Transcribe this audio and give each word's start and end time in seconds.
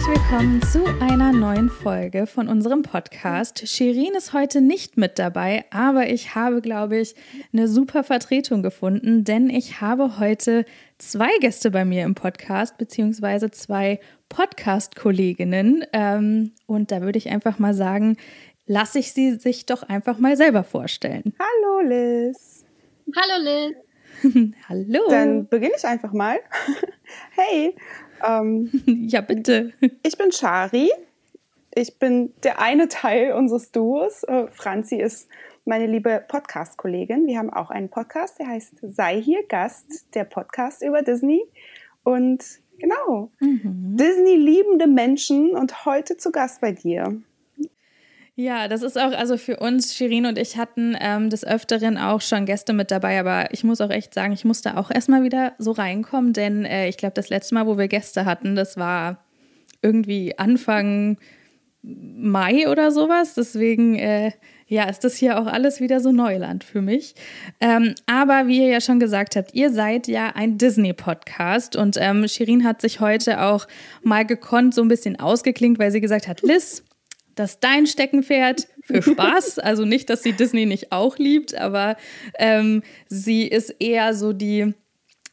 herzlich 0.00 0.18
willkommen 0.18 0.62
zu 0.62 0.84
einer 1.02 1.30
neuen 1.30 1.68
Folge 1.68 2.26
von 2.26 2.48
unserem 2.48 2.80
Podcast. 2.82 3.68
Shirin 3.68 4.14
ist 4.16 4.32
heute 4.32 4.62
nicht 4.62 4.96
mit 4.96 5.18
dabei, 5.18 5.66
aber 5.70 6.08
ich 6.08 6.34
habe, 6.34 6.62
glaube 6.62 6.96
ich, 6.96 7.14
eine 7.52 7.68
super 7.68 8.02
Vertretung 8.02 8.62
gefunden, 8.62 9.24
denn 9.24 9.50
ich 9.50 9.82
habe 9.82 10.18
heute 10.18 10.64
zwei 10.96 11.28
Gäste 11.40 11.70
bei 11.70 11.84
mir 11.84 12.04
im 12.04 12.14
Podcast, 12.14 12.78
beziehungsweise 12.78 13.50
zwei 13.50 14.00
Podcast-Kolleginnen. 14.30 15.84
Ähm, 15.92 16.52
und 16.64 16.92
da 16.92 17.02
würde 17.02 17.18
ich 17.18 17.28
einfach 17.28 17.58
mal 17.58 17.74
sagen, 17.74 18.16
lasse 18.66 19.00
ich 19.00 19.12
sie 19.12 19.34
sich 19.34 19.66
doch 19.66 19.82
einfach 19.82 20.18
mal 20.18 20.34
selber 20.34 20.64
vorstellen. 20.64 21.34
Hallo 21.38 21.86
Liz. 21.86 22.64
Hallo 23.14 23.44
Liz. 23.44 23.76
Hallo. 24.68 25.00
Dann 25.10 25.46
beginne 25.48 25.74
ich 25.76 25.84
einfach 25.84 26.12
mal. 26.12 26.38
hey. 27.32 27.74
Ähm, 28.24 28.70
ja, 29.08 29.20
bitte. 29.20 29.72
Ich 30.02 30.16
bin 30.16 30.32
Shari. 30.32 30.90
Ich 31.74 31.98
bin 31.98 32.32
der 32.42 32.60
eine 32.60 32.88
Teil 32.88 33.32
unseres 33.32 33.70
Duos. 33.70 34.24
Äh, 34.24 34.48
Franzi 34.48 34.96
ist 34.96 35.28
meine 35.64 35.86
liebe 35.86 36.24
Podcast-Kollegin. 36.26 37.26
Wir 37.26 37.38
haben 37.38 37.50
auch 37.50 37.70
einen 37.70 37.90
Podcast, 37.90 38.38
der 38.38 38.48
heißt 38.48 38.78
Sei 38.82 39.20
hier 39.20 39.46
Gast, 39.46 40.14
der 40.14 40.24
Podcast 40.24 40.82
über 40.82 41.02
Disney. 41.02 41.42
Und 42.02 42.44
genau, 42.78 43.30
mhm. 43.40 43.96
Disney-liebende 43.96 44.86
Menschen 44.86 45.50
und 45.50 45.84
heute 45.84 46.16
zu 46.16 46.32
Gast 46.32 46.60
bei 46.60 46.72
dir. 46.72 47.20
Ja, 48.40 48.68
das 48.68 48.80
ist 48.80 48.98
auch, 48.98 49.12
also 49.12 49.36
für 49.36 49.58
uns, 49.58 49.94
Shirin 49.94 50.24
und 50.24 50.38
ich 50.38 50.56
hatten 50.56 50.96
ähm, 50.98 51.28
des 51.28 51.46
Öfteren 51.46 51.98
auch 51.98 52.22
schon 52.22 52.46
Gäste 52.46 52.72
mit 52.72 52.90
dabei, 52.90 53.20
aber 53.20 53.52
ich 53.52 53.64
muss 53.64 53.82
auch 53.82 53.90
echt 53.90 54.14
sagen, 54.14 54.32
ich 54.32 54.46
musste 54.46 54.78
auch 54.78 54.90
erstmal 54.90 55.22
wieder 55.22 55.52
so 55.58 55.72
reinkommen, 55.72 56.32
denn 56.32 56.64
äh, 56.64 56.88
ich 56.88 56.96
glaube, 56.96 57.12
das 57.12 57.28
letzte 57.28 57.54
Mal, 57.54 57.66
wo 57.66 57.76
wir 57.76 57.86
Gäste 57.86 58.24
hatten, 58.24 58.54
das 58.54 58.78
war 58.78 59.22
irgendwie 59.82 60.38
Anfang 60.38 61.18
Mai 61.82 62.66
oder 62.70 62.90
sowas. 62.92 63.34
Deswegen, 63.34 63.96
äh, 63.96 64.32
ja, 64.66 64.84
ist 64.84 65.04
das 65.04 65.16
hier 65.16 65.38
auch 65.38 65.46
alles 65.46 65.80
wieder 65.80 66.00
so 66.00 66.10
Neuland 66.10 66.64
für 66.64 66.80
mich. 66.80 67.14
Ähm, 67.60 67.94
aber 68.06 68.46
wie 68.46 68.62
ihr 68.62 68.68
ja 68.68 68.80
schon 68.80 69.00
gesagt 69.00 69.36
habt, 69.36 69.54
ihr 69.54 69.70
seid 69.70 70.08
ja 70.08 70.30
ein 70.34 70.56
Disney-Podcast 70.56 71.76
und 71.76 71.98
ähm, 72.00 72.26
Shirin 72.26 72.64
hat 72.64 72.80
sich 72.80 73.00
heute 73.00 73.42
auch 73.42 73.68
mal 74.02 74.24
gekonnt 74.24 74.74
so 74.74 74.80
ein 74.80 74.88
bisschen 74.88 75.20
ausgeklingt, 75.20 75.78
weil 75.78 75.90
sie 75.90 76.00
gesagt 76.00 76.26
hat, 76.26 76.40
Liz, 76.40 76.84
das 77.40 77.52
ist 77.52 77.64
dein 77.64 77.86
Steckenpferd 77.86 78.68
für 78.82 79.02
Spaß. 79.10 79.58
Also 79.58 79.84
nicht, 79.84 80.10
dass 80.10 80.22
sie 80.22 80.32
Disney 80.32 80.66
nicht 80.66 80.92
auch 80.92 81.18
liebt, 81.18 81.54
aber 81.54 81.96
ähm, 82.38 82.82
sie 83.08 83.48
ist 83.48 83.70
eher 83.80 84.14
so 84.14 84.32
die 84.32 84.74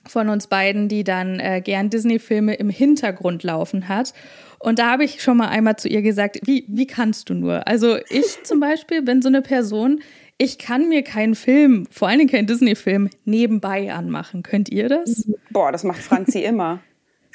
von 0.05 0.30
uns 0.30 0.47
beiden, 0.47 0.88
die 0.88 1.03
dann 1.03 1.39
äh, 1.39 1.61
gern 1.61 1.89
Disney-Filme 1.89 2.55
im 2.55 2.69
Hintergrund 2.69 3.44
laufen 3.44 3.89
hat. 3.89 4.14
Und 4.59 4.80
da 4.80 4.91
habe 4.91 5.03
ich 5.03 5.22
schon 5.22 5.38
mal 5.38 5.49
einmal 5.49 5.75
zu 5.75 5.89
ihr 5.89 6.02
gesagt, 6.02 6.39
wie, 6.45 6.66
wie 6.69 6.88
kannst 6.88 7.30
du 7.30 7.33
nur? 7.33 7.67
Also 7.67 7.97
ich 8.09 8.38
zum 8.44 8.59
Beispiel 8.59 9.02
bin 9.02 9.21
so 9.21 9.27
eine 9.27 9.42
Person, 9.42 10.02
ich 10.38 10.58
kann 10.58 10.88
mir 10.88 11.03
keinen 11.03 11.36
Film, 11.36 11.88
vor 11.92 12.08
allen 12.08 12.19
Dingen 12.19 12.31
keinen 12.31 12.47
Disney-Film, 12.47 13.09
nebenbei 13.25 13.92
anmachen. 13.92 14.44
Könnt 14.44 14.69
ihr 14.69 14.88
das? 14.88 15.27
Boah, 15.49 15.71
das 15.71 15.83
macht 15.83 16.02
Franzi 16.02 16.39
immer. 16.44 16.80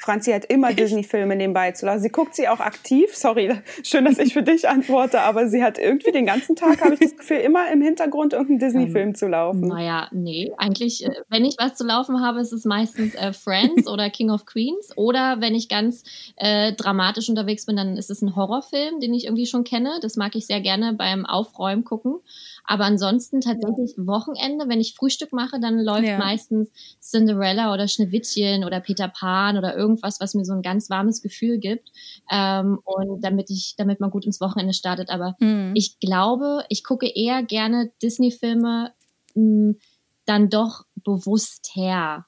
Franzi 0.03 0.31
hat 0.31 0.43
immer 0.45 0.73
Disney-Filme 0.73 1.37
nebenbei 1.37 1.71
zu 1.71 1.85
lassen. 1.85 2.03
Sie 2.03 2.09
guckt 2.09 2.35
sie 2.35 2.49
auch 2.49 2.59
aktiv. 2.59 3.15
Sorry, 3.15 3.55
schön, 3.83 4.03
dass 4.03 4.17
ich 4.17 4.33
für 4.33 4.43
dich 4.43 4.67
antworte, 4.67 5.21
aber 5.21 5.47
sie 5.47 5.63
hat 5.63 5.77
irgendwie 5.77 6.11
den 6.11 6.25
ganzen 6.25 6.57
Tag, 6.57 6.83
habe 6.83 6.95
ich 6.95 6.99
das 6.99 7.15
Gefühl, 7.15 7.37
immer 7.37 7.71
im 7.71 7.81
Hintergrund 7.81 8.33
irgendeinen 8.33 8.59
Disney-Film 8.59 9.09
ähm, 9.09 9.15
zu 9.15 9.27
laufen. 9.27 9.61
Naja, 9.61 10.09
nee, 10.11 10.51
eigentlich, 10.57 11.05
äh, 11.05 11.11
wenn 11.29 11.45
ich 11.45 11.55
was 11.57 11.75
zu 11.75 11.85
laufen 11.85 12.19
habe, 12.19 12.41
ist 12.41 12.51
es 12.51 12.65
meistens 12.65 13.15
äh, 13.15 13.31
Friends 13.31 13.87
oder 13.87 14.09
King 14.09 14.29
of 14.29 14.45
Queens. 14.45 14.91
Oder 14.97 15.39
wenn 15.39 15.55
ich 15.55 15.69
ganz 15.69 16.03
äh, 16.35 16.73
dramatisch 16.73 17.29
unterwegs 17.29 17.65
bin, 17.65 17.77
dann 17.77 17.95
ist 17.95 18.09
es 18.09 18.21
ein 18.21 18.35
Horrorfilm, 18.35 18.99
den 18.99 19.13
ich 19.13 19.23
irgendwie 19.23 19.45
schon 19.45 19.63
kenne. 19.63 19.99
Das 20.01 20.17
mag 20.17 20.35
ich 20.35 20.47
sehr 20.47 20.59
gerne 20.59 20.93
beim 20.93 21.25
Aufräumen 21.25 21.85
gucken. 21.85 22.19
Aber 22.65 22.85
ansonsten 22.85 23.41
tatsächlich 23.41 23.95
Wochenende, 23.97 24.69
wenn 24.69 24.79
ich 24.79 24.95
Frühstück 24.95 25.33
mache, 25.33 25.59
dann 25.59 25.79
läuft 25.79 26.07
ja. 26.07 26.17
meistens 26.17 26.69
Cinderella 27.01 27.73
oder 27.73 27.87
Schneewittchen 27.87 28.63
oder 28.63 28.79
Peter 28.79 29.09
Pan 29.09 29.57
oder 29.57 29.75
irgendwas, 29.75 29.92
was 30.01 30.33
mir 30.33 30.45
so 30.45 30.53
ein 30.53 30.61
ganz 30.61 30.89
warmes 30.89 31.21
Gefühl 31.21 31.59
gibt. 31.59 31.91
Ähm, 32.31 32.79
und 32.83 33.21
damit 33.23 33.49
ich, 33.49 33.75
damit 33.77 33.99
man 33.99 34.09
gut 34.09 34.25
ins 34.25 34.41
Wochenende 34.41 34.73
startet. 34.73 35.09
Aber 35.09 35.35
mhm. 35.39 35.73
ich 35.75 35.99
glaube, 35.99 36.63
ich 36.69 36.83
gucke 36.83 37.07
eher 37.07 37.43
gerne 37.43 37.91
Disney-Filme 38.01 38.93
hm, 39.33 39.77
dann 40.25 40.49
doch 40.49 40.85
bewusst 40.95 41.71
her. 41.73 42.25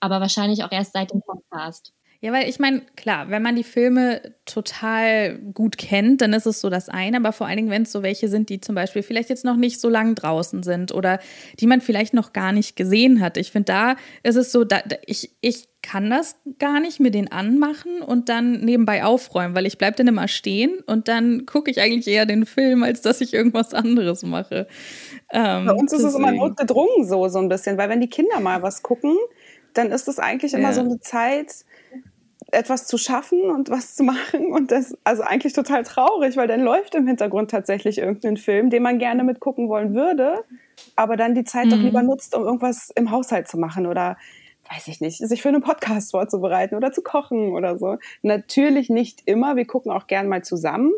Aber 0.00 0.20
wahrscheinlich 0.20 0.64
auch 0.64 0.72
erst 0.72 0.92
seit 0.92 1.12
dem 1.12 1.22
Podcast. 1.22 1.92
Ja, 2.22 2.32
weil 2.32 2.48
ich 2.48 2.60
meine, 2.60 2.82
klar, 2.94 3.30
wenn 3.30 3.42
man 3.42 3.56
die 3.56 3.64
Filme 3.64 4.22
total 4.46 5.38
gut 5.38 5.76
kennt, 5.76 6.20
dann 6.20 6.32
ist 6.34 6.46
es 6.46 6.60
so 6.60 6.70
das 6.70 6.88
eine, 6.88 7.16
aber 7.16 7.32
vor 7.32 7.48
allen 7.48 7.56
Dingen, 7.56 7.70
wenn 7.70 7.82
es 7.82 7.90
so 7.90 8.04
welche 8.04 8.28
sind, 8.28 8.48
die 8.48 8.60
zum 8.60 8.76
Beispiel 8.76 9.02
vielleicht 9.02 9.28
jetzt 9.28 9.44
noch 9.44 9.56
nicht 9.56 9.80
so 9.80 9.88
lang 9.88 10.14
draußen 10.14 10.62
sind 10.62 10.94
oder 10.94 11.18
die 11.58 11.66
man 11.66 11.80
vielleicht 11.80 12.14
noch 12.14 12.32
gar 12.32 12.52
nicht 12.52 12.76
gesehen 12.76 13.20
hat. 13.20 13.36
Ich 13.38 13.50
finde, 13.50 13.72
da 13.72 13.96
ist 14.22 14.36
es 14.36 14.52
so, 14.52 14.62
da, 14.62 14.82
ich, 15.04 15.32
ich 15.40 15.66
kann 15.82 16.10
das 16.10 16.36
gar 16.60 16.78
nicht 16.78 17.00
mir 17.00 17.10
den 17.10 17.32
anmachen 17.32 18.02
und 18.02 18.28
dann 18.28 18.60
nebenbei 18.60 19.02
aufräumen, 19.02 19.56
weil 19.56 19.66
ich 19.66 19.76
bleibe 19.76 19.96
dann 19.96 20.06
immer 20.06 20.28
stehen 20.28 20.78
und 20.86 21.08
dann 21.08 21.44
gucke 21.44 21.72
ich 21.72 21.80
eigentlich 21.80 22.06
eher 22.06 22.24
den 22.24 22.46
Film, 22.46 22.84
als 22.84 23.00
dass 23.00 23.20
ich 23.20 23.34
irgendwas 23.34 23.74
anderes 23.74 24.22
mache. 24.22 24.68
Ähm, 25.32 25.66
Bei 25.66 25.72
uns 25.72 25.92
ist 25.92 26.04
es 26.04 26.14
immer 26.14 26.30
notgedrungen 26.30 27.04
so, 27.04 27.26
so 27.26 27.40
ein 27.40 27.48
bisschen, 27.48 27.78
weil 27.78 27.88
wenn 27.88 28.00
die 28.00 28.08
Kinder 28.08 28.38
mal 28.38 28.62
was 28.62 28.84
gucken, 28.84 29.16
dann 29.74 29.90
ist 29.90 30.06
es 30.06 30.20
eigentlich 30.20 30.54
immer 30.54 30.68
ja. 30.68 30.72
so 30.72 30.82
eine 30.82 31.00
Zeit, 31.00 31.64
etwas 32.52 32.86
zu 32.86 32.98
schaffen 32.98 33.50
und 33.50 33.70
was 33.70 33.94
zu 33.94 34.04
machen 34.04 34.52
und 34.52 34.70
das 34.70 34.96
also 35.04 35.22
eigentlich 35.22 35.54
total 35.54 35.82
traurig, 35.84 36.36
weil 36.36 36.48
dann 36.48 36.60
läuft 36.60 36.94
im 36.94 37.06
Hintergrund 37.06 37.50
tatsächlich 37.50 37.98
irgendein 37.98 38.36
Film, 38.36 38.70
den 38.70 38.82
man 38.82 38.98
gerne 38.98 39.24
mitgucken 39.24 39.68
wollen 39.68 39.94
würde, 39.94 40.44
aber 40.94 41.16
dann 41.16 41.34
die 41.34 41.44
Zeit 41.44 41.66
mhm. 41.66 41.70
doch 41.70 41.78
lieber 41.78 42.02
nutzt, 42.02 42.34
um 42.36 42.44
irgendwas 42.44 42.90
im 42.94 43.10
Haushalt 43.10 43.48
zu 43.48 43.58
machen 43.58 43.86
oder 43.86 44.16
weiß 44.72 44.88
ich 44.88 45.00
nicht, 45.00 45.18
sich 45.18 45.42
für 45.42 45.48
einen 45.48 45.62
Podcast 45.62 46.12
vorzubereiten 46.12 46.76
oder 46.76 46.92
zu 46.92 47.02
kochen 47.02 47.52
oder 47.52 47.76
so. 47.78 47.98
Natürlich 48.22 48.88
nicht 48.88 49.22
immer, 49.24 49.56
wir 49.56 49.66
gucken 49.66 49.90
auch 49.90 50.06
gern 50.06 50.28
mal 50.28 50.44
zusammen, 50.44 50.92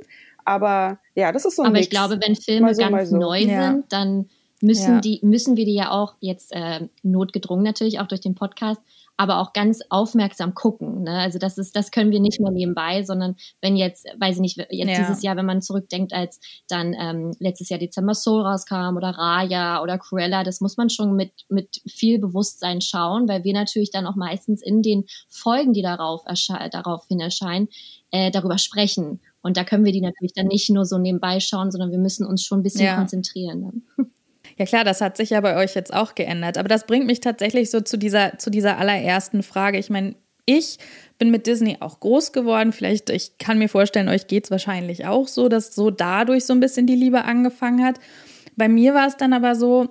aber 0.45 0.99
ja, 1.15 1.33
das 1.33 1.45
ist 1.45 1.57
so 1.57 1.63
ein 1.63 1.67
Aber 1.67 1.75
Mix. 1.75 1.87
ich 1.87 1.91
glaube, 1.91 2.19
wenn 2.21 2.37
Filme 2.37 2.75
so, 2.75 2.83
ganz 2.83 3.11
so. 3.11 3.17
neu 3.17 3.39
ja. 3.39 3.71
sind, 3.71 3.93
dann 3.93 4.29
müssen 4.61 4.95
ja. 4.95 5.01
die 5.01 5.21
müssen 5.23 5.57
wir 5.57 5.65
die 5.65 5.75
ja 5.75 5.91
auch 5.91 6.15
jetzt 6.21 6.53
äh, 6.53 6.89
notgedrungen 7.03 7.65
natürlich 7.65 8.01
auch 8.01 8.07
durch 8.07 8.21
den 8.21 8.35
Podcast 8.35 8.81
aber 9.17 9.39
auch 9.39 9.53
ganz 9.53 9.81
aufmerksam 9.91 10.55
gucken. 10.55 11.03
Ne? 11.03 11.19
Also 11.19 11.39
das 11.39 11.57
ist, 11.59 11.77
das 11.77 11.91
können 11.91 12.11
wir 12.11 12.21
nicht 12.21 12.41
mehr 12.41 12.51
nebenbei, 12.51 13.05
sondern 13.05 13.37
wenn 13.61 13.77
jetzt, 13.77 14.07
weiß 14.19 14.37
ich 14.37 14.41
nicht, 14.41 14.57
jetzt 14.71 14.91
ja. 14.91 14.99
dieses 14.99 15.23
Jahr, 15.23 15.37
wenn 15.37 15.47
man 15.47 15.63
zurückdenkt, 15.63 16.13
als 16.13 16.41
dann 16.69 16.95
ähm, 16.99 17.33
letztes 17.39 17.69
Jahr 17.69 17.79
Dezember 17.79 18.15
Soul 18.15 18.43
rauskam 18.43 18.97
oder 18.97 19.11
Raya 19.11 19.83
oder 19.83 19.99
Cruella, 19.99 20.43
das 20.43 20.61
muss 20.61 20.77
man 20.77 20.91
schon 20.91 21.15
mit, 21.15 21.33
mit 21.49 21.81
viel 21.87 22.19
Bewusstsein 22.19 22.81
schauen, 22.81 23.29
weil 23.29 23.45
wir 23.45 23.53
natürlich 23.53 23.91
dann 23.91 24.07
auch 24.07 24.17
meistens 24.17 24.63
in 24.63 24.83
den 24.83 25.05
Folgen, 25.29 25.73
die 25.73 25.83
darauf 25.83 26.23
daraufhin 26.73 27.21
erscheinen, 27.21 27.69
äh, 28.11 28.31
darüber 28.31 28.59
sprechen. 28.59 29.21
Und 29.43 29.57
da 29.57 29.65
können 29.65 29.85
wir 29.85 29.93
die 29.93 30.01
natürlich 30.01 30.33
dann 30.33 30.47
nicht 30.47 30.71
nur 30.71 30.87
so 30.87 30.99
nebenbei 30.99 31.39
schauen, 31.39 31.71
sondern 31.71 31.91
wir 31.91 31.99
müssen 31.99 32.27
uns 32.27 32.43
schon 32.43 32.61
ein 32.61 32.63
bisschen 32.63 32.87
ja. 32.87 32.97
konzentrieren. 32.97 33.61
Ne? 33.97 34.05
Ja 34.57 34.67
klar, 34.67 34.85
das 34.85 35.01
hat 35.01 35.17
sich 35.17 35.31
ja 35.31 35.41
bei 35.41 35.57
euch 35.57 35.75
jetzt 35.75 35.93
auch 35.93 36.15
geändert. 36.15 36.59
Aber 36.59 36.69
das 36.69 36.87
bringt 36.87 37.07
mich 37.07 37.21
tatsächlich 37.21 37.71
so 37.71 37.81
zu 37.81 37.97
dieser, 37.97 38.39
zu 38.39 38.51
dieser 38.51 38.79
allerersten 38.79 39.43
Frage. 39.43 39.79
Ich 39.79 39.91
meine, 39.91 40.15
ich 40.47 40.79
bin 41.19 41.31
mit 41.31 41.47
Disney 41.47 41.79
auch 41.81 42.01
groß 42.01 42.33
geworden. 42.33 42.73
Vielleicht, 42.73 43.11
ich 43.11 43.39
kann 43.39 43.59
mir 43.59 43.69
vorstellen, 43.69 44.09
euch 44.09 44.27
geht 44.27 44.45
es 44.45 44.51
wahrscheinlich 44.51 45.07
auch 45.07 45.29
so, 45.29 45.49
dass 45.49 45.75
so 45.75 45.91
dadurch 45.91 46.45
so 46.45 46.53
ein 46.53 46.61
bisschen 46.61 46.87
die 46.87 46.97
Liebe 46.97 47.25
angefangen 47.25 47.85
hat. 47.85 47.99
Bei 48.57 48.69
mir 48.69 48.95
war 48.95 49.07
es 49.07 49.17
dann 49.17 49.33
aber 49.33 49.55
so, 49.55 49.89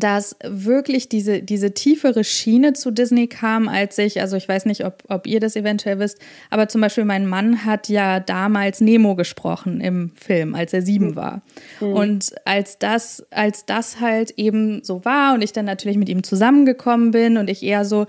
dass 0.00 0.36
wirklich 0.42 1.08
diese, 1.08 1.42
diese 1.42 1.74
tiefere 1.74 2.24
Schiene 2.24 2.72
zu 2.72 2.90
Disney 2.90 3.26
kam, 3.26 3.68
als 3.68 3.98
ich, 3.98 4.20
also 4.20 4.36
ich 4.36 4.48
weiß 4.48 4.66
nicht, 4.66 4.84
ob, 4.84 5.02
ob 5.08 5.26
ihr 5.26 5.40
das 5.40 5.56
eventuell 5.56 5.98
wisst, 5.98 6.18
aber 6.50 6.68
zum 6.68 6.80
Beispiel 6.80 7.04
mein 7.04 7.26
Mann 7.26 7.64
hat 7.64 7.88
ja 7.88 8.20
damals 8.20 8.80
Nemo 8.80 9.14
gesprochen 9.14 9.80
im 9.80 10.12
Film, 10.14 10.54
als 10.54 10.72
er 10.72 10.82
sieben 10.82 11.08
mhm. 11.08 11.16
war. 11.16 11.42
Mhm. 11.80 11.92
Und 11.92 12.34
als 12.44 12.78
das, 12.78 13.26
als 13.30 13.66
das 13.66 14.00
halt 14.00 14.32
eben 14.36 14.82
so 14.82 15.04
war 15.04 15.34
und 15.34 15.42
ich 15.42 15.52
dann 15.52 15.64
natürlich 15.64 15.98
mit 15.98 16.08
ihm 16.08 16.22
zusammengekommen 16.22 17.10
bin 17.10 17.36
und 17.36 17.48
ich 17.50 17.62
eher 17.62 17.84
so 17.84 18.06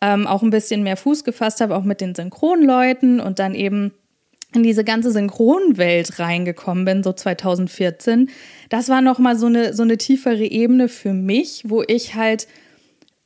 ähm, 0.00 0.26
auch 0.26 0.42
ein 0.42 0.50
bisschen 0.50 0.82
mehr 0.82 0.96
Fuß 0.96 1.24
gefasst 1.24 1.60
habe, 1.60 1.76
auch 1.76 1.84
mit 1.84 2.00
den 2.00 2.14
Synchronleuten 2.14 3.20
und 3.20 3.38
dann 3.38 3.54
eben 3.54 3.92
in 4.54 4.62
diese 4.62 4.84
ganze 4.84 5.12
Synchronwelt 5.12 6.18
reingekommen 6.18 6.84
bin, 6.84 7.02
so 7.02 7.12
2014, 7.12 8.30
das 8.68 8.88
war 8.88 9.00
nochmal 9.00 9.36
so 9.36 9.46
eine, 9.46 9.74
so 9.74 9.82
eine 9.82 9.96
tiefere 9.96 10.44
Ebene 10.44 10.88
für 10.88 11.12
mich, 11.12 11.62
wo 11.66 11.82
ich 11.86 12.14
halt, 12.14 12.48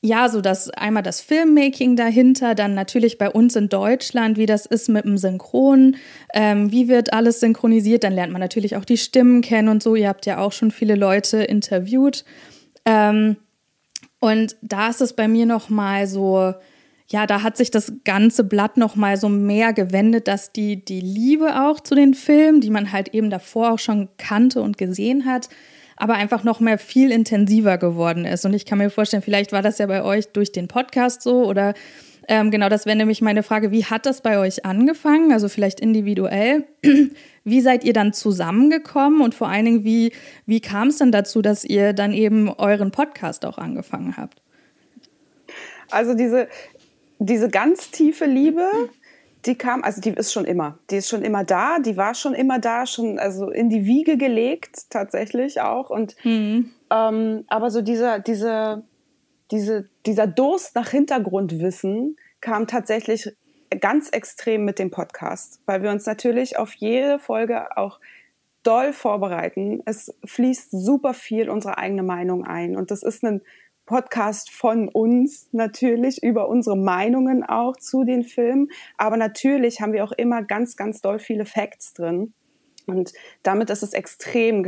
ja, 0.03 0.29
so 0.29 0.43
das 0.43 0.69
einmal 0.69 1.03
das 1.03 1.23
Filmmaking 1.23 1.97
dahinter, 1.97 2.55
dann 2.55 2.75
natürlich 2.75 3.17
bei 3.17 3.31
uns 3.31 3.57
in 3.57 3.71
Deutschland, 3.71 4.37
wie 4.37 4.45
das 4.45 4.67
ist 4.67 4.91
mit 4.91 5.07
dem 5.07 5.17
Synchron, 5.17 5.97
ähm, 6.35 6.71
wie 6.71 6.89
wird 6.89 7.15
alles 7.15 7.41
synchronisiert, 7.41 8.05
dann 8.05 8.13
lernt 8.13 8.33
man 8.33 8.41
natürlich 8.41 8.77
auch 8.77 8.85
die 8.85 8.99
Stimmen 8.99 9.41
kennen 9.41 9.69
und 9.69 9.83
so. 9.83 9.95
Ihr 9.95 10.09
habt 10.09 10.27
ja 10.27 10.39
auch 10.39 10.53
schon 10.53 10.71
viele 10.71 10.95
Leute 10.95 11.39
interviewt. 11.39 12.27
Ähm, 12.85 13.37
und 14.21 14.57
da 14.61 14.89
ist 14.89 15.01
es 15.01 15.15
bei 15.15 15.27
mir 15.27 15.47
nochmal 15.47 16.07
so, 16.07 16.55
ja, 17.09 17.27
da 17.27 17.43
hat 17.43 17.57
sich 17.57 17.71
das 17.71 17.93
ganze 18.05 18.45
Blatt 18.45 18.77
noch 18.77 18.97
mal 18.97 19.17
so 19.17 19.29
mehr 19.29 19.73
gewendet, 19.73 20.27
dass 20.27 20.53
die, 20.53 20.85
die 20.85 21.01
Liebe 21.01 21.63
auch 21.63 21.81
zu 21.81 21.95
den 21.95 22.15
Filmen, 22.15 22.61
die 22.61 22.71
man 22.71 22.93
halt 22.93 23.09
eben 23.09 23.31
davor 23.31 23.73
auch 23.73 23.79
schon 23.79 24.09
kannte 24.17 24.63
und 24.63 24.79
gesehen 24.79 25.27
hat, 25.27 25.49
aber 25.97 26.15
einfach 26.15 26.45
noch 26.45 26.61
mehr 26.61 26.79
viel 26.79 27.11
intensiver 27.13 27.77
geworden 27.79 28.25
ist. 28.25 28.47
Und 28.47 28.55
ich 28.55 28.65
kann 28.65 28.79
mir 28.79 28.91
vorstellen, 28.91 29.23
vielleicht 29.23 29.53
war 29.53 29.63
das 29.63 29.79
ja 29.79 29.87
bei 29.87 30.03
euch 30.03 30.29
durch 30.29 30.51
den 30.51 30.67
Podcast 30.67 31.23
so 31.23 31.45
oder 31.45 31.75
ähm, 32.27 32.51
genau, 32.51 32.71
das 32.71 32.87
wäre 32.87 32.97
nämlich 32.97 33.21
meine 33.21 33.43
Frage, 33.43 33.71
wie 33.71 33.85
hat 33.85 34.07
das 34.07 34.23
bei 34.23 34.39
euch 34.39 34.65
angefangen? 34.65 35.31
Also 35.31 35.49
vielleicht 35.49 35.81
individuell. 35.81 36.65
Wie 37.47 37.61
seid 37.61 37.85
ihr 37.85 37.93
dann 37.93 38.15
zusammengekommen 38.15 39.21
und 39.21 39.35
vor 39.35 39.49
allen 39.51 39.67
Dingen, 39.67 39.85
wie, 39.85 40.13
wie 40.47 40.61
kam 40.63 40.89
es 40.89 40.97
denn 40.97 41.13
dazu, 41.13 41.43
dass 41.43 41.63
ihr 41.63 41.93
dann 41.93 42.15
eben 42.15 42.49
euren 42.49 42.91
Podcast 42.91 43.45
auch 43.45 43.59
angefangen 43.59 44.17
habt? 44.17 44.41
Also 45.91 46.15
diese, 46.15 46.49
diese 47.27 47.49
ganz 47.49 47.91
tiefe 47.91 48.27
Liebe, 48.27 48.69
die 49.47 49.57
kam, 49.57 49.83
also 49.83 50.01
die 50.01 50.11
ist 50.11 50.33
schon 50.33 50.45
immer, 50.45 50.79
die 50.91 50.97
ist 50.97 51.09
schon 51.09 51.23
immer 51.23 51.45
da, 51.45 51.79
die 51.79 51.97
war 51.97 52.15
schon 52.15 52.35
immer 52.35 52.59
da, 52.59 52.87
schon 52.87 53.19
also 53.19 53.51
in 53.51 53.69
die 53.69 53.85
Wiege 53.85 54.17
gelegt 54.17 54.91
tatsächlich 54.91 55.61
auch 55.61 55.91
und 55.91 56.17
mhm. 56.25 56.71
ähm, 56.91 57.45
aber 57.49 57.71
so 57.71 57.83
dieser 57.83 58.21
diese 58.21 58.85
diese 59.51 59.89
dieser 60.07 60.27
Durst 60.27 60.75
nach 60.75 60.89
Hintergrundwissen 60.89 62.17
kam 62.41 62.67
tatsächlich 62.67 63.37
ganz 63.81 64.09
extrem 64.11 64.65
mit 64.65 64.79
dem 64.79 64.91
Podcast, 64.91 65.61
weil 65.67 65.83
wir 65.83 65.91
uns 65.91 66.07
natürlich 66.07 66.59
auf 66.59 66.75
jede 66.75 67.19
Folge 67.19 67.77
auch 67.77 68.01
doll 68.63 68.93
vorbereiten. 68.93 69.83
Es 69.85 70.15
fließt 70.25 70.71
super 70.71 71.13
viel 71.13 71.51
unsere 71.51 71.77
eigene 71.77 72.03
Meinung 72.03 72.45
ein 72.45 72.77
und 72.77 72.91
das 72.91 73.03
ist 73.03 73.25
ein 73.25 73.43
Podcast 73.87 74.51
von 74.51 74.89
uns 74.89 75.49
natürlich 75.53 76.23
über 76.23 76.49
unsere 76.49 76.77
Meinungen 76.77 77.45
auch 77.45 77.77
zu 77.77 78.05
den 78.05 78.25
Filmen. 78.25 78.69
Aber 78.97 79.17
natürlich 79.17 79.81
haben 79.81 79.93
wir 79.93 80.05
auch 80.05 80.13
immer 80.13 80.43
ganz, 80.43 80.77
ganz 80.77 81.01
doll 81.01 81.19
viele 81.19 81.45
Facts 81.45 81.93
drin. 81.93 82.33
Und 82.87 83.13
damit 83.43 83.71
ist 83.71 83.83
es 83.83 83.93
extrem 83.93 84.63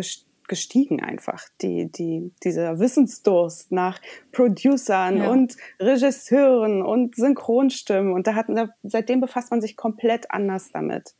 gestiegen 0.49 1.03
einfach, 1.03 1.45
die, 1.61 1.91
die, 1.91 2.33
dieser 2.45 2.79
Wissensdurst 2.79 3.73
nach 3.73 4.01
Producern 4.33 5.19
ja. 5.19 5.31
und 5.31 5.57
Regisseuren 5.81 6.83
und 6.83 7.17
Synchronstimmen. 7.17 8.13
Und 8.13 8.27
da 8.27 8.35
hat, 8.35 8.47
seitdem 8.83 9.21
befasst 9.21 9.51
man 9.51 9.61
sich 9.61 9.77
komplett 9.77 10.31
anders 10.31 10.71
damit. 10.73 11.15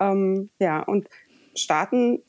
Ähm, 0.00 0.50
ja, 0.58 0.80
und 0.82 1.08
starten 1.54 2.22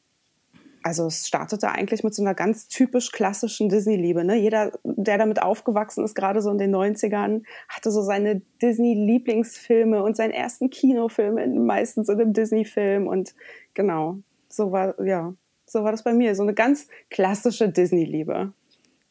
also 0.84 1.08
es 1.08 1.28
startete 1.28 1.70
eigentlich 1.72 2.04
mit 2.04 2.14
so 2.14 2.22
einer 2.22 2.34
ganz 2.34 2.68
typisch 2.68 3.12
klassischen 3.12 3.70
Disney-Liebe. 3.70 4.24
Ne? 4.24 4.36
Jeder, 4.36 4.72
der 4.84 5.18
damit 5.18 5.42
aufgewachsen 5.42 6.04
ist, 6.04 6.16
gerade 6.16 6.42
so 6.42 6.50
in 6.52 6.58
den 6.58 6.76
90ern, 6.76 7.44
hatte 7.68 7.92
so 7.92 8.02
seine 8.02 8.42
Disney-Lieblingsfilme 8.62 10.04
und 10.04 10.16
seinen 10.16 10.32
ersten 10.32 10.70
Kinofilm 10.70 11.66
meistens 11.66 12.10
in 12.10 12.20
einem 12.20 12.34
Disney-Film. 12.34 13.08
Und 13.08 13.34
genau, 13.74 14.18
so 14.48 14.72
war, 14.72 15.02
ja, 15.04 15.34
so 15.66 15.84
war 15.84 15.92
das 15.92 16.04
bei 16.04 16.14
mir. 16.14 16.36
So 16.36 16.44
eine 16.44 16.54
ganz 16.54 16.88
klassische 17.10 17.70
Disney-Liebe. 17.70 18.54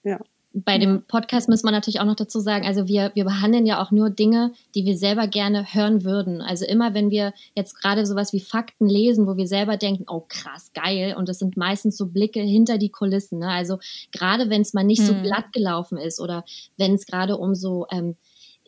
Ja 0.04 0.18
bei 0.64 0.78
dem 0.78 1.02
Podcast 1.02 1.48
muss 1.48 1.62
man 1.62 1.74
natürlich 1.74 2.00
auch 2.00 2.04
noch 2.04 2.16
dazu 2.16 2.40
sagen, 2.40 2.66
also 2.66 2.88
wir, 2.88 3.12
wir 3.14 3.24
behandeln 3.24 3.66
ja 3.66 3.82
auch 3.82 3.90
nur 3.90 4.10
Dinge, 4.10 4.52
die 4.74 4.84
wir 4.84 4.96
selber 4.96 5.26
gerne 5.26 5.74
hören 5.74 6.04
würden. 6.04 6.40
Also 6.40 6.64
immer, 6.64 6.94
wenn 6.94 7.10
wir 7.10 7.32
jetzt 7.54 7.74
gerade 7.80 8.06
sowas 8.06 8.32
wie 8.32 8.40
Fakten 8.40 8.88
lesen, 8.88 9.26
wo 9.26 9.36
wir 9.36 9.46
selber 9.46 9.76
denken, 9.76 10.04
oh 10.08 10.24
krass, 10.28 10.72
geil, 10.74 11.14
und 11.16 11.28
das 11.28 11.38
sind 11.38 11.56
meistens 11.56 11.96
so 11.96 12.06
Blicke 12.06 12.40
hinter 12.40 12.78
die 12.78 12.90
Kulissen. 12.90 13.40
Ne? 13.40 13.48
Also 13.48 13.78
gerade 14.12 14.50
wenn 14.50 14.62
es 14.62 14.74
mal 14.74 14.84
nicht 14.84 15.02
mhm. 15.02 15.06
so 15.06 15.14
glatt 15.14 15.52
gelaufen 15.52 15.98
ist 15.98 16.20
oder 16.20 16.44
wenn 16.76 16.94
es 16.94 17.06
gerade 17.06 17.36
um 17.36 17.54
so 17.54 17.86
ähm, 17.90 18.16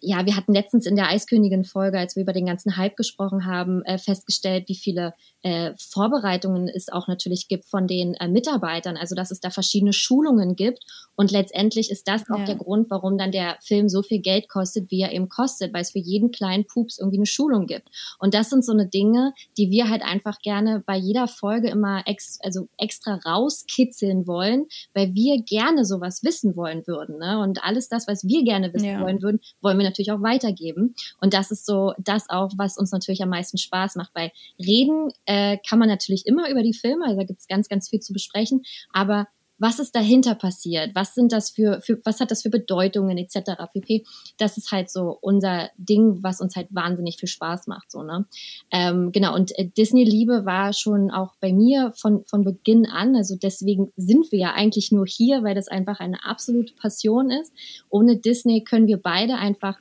ja, 0.02 0.24
wir 0.26 0.36
hatten 0.36 0.54
letztens 0.54 0.86
in 0.86 0.96
der 0.96 1.08
Eiskönigin-Folge, 1.08 1.98
als 1.98 2.16
wir 2.16 2.22
über 2.22 2.32
den 2.32 2.46
ganzen 2.46 2.76
Hype 2.76 2.96
gesprochen 2.96 3.46
haben, 3.46 3.82
äh, 3.84 3.98
festgestellt, 3.98 4.68
wie 4.68 4.74
viele 4.74 5.14
äh, 5.42 5.72
Vorbereitungen 5.78 6.68
es 6.68 6.88
auch 6.88 7.08
natürlich 7.08 7.48
gibt 7.48 7.64
von 7.66 7.86
den 7.86 8.14
äh, 8.14 8.28
Mitarbeitern. 8.28 8.96
Also, 8.96 9.14
dass 9.14 9.30
es 9.30 9.40
da 9.40 9.50
verschiedene 9.50 9.92
Schulungen 9.92 10.56
gibt. 10.56 10.84
Und 11.16 11.30
letztendlich 11.30 11.90
ist 11.90 12.08
das 12.08 12.22
auch 12.30 12.38
ja. 12.38 12.44
der 12.46 12.56
Grund, 12.56 12.90
warum 12.90 13.18
dann 13.18 13.32
der 13.32 13.56
Film 13.60 13.88
so 13.88 14.02
viel 14.02 14.20
Geld 14.20 14.48
kostet, 14.48 14.90
wie 14.90 15.02
er 15.02 15.12
eben 15.12 15.28
kostet, 15.28 15.74
weil 15.74 15.82
es 15.82 15.90
für 15.90 15.98
jeden 15.98 16.30
kleinen 16.30 16.64
Pups 16.66 16.98
irgendwie 16.98 17.18
eine 17.18 17.26
Schulung 17.26 17.66
gibt. 17.66 17.88
Und 18.18 18.32
das 18.34 18.50
sind 18.50 18.64
so 18.64 18.72
eine 18.72 18.86
Dinge, 18.86 19.34
die 19.58 19.70
wir 19.70 19.90
halt 19.90 20.02
einfach 20.02 20.40
gerne 20.40 20.82
bei 20.86 20.96
jeder 20.96 21.28
Folge 21.28 21.68
immer 21.68 22.02
ex 22.06 22.38
also 22.42 22.68
extra 22.78 23.20
rauskitzeln 23.26 24.26
wollen, 24.26 24.66
weil 24.94 25.14
wir 25.14 25.42
gerne 25.42 25.84
sowas 25.84 26.22
wissen 26.22 26.56
wollen 26.56 26.86
würden. 26.86 27.18
Ne? 27.18 27.38
Und 27.40 27.62
alles 27.62 27.88
das, 27.88 28.06
was 28.08 28.26
wir 28.26 28.44
gerne 28.44 28.72
wissen 28.72 28.86
ja. 28.86 29.00
wollen 29.00 29.22
würden, 29.22 29.40
wollen 29.60 29.78
wir 29.78 29.89
natürlich 29.90 30.12
auch 30.12 30.22
weitergeben. 30.22 30.94
Und 31.20 31.34
das 31.34 31.50
ist 31.50 31.66
so 31.66 31.92
das 31.98 32.28
auch, 32.30 32.52
was 32.56 32.78
uns 32.78 32.92
natürlich 32.92 33.22
am 33.22 33.28
meisten 33.28 33.58
Spaß 33.58 33.96
macht. 33.96 34.12
Bei 34.14 34.32
Reden 34.58 35.12
äh, 35.26 35.58
kann 35.68 35.78
man 35.78 35.88
natürlich 35.88 36.26
immer 36.26 36.48
über 36.50 36.62
die 36.62 36.74
Filme, 36.74 37.04
also 37.04 37.18
da 37.18 37.24
gibt 37.24 37.40
es 37.40 37.48
ganz, 37.48 37.68
ganz 37.68 37.88
viel 37.88 38.00
zu 38.00 38.12
besprechen, 38.12 38.62
aber 38.92 39.26
was 39.60 39.78
ist 39.78 39.94
dahinter 39.94 40.34
passiert? 40.34 40.94
Was 40.94 41.14
sind 41.14 41.32
das 41.32 41.50
für, 41.50 41.80
für, 41.82 42.00
was 42.04 42.18
hat 42.18 42.30
das 42.30 42.42
für 42.42 42.50
Bedeutungen 42.50 43.18
etc. 43.18 43.52
pp. 43.72 44.04
Das 44.38 44.56
ist 44.56 44.72
halt 44.72 44.90
so 44.90 45.18
unser 45.20 45.68
Ding, 45.76 46.22
was 46.22 46.40
uns 46.40 46.56
halt 46.56 46.68
wahnsinnig 46.70 47.18
viel 47.18 47.28
Spaß 47.28 47.66
macht, 47.66 47.92
so, 47.92 48.02
ne? 48.02 48.26
Ähm, 48.72 49.12
genau, 49.12 49.34
und 49.34 49.56
äh, 49.58 49.68
Disney-Liebe 49.68 50.46
war 50.46 50.72
schon 50.72 51.10
auch 51.10 51.34
bei 51.40 51.52
mir 51.52 51.92
von, 51.94 52.24
von 52.24 52.42
Beginn 52.42 52.86
an. 52.86 53.14
Also 53.14 53.36
deswegen 53.36 53.92
sind 53.96 54.32
wir 54.32 54.38
ja 54.38 54.52
eigentlich 54.54 54.90
nur 54.92 55.06
hier, 55.06 55.44
weil 55.44 55.54
das 55.54 55.68
einfach 55.68 56.00
eine 56.00 56.24
absolute 56.24 56.74
Passion 56.74 57.30
ist. 57.30 57.52
Ohne 57.90 58.16
Disney 58.16 58.64
können 58.64 58.86
wir 58.86 58.96
beide 58.96 59.34
einfach 59.34 59.78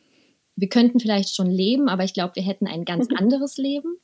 wir 0.59 0.67
könnten 0.67 0.99
vielleicht 0.99 1.33
schon 1.33 1.49
leben, 1.49 1.87
aber 1.87 2.03
ich 2.03 2.13
glaube, 2.13 2.35
wir 2.35 2.43
hätten 2.43 2.67
ein 2.67 2.83
ganz 2.83 3.07
anderes 3.17 3.57
Leben. 3.57 3.95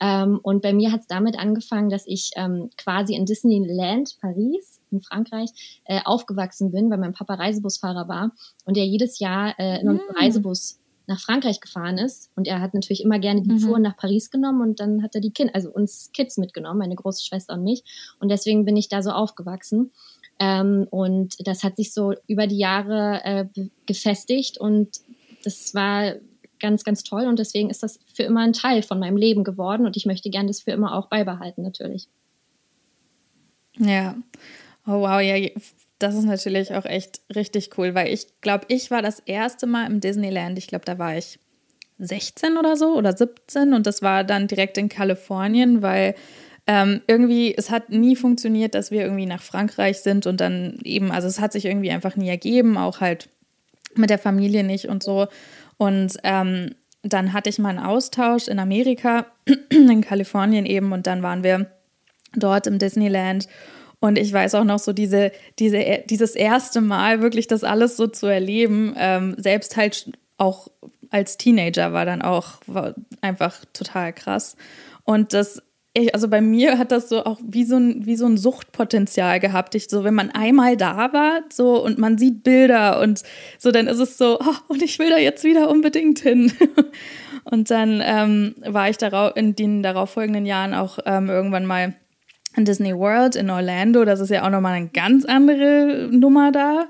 Ähm, 0.00 0.38
und 0.42 0.62
bei 0.62 0.72
mir 0.72 0.92
hat 0.92 1.00
es 1.00 1.06
damit 1.06 1.36
angefangen, 1.36 1.88
dass 1.88 2.06
ich 2.06 2.30
ähm, 2.36 2.70
quasi 2.76 3.14
in 3.14 3.26
Disneyland 3.26 4.16
Paris 4.20 4.73
in 4.94 5.02
Frankreich 5.02 5.50
äh, 5.84 6.00
aufgewachsen 6.04 6.72
bin, 6.72 6.90
weil 6.90 6.98
mein 6.98 7.12
Papa 7.12 7.34
Reisebusfahrer 7.34 8.08
war 8.08 8.32
und 8.64 8.76
er 8.76 8.84
jedes 8.84 9.18
Jahr 9.18 9.58
äh, 9.58 9.80
in 9.80 9.88
unserem 9.88 10.08
mm. 10.08 10.18
Reisebus 10.18 10.78
nach 11.06 11.20
Frankreich 11.20 11.60
gefahren 11.60 11.98
ist 11.98 12.30
und 12.34 12.48
er 12.48 12.60
hat 12.60 12.72
natürlich 12.74 13.02
immer 13.02 13.18
gerne 13.18 13.42
die 13.42 13.50
mhm. 13.50 13.58
Touren 13.58 13.82
nach 13.82 13.96
Paris 13.96 14.30
genommen 14.30 14.62
und 14.62 14.80
dann 14.80 15.02
hat 15.02 15.14
er 15.14 15.20
die 15.20 15.32
Kinder, 15.32 15.54
also 15.54 15.70
uns 15.70 16.10
Kids 16.12 16.38
mitgenommen, 16.38 16.78
meine 16.78 16.94
große 16.94 17.24
Schwester 17.24 17.54
und 17.54 17.62
mich 17.62 17.84
und 18.20 18.30
deswegen 18.30 18.64
bin 18.64 18.76
ich 18.76 18.88
da 18.88 19.02
so 19.02 19.10
aufgewachsen 19.10 19.92
ähm, 20.38 20.86
und 20.90 21.46
das 21.46 21.62
hat 21.62 21.76
sich 21.76 21.92
so 21.92 22.14
über 22.26 22.46
die 22.46 22.56
Jahre 22.56 23.20
äh, 23.24 23.46
gefestigt 23.86 24.58
und 24.58 25.00
das 25.44 25.74
war 25.74 26.14
ganz, 26.58 26.84
ganz 26.84 27.02
toll 27.02 27.26
und 27.26 27.38
deswegen 27.38 27.68
ist 27.68 27.82
das 27.82 27.98
für 28.14 28.22
immer 28.22 28.40
ein 28.40 28.54
Teil 28.54 28.82
von 28.82 28.98
meinem 28.98 29.18
Leben 29.18 29.44
geworden 29.44 29.84
und 29.84 29.98
ich 29.98 30.06
möchte 30.06 30.30
gerne 30.30 30.48
das 30.48 30.62
für 30.62 30.70
immer 30.70 30.94
auch 30.96 31.08
beibehalten, 31.08 31.62
natürlich. 31.62 32.08
Ja. 33.76 34.16
Oh 34.86 35.00
wow, 35.00 35.20
ja, 35.20 35.48
das 35.98 36.14
ist 36.14 36.24
natürlich 36.24 36.74
auch 36.74 36.84
echt 36.84 37.20
richtig 37.34 37.70
cool, 37.78 37.94
weil 37.94 38.12
ich 38.12 38.40
glaube, 38.40 38.66
ich 38.68 38.90
war 38.90 39.00
das 39.00 39.20
erste 39.20 39.66
Mal 39.66 39.86
im 39.86 40.00
Disneyland. 40.00 40.58
Ich 40.58 40.66
glaube, 40.66 40.84
da 40.84 40.98
war 40.98 41.16
ich 41.16 41.38
16 41.98 42.56
oder 42.58 42.76
so 42.76 42.96
oder 42.96 43.16
17 43.16 43.72
und 43.72 43.86
das 43.86 44.02
war 44.02 44.24
dann 44.24 44.48
direkt 44.48 44.76
in 44.76 44.88
Kalifornien, 44.88 45.80
weil 45.80 46.14
ähm, 46.66 47.02
irgendwie, 47.06 47.54
es 47.56 47.70
hat 47.70 47.90
nie 47.90 48.16
funktioniert, 48.16 48.74
dass 48.74 48.90
wir 48.90 49.02
irgendwie 49.02 49.26
nach 49.26 49.42
Frankreich 49.42 50.00
sind 50.00 50.26
und 50.26 50.40
dann 50.40 50.78
eben, 50.82 51.10
also 51.12 51.28
es 51.28 51.40
hat 51.40 51.52
sich 51.52 51.66
irgendwie 51.66 51.90
einfach 51.90 52.16
nie 52.16 52.28
ergeben, 52.28 52.78
auch 52.78 53.00
halt 53.00 53.28
mit 53.94 54.10
der 54.10 54.18
Familie 54.18 54.64
nicht 54.64 54.88
und 54.88 55.02
so. 55.02 55.28
Und 55.76 56.16
ähm, 56.22 56.74
dann 57.02 57.32
hatte 57.32 57.50
ich 57.50 57.58
mal 57.58 57.68
einen 57.68 57.84
Austausch 57.84 58.48
in 58.48 58.58
Amerika, 58.58 59.26
in 59.68 60.00
Kalifornien 60.00 60.64
eben, 60.64 60.92
und 60.92 61.06
dann 61.06 61.22
waren 61.22 61.44
wir 61.44 61.70
dort 62.34 62.66
im 62.66 62.78
Disneyland. 62.78 63.46
Und 64.04 64.18
ich 64.18 64.30
weiß 64.30 64.54
auch 64.56 64.64
noch 64.64 64.80
so 64.80 64.92
diese, 64.92 65.32
diese, 65.58 66.02
dieses 66.10 66.34
erste 66.34 66.82
Mal 66.82 67.22
wirklich 67.22 67.46
das 67.46 67.64
alles 67.64 67.96
so 67.96 68.06
zu 68.06 68.26
erleben, 68.26 68.94
ähm, 68.98 69.34
selbst 69.38 69.78
halt 69.78 70.12
auch 70.36 70.68
als 71.08 71.38
Teenager 71.38 71.94
war 71.94 72.04
dann 72.04 72.20
auch 72.20 72.58
war 72.66 72.94
einfach 73.22 73.64
total 73.72 74.12
krass. 74.12 74.56
Und 75.04 75.32
das 75.32 75.62
also 76.12 76.28
bei 76.28 76.42
mir 76.42 76.76
hat 76.76 76.92
das 76.92 77.08
so 77.08 77.24
auch 77.24 77.40
wie 77.46 77.64
so 77.64 77.76
ein, 77.76 78.04
wie 78.04 78.16
so 78.16 78.26
ein 78.26 78.36
Suchtpotenzial 78.36 79.40
gehabt. 79.40 79.74
Ich 79.74 79.88
so, 79.88 80.04
wenn 80.04 80.14
man 80.14 80.30
einmal 80.32 80.76
da 80.76 81.14
war, 81.14 81.40
so 81.50 81.82
und 81.82 81.96
man 81.96 82.18
sieht 82.18 82.42
Bilder 82.42 83.00
und 83.00 83.22
so, 83.58 83.70
dann 83.70 83.86
ist 83.86 84.00
es 84.00 84.18
so, 84.18 84.38
oh, 84.38 84.56
und 84.68 84.82
ich 84.82 84.98
will 84.98 85.08
da 85.08 85.18
jetzt 85.18 85.44
wieder 85.44 85.70
unbedingt 85.70 86.18
hin. 86.18 86.52
und 87.44 87.70
dann 87.70 88.02
ähm, 88.04 88.54
war 88.66 88.90
ich 88.90 88.98
darauf, 88.98 89.34
in 89.36 89.56
den 89.56 89.82
darauffolgenden 89.82 90.44
Jahren 90.44 90.74
auch 90.74 90.98
ähm, 91.06 91.30
irgendwann 91.30 91.64
mal 91.64 91.94
in 92.56 92.64
Disney 92.64 92.94
World 92.94 93.36
in 93.36 93.50
Orlando. 93.50 94.04
Das 94.04 94.20
ist 94.20 94.30
ja 94.30 94.44
auch 94.44 94.50
nochmal 94.50 94.74
eine 94.74 94.88
ganz 94.88 95.24
andere 95.24 96.08
Nummer 96.10 96.52
da. 96.52 96.86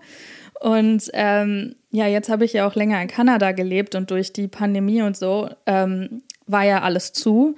Und 0.60 1.10
ähm, 1.12 1.74
ja, 1.90 2.06
jetzt 2.06 2.28
habe 2.28 2.44
ich 2.44 2.54
ja 2.54 2.66
auch 2.66 2.74
länger 2.74 3.00
in 3.00 3.08
Kanada 3.08 3.52
gelebt 3.52 3.94
und 3.94 4.10
durch 4.10 4.32
die 4.32 4.48
Pandemie 4.48 5.02
und 5.02 5.16
so 5.16 5.48
ähm, 5.66 6.22
war 6.46 6.64
ja 6.64 6.82
alles 6.82 7.12
zu. 7.12 7.54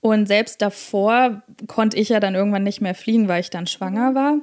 Und 0.00 0.26
selbst 0.26 0.62
davor 0.62 1.42
konnte 1.66 1.96
ich 1.96 2.08
ja 2.08 2.20
dann 2.20 2.34
irgendwann 2.34 2.62
nicht 2.62 2.80
mehr 2.80 2.94
fliegen, 2.94 3.28
weil 3.28 3.40
ich 3.40 3.50
dann 3.50 3.66
schwanger 3.66 4.14
war. 4.14 4.38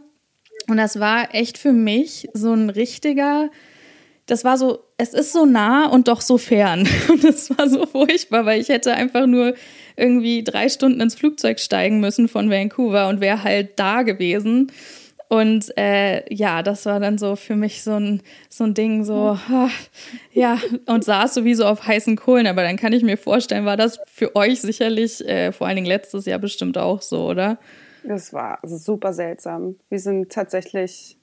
Und 0.67 0.77
das 0.77 0.99
war 0.99 1.33
echt 1.33 1.57
für 1.57 1.71
mich 1.71 2.29
so 2.33 2.53
ein 2.53 2.69
richtiger, 2.69 3.49
das 4.25 4.43
war 4.43 4.57
so, 4.57 4.79
es 4.97 5.13
ist 5.13 5.33
so 5.33 5.45
nah 5.45 5.87
und 5.87 6.07
doch 6.07 6.21
so 6.21 6.37
fern. 6.37 6.87
Und 7.09 7.23
das 7.23 7.55
war 7.55 7.69
so 7.69 7.85
furchtbar, 7.85 8.45
weil 8.45 8.59
ich 8.59 8.69
hätte 8.69 8.93
einfach 8.93 9.27
nur 9.27 9.53
irgendwie 9.95 10.43
drei 10.43 10.67
Stunden 10.69 10.99
ins 10.99 11.15
Flugzeug 11.15 11.59
steigen 11.59 11.99
müssen 11.99 12.27
von 12.27 12.49
Vancouver 12.49 13.07
und 13.07 13.21
wäre 13.21 13.43
halt 13.43 13.79
da 13.79 14.01
gewesen. 14.01 14.71
Und 15.27 15.75
äh, 15.77 16.33
ja, 16.33 16.61
das 16.61 16.85
war 16.85 16.99
dann 16.99 17.17
so 17.17 17.35
für 17.35 17.55
mich 17.55 17.83
so 17.83 17.93
ein, 17.93 18.21
so 18.49 18.63
ein 18.63 18.73
Ding, 18.73 19.03
so, 19.03 19.37
ja, 20.33 20.59
und 20.85 21.03
saß 21.03 21.33
sowieso 21.33 21.65
auf 21.65 21.85
heißen 21.85 22.15
Kohlen. 22.15 22.47
Aber 22.47 22.63
dann 22.63 22.77
kann 22.77 22.93
ich 22.93 23.03
mir 23.03 23.17
vorstellen, 23.17 23.65
war 23.65 23.77
das 23.77 23.99
für 24.05 24.35
euch 24.35 24.61
sicherlich, 24.61 25.27
äh, 25.27 25.51
vor 25.51 25.67
allen 25.67 25.77
Dingen 25.77 25.87
letztes 25.87 26.25
Jahr 26.25 26.39
bestimmt 26.39 26.77
auch 26.77 27.01
so, 27.01 27.25
oder? 27.27 27.57
Das 28.03 28.33
war 28.33 28.59
super 28.63 29.13
seltsam. 29.13 29.75
Wir 29.89 29.99
sind 29.99 30.31
tatsächlich 30.31 31.17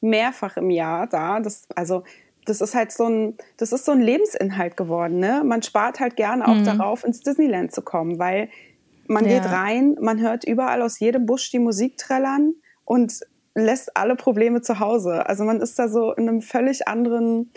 mehrfach 0.00 0.56
im 0.56 0.70
Jahr 0.70 1.06
da. 1.06 1.40
Das, 1.40 1.68
also 1.74 2.02
das 2.46 2.60
ist 2.60 2.74
halt 2.74 2.92
so 2.92 3.06
ein, 3.06 3.36
das 3.58 3.72
ist 3.72 3.84
so 3.84 3.92
ein 3.92 4.00
Lebensinhalt 4.00 4.76
geworden. 4.76 5.18
Ne? 5.18 5.42
Man 5.44 5.62
spart 5.62 6.00
halt 6.00 6.16
gerne 6.16 6.48
auch 6.48 6.54
mhm. 6.54 6.64
darauf, 6.64 7.04
ins 7.04 7.20
Disneyland 7.20 7.72
zu 7.72 7.82
kommen, 7.82 8.18
weil 8.18 8.48
man 9.08 9.24
ja. 9.24 9.38
geht 9.38 9.50
rein, 9.50 9.96
man 10.00 10.20
hört 10.20 10.44
überall 10.44 10.82
aus 10.82 10.98
jedem 10.98 11.26
Busch 11.26 11.50
die 11.50 11.58
Musik 11.58 11.96
trällern 11.96 12.54
und 12.84 13.20
lässt 13.54 13.96
alle 13.96 14.16
Probleme 14.16 14.62
zu 14.62 14.80
Hause. 14.80 15.26
Also 15.26 15.44
man 15.44 15.60
ist 15.60 15.78
da 15.78 15.88
so 15.88 16.12
in 16.12 16.28
einem 16.28 16.40
völlig 16.40 16.88
anderen, 16.88 17.50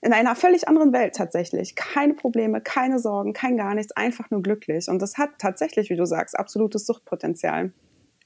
in 0.00 0.12
einer 0.12 0.36
völlig 0.36 0.68
anderen 0.68 0.92
Welt 0.92 1.14
tatsächlich. 1.14 1.74
Keine 1.74 2.14
Probleme, 2.14 2.60
keine 2.60 2.98
Sorgen, 2.98 3.32
kein 3.32 3.56
gar 3.56 3.74
nichts, 3.74 3.92
einfach 3.92 4.30
nur 4.30 4.42
glücklich. 4.42 4.88
Und 4.88 5.00
das 5.00 5.18
hat 5.18 5.30
tatsächlich, 5.38 5.90
wie 5.90 5.96
du 5.96 6.06
sagst, 6.06 6.38
absolutes 6.38 6.86
Suchtpotenzial. 6.86 7.72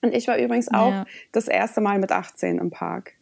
Und 0.02 0.14
ich 0.14 0.26
war 0.26 0.37
übrigens 0.37 0.69
auch 0.73 0.90
ja. 0.90 1.07
das 1.31 1.49
erste 1.49 1.81
Mal 1.81 1.99
mit 1.99 2.11
18 2.11 2.59
im 2.59 2.71
Park. 2.71 3.14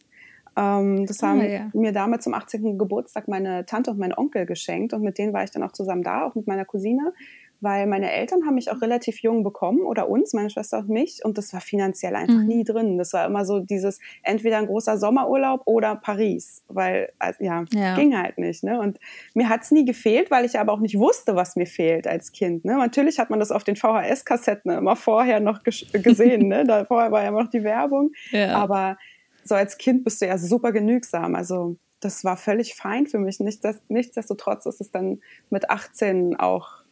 Ähm, 0.61 1.05
das 1.05 1.23
ah, 1.23 1.29
haben 1.29 1.41
ja. 1.41 1.69
mir 1.73 1.91
damals 1.91 2.23
zum 2.23 2.33
18. 2.33 2.77
Geburtstag 2.77 3.27
meine 3.27 3.65
Tante 3.65 3.91
und 3.91 3.99
mein 3.99 4.13
Onkel 4.15 4.45
geschenkt 4.45 4.93
und 4.93 5.01
mit 5.01 5.17
denen 5.17 5.33
war 5.33 5.43
ich 5.43 5.51
dann 5.51 5.63
auch 5.63 5.71
zusammen 5.71 6.03
da, 6.03 6.25
auch 6.25 6.35
mit 6.35 6.45
meiner 6.47 6.65
Cousine, 6.65 7.13
weil 7.61 7.85
meine 7.85 8.11
Eltern 8.11 8.45
haben 8.45 8.55
mich 8.55 8.71
auch 8.71 8.81
relativ 8.81 9.21
jung 9.21 9.43
bekommen 9.43 9.81
oder 9.81 10.09
uns, 10.09 10.33
meine 10.33 10.49
Schwester 10.49 10.79
und 10.79 10.89
mich 10.89 11.23
und 11.23 11.37
das 11.37 11.53
war 11.53 11.61
finanziell 11.61 12.15
einfach 12.15 12.35
mhm. 12.35 12.47
nie 12.47 12.63
drin. 12.63 12.97
Das 12.97 13.13
war 13.13 13.25
immer 13.25 13.45
so 13.45 13.59
dieses 13.59 13.99
entweder 14.23 14.57
ein 14.57 14.65
großer 14.65 14.97
Sommerurlaub 14.97 15.61
oder 15.65 15.95
Paris, 15.95 16.63
weil 16.67 17.11
also, 17.19 17.43
ja, 17.43 17.63
ja, 17.71 17.95
ging 17.95 18.17
halt 18.17 18.37
nicht. 18.37 18.63
Ne? 18.63 18.79
Und 18.79 18.99
mir 19.35 19.47
hat's 19.47 19.71
nie 19.71 19.85
gefehlt, 19.85 20.31
weil 20.31 20.45
ich 20.45 20.59
aber 20.59 20.73
auch 20.73 20.79
nicht 20.79 20.97
wusste, 20.97 21.35
was 21.35 21.55
mir 21.55 21.67
fehlt 21.67 22.07
als 22.07 22.31
Kind. 22.31 22.65
Ne? 22.65 22.75
Natürlich 22.75 23.19
hat 23.19 23.29
man 23.29 23.39
das 23.39 23.51
auf 23.51 23.63
den 23.63 23.75
VHS-Kassetten 23.75 24.71
immer 24.71 24.95
vorher 24.95 25.39
noch 25.39 25.61
gesehen. 25.63 26.47
ne? 26.47 26.65
Da 26.65 26.85
vorher 26.85 27.11
war 27.11 27.21
ja 27.21 27.29
immer 27.29 27.43
noch 27.43 27.51
die 27.51 27.63
Werbung, 27.63 28.11
ja. 28.31 28.55
aber 28.55 28.97
so 29.43 29.55
als 29.55 29.77
Kind 29.77 30.03
bist 30.03 30.21
du 30.21 30.27
ja 30.27 30.37
super 30.37 30.71
genügsam. 30.71 31.35
Also 31.35 31.77
das 31.99 32.23
war 32.23 32.37
völlig 32.37 32.75
fein 32.75 33.07
für 33.07 33.19
mich. 33.19 33.39
Nicht, 33.39 33.63
dass, 33.63 33.79
nichtsdestotrotz 33.87 34.65
ist 34.65 34.81
es 34.81 34.91
dann 34.91 35.21
mit 35.49 35.69
18 35.69 36.35
auch 36.37 36.83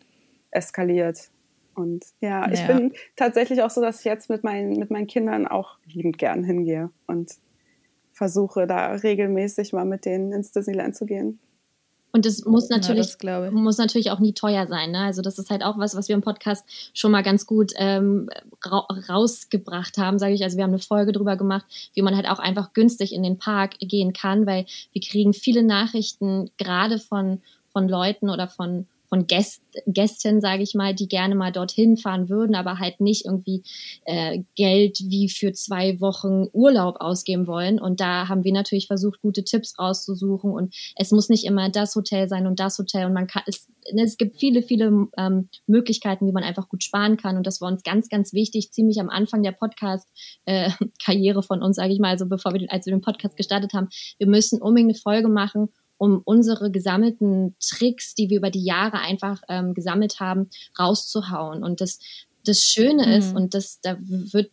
eskaliert. 0.51 1.29
Und 1.75 2.05
ja, 2.19 2.45
ja, 2.45 2.51
ich 2.51 2.67
bin 2.67 2.93
tatsächlich 3.15 3.61
auch 3.61 3.69
so, 3.69 3.81
dass 3.81 3.99
ich 3.99 4.05
jetzt 4.05 4.29
mit 4.29 4.43
meinen, 4.43 4.77
mit 4.77 4.91
meinen 4.91 5.07
Kindern 5.07 5.47
auch 5.47 5.77
liebend 5.85 6.17
gern 6.17 6.43
hingehe 6.43 6.89
und 7.07 7.31
versuche 8.11 8.67
da 8.67 8.91
regelmäßig 8.91 9.73
mal 9.73 9.85
mit 9.85 10.05
denen 10.05 10.33
ins 10.33 10.51
Disneyland 10.51 10.95
zu 10.95 11.05
gehen. 11.05 11.39
Und 12.11 12.25
das 12.25 12.43
muss 12.45 12.69
natürlich, 12.69 13.15
ja, 13.21 13.41
das 13.41 13.53
muss 13.53 13.77
natürlich 13.77 14.11
auch 14.11 14.19
nie 14.19 14.33
teuer 14.33 14.67
sein. 14.67 14.91
Ne? 14.91 14.99
Also 14.99 15.21
das 15.21 15.37
ist 15.37 15.49
halt 15.49 15.63
auch 15.63 15.77
was, 15.77 15.95
was 15.95 16.07
wir 16.07 16.15
im 16.15 16.21
Podcast 16.21 16.65
schon 16.93 17.11
mal 17.11 17.21
ganz 17.21 17.45
gut 17.45 17.73
ähm, 17.75 18.29
ra 18.65 18.87
rausgebracht 19.09 19.97
haben, 19.97 20.17
sage 20.17 20.33
ich. 20.33 20.43
Also 20.43 20.57
wir 20.57 20.63
haben 20.63 20.71
eine 20.71 20.79
Folge 20.79 21.11
drüber 21.11 21.37
gemacht, 21.37 21.65
wie 21.93 22.01
man 22.01 22.15
halt 22.15 22.27
auch 22.27 22.39
einfach 22.39 22.73
günstig 22.73 23.13
in 23.13 23.23
den 23.23 23.37
Park 23.37 23.77
gehen 23.79 24.13
kann, 24.13 24.45
weil 24.47 24.65
wir 24.91 25.01
kriegen 25.01 25.33
viele 25.33 25.63
Nachrichten 25.63 26.49
gerade 26.57 26.97
von 26.97 27.41
von 27.71 27.87
Leuten 27.87 28.29
oder 28.29 28.47
von 28.47 28.87
von 29.09 29.27
Gäst, 29.27 29.61
Gästen, 29.87 30.39
sage 30.39 30.63
ich 30.63 30.75
mal, 30.75 30.93
die 30.93 31.07
gerne 31.07 31.35
mal 31.35 31.51
dorthin 31.51 31.97
fahren 31.97 32.29
würden, 32.29 32.55
aber 32.55 32.79
halt 32.79 33.01
nicht 33.01 33.25
irgendwie 33.25 33.63
äh, 34.05 34.43
Geld 34.55 34.99
wie 35.05 35.29
für 35.29 35.51
zwei 35.51 35.99
Wochen 35.99 36.47
Urlaub 36.53 36.97
ausgeben 36.99 37.47
wollen. 37.47 37.79
Und 37.79 37.99
da 37.99 38.27
haben 38.27 38.43
wir 38.43 38.53
natürlich 38.53 38.87
versucht, 38.87 39.21
gute 39.21 39.43
Tipps 39.43 39.77
rauszusuchen. 39.79 40.51
Und 40.51 40.75
es 40.95 41.11
muss 41.11 41.29
nicht 41.29 41.45
immer 41.45 41.69
das 41.69 41.95
Hotel 41.95 42.29
sein 42.29 42.47
und 42.47 42.59
das 42.59 42.77
Hotel. 42.77 43.05
Und 43.05 43.13
man 43.13 43.27
kann, 43.27 43.43
es, 43.47 43.67
ne, 43.91 44.03
es 44.03 44.17
gibt 44.17 44.39
viele, 44.39 44.61
viele 44.61 45.07
ähm, 45.17 45.49
Möglichkeiten, 45.65 46.27
wie 46.27 46.31
man 46.31 46.43
einfach 46.43 46.69
gut 46.69 46.83
sparen 46.83 47.17
kann. 47.17 47.37
Und 47.37 47.47
das 47.47 47.61
war 47.61 47.71
uns 47.71 47.83
ganz, 47.83 48.09
ganz 48.09 48.33
wichtig, 48.33 48.71
ziemlich 48.71 48.99
am 48.99 49.09
Anfang 49.09 49.41
der 49.43 49.53
Podcast-Karriere 49.53 51.39
äh, 51.39 51.43
von 51.47 51.63
uns, 51.63 51.75
sage 51.75 51.93
ich 51.93 51.99
mal, 51.99 52.09
also 52.09 52.27
bevor 52.27 52.53
wir, 52.53 52.71
als 52.71 52.85
wir 52.85 52.93
den 52.93 53.01
Podcast 53.01 53.35
gestartet 53.35 53.73
haben. 53.73 53.89
Wir 54.17 54.27
müssen 54.27 54.61
unbedingt 54.61 54.91
eine 54.91 54.99
Folge 54.99 55.29
machen 55.29 55.69
um 55.99 56.21
unsere 56.23 56.71
gesammelten 56.71 57.55
Tricks, 57.59 58.15
die 58.15 58.29
wir 58.29 58.37
über 58.37 58.49
die 58.49 58.63
Jahre 58.63 58.99
einfach 58.99 59.41
ähm, 59.49 59.75
gesammelt 59.75 60.19
haben, 60.19 60.49
rauszuhauen. 60.79 61.61
Und 61.61 61.81
das, 61.81 61.99
das 62.45 62.61
Schöne 62.61 63.05
mhm. 63.05 63.11
ist, 63.11 63.35
und 63.35 63.53
das, 63.53 63.81
da 63.81 63.97
wird, 63.99 64.49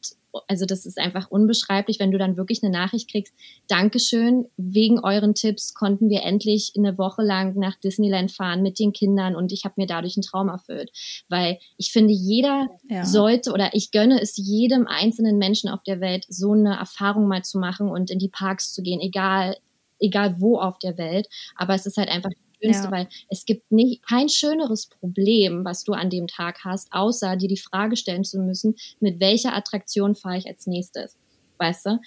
also 0.49 0.67
das 0.67 0.87
ist 0.87 0.99
einfach 0.99 1.31
unbeschreiblich, 1.31 2.01
wenn 2.01 2.11
du 2.11 2.19
dann 2.19 2.37
wirklich 2.37 2.65
eine 2.65 2.73
Nachricht 2.73 3.09
kriegst, 3.09 3.33
Dankeschön, 3.69 4.47
wegen 4.57 4.99
euren 4.99 5.37
Tipps 5.37 5.73
konnten 5.73 6.11
wir 6.11 6.25
endlich 6.25 6.73
eine 6.77 6.99
Woche 6.99 7.23
lang 7.23 7.57
nach 7.57 7.77
Disneyland 7.77 8.33
fahren 8.33 8.61
mit 8.61 8.81
den 8.81 8.93
Kindern 8.93 9.37
und 9.37 9.53
ich 9.53 9.65
habe 9.65 9.75
mir 9.77 9.87
dadurch 9.87 10.17
einen 10.17 10.25
Traum 10.25 10.49
erfüllt. 10.49 10.91
Weil 11.29 11.61
ich 11.77 11.93
finde, 11.93 12.13
jeder 12.13 12.67
ja. 12.91 13.05
sollte 13.05 13.53
oder 13.53 13.71
ich 13.73 13.93
gönne 13.93 14.21
es 14.21 14.37
jedem 14.37 14.89
einzelnen 14.89 15.39
Menschen 15.39 15.71
auf 15.71 15.85
der 15.85 16.01
Welt, 16.01 16.27
so 16.29 16.55
eine 16.55 16.77
Erfahrung 16.77 17.29
mal 17.29 17.45
zu 17.45 17.61
machen 17.61 17.89
und 17.89 18.11
in 18.11 18.19
die 18.19 18.29
Parks 18.29 18.75
zu 18.75 18.83
gehen, 18.83 19.01
egal 19.01 19.57
egal 19.99 20.41
wo 20.41 20.59
auf 20.59 20.79
der 20.79 20.99
Welt. 20.99 21.29
Aber 21.57 21.75
es 21.75 21.87
ist 21.87 21.97
halt 21.97 22.09
einfach 22.09 22.31
das 22.31 22.63
Schönste, 22.63 22.85
ja. 22.85 22.91
weil 22.91 23.09
es 23.29 23.45
gibt 23.45 23.71
nicht, 23.71 24.07
kein 24.07 24.29
schöneres 24.29 24.87
Problem, 24.87 25.65
was 25.65 25.85
du 25.85 25.93
an 25.93 26.11
dem 26.11 26.27
Tag 26.27 26.65
hast, 26.65 26.89
außer 26.93 27.37
dir 27.37 27.49
die 27.49 27.57
Frage 27.57 27.97
stellen 27.97 28.25
zu 28.25 28.39
müssen, 28.39 28.77
mit 29.01 29.21
welcher 29.21 29.55
Attraktion 29.55 30.15
fahre 30.15 30.39
ich 30.39 30.47
als 30.47 30.67
nächstes. 30.67 31.17
Weißt 31.59 31.87
du? 31.87 32.01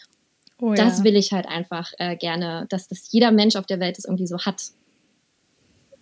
Oh, 0.62 0.74
das 0.74 1.00
ja. 1.00 1.04
will 1.06 1.16
ich 1.16 1.32
halt 1.32 1.48
einfach 1.48 1.92
äh, 1.98 2.18
gerne, 2.18 2.66
dass 2.70 2.88
das 2.88 3.12
jeder 3.12 3.32
Mensch 3.32 3.56
auf 3.56 3.66
der 3.66 3.80
Welt 3.80 3.98
das 3.98 4.06
irgendwie 4.06 4.28
so 4.28 4.40
hat. 4.40 4.64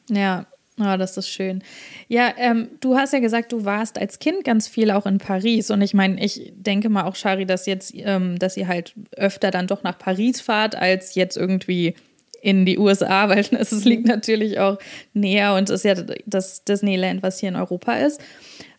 Ja, 0.09 0.47
Ah, 0.79 0.93
oh, 0.93 0.97
das 0.97 1.17
ist 1.17 1.29
schön. 1.29 1.63
Ja, 2.07 2.33
ähm, 2.37 2.69
du 2.81 2.95
hast 2.95 3.11
ja 3.11 3.19
gesagt, 3.19 3.51
du 3.51 3.65
warst 3.65 3.97
als 3.97 4.19
Kind 4.19 4.43
ganz 4.43 4.67
viel 4.67 4.91
auch 4.91 5.07
in 5.07 5.17
Paris. 5.17 5.71
Und 5.71 5.81
ich 5.81 5.95
meine, 5.95 6.23
ich 6.23 6.53
denke 6.55 6.89
mal 6.89 7.05
auch, 7.05 7.15
Shari, 7.15 7.47
dass 7.47 7.65
jetzt, 7.65 7.93
ähm, 7.95 8.37
dass 8.37 8.57
ihr 8.57 8.67
halt 8.67 8.93
öfter 9.15 9.49
dann 9.49 9.65
doch 9.65 9.81
nach 9.81 9.97
Paris 9.97 10.39
fahrt, 10.39 10.75
als 10.75 11.15
jetzt 11.15 11.35
irgendwie 11.35 11.95
in 12.41 12.65
die 12.65 12.77
USA, 12.77 13.27
weil 13.29 13.45
es 13.51 13.85
liegt 13.85 14.07
natürlich 14.07 14.59
auch 14.59 14.77
näher 15.13 15.55
und 15.55 15.69
ist 15.71 15.83
ja 15.83 15.95
das 16.25 16.63
Disneyland, 16.63 17.23
was 17.23 17.39
hier 17.39 17.49
in 17.49 17.55
Europa 17.55 17.93
ist. 17.93 18.21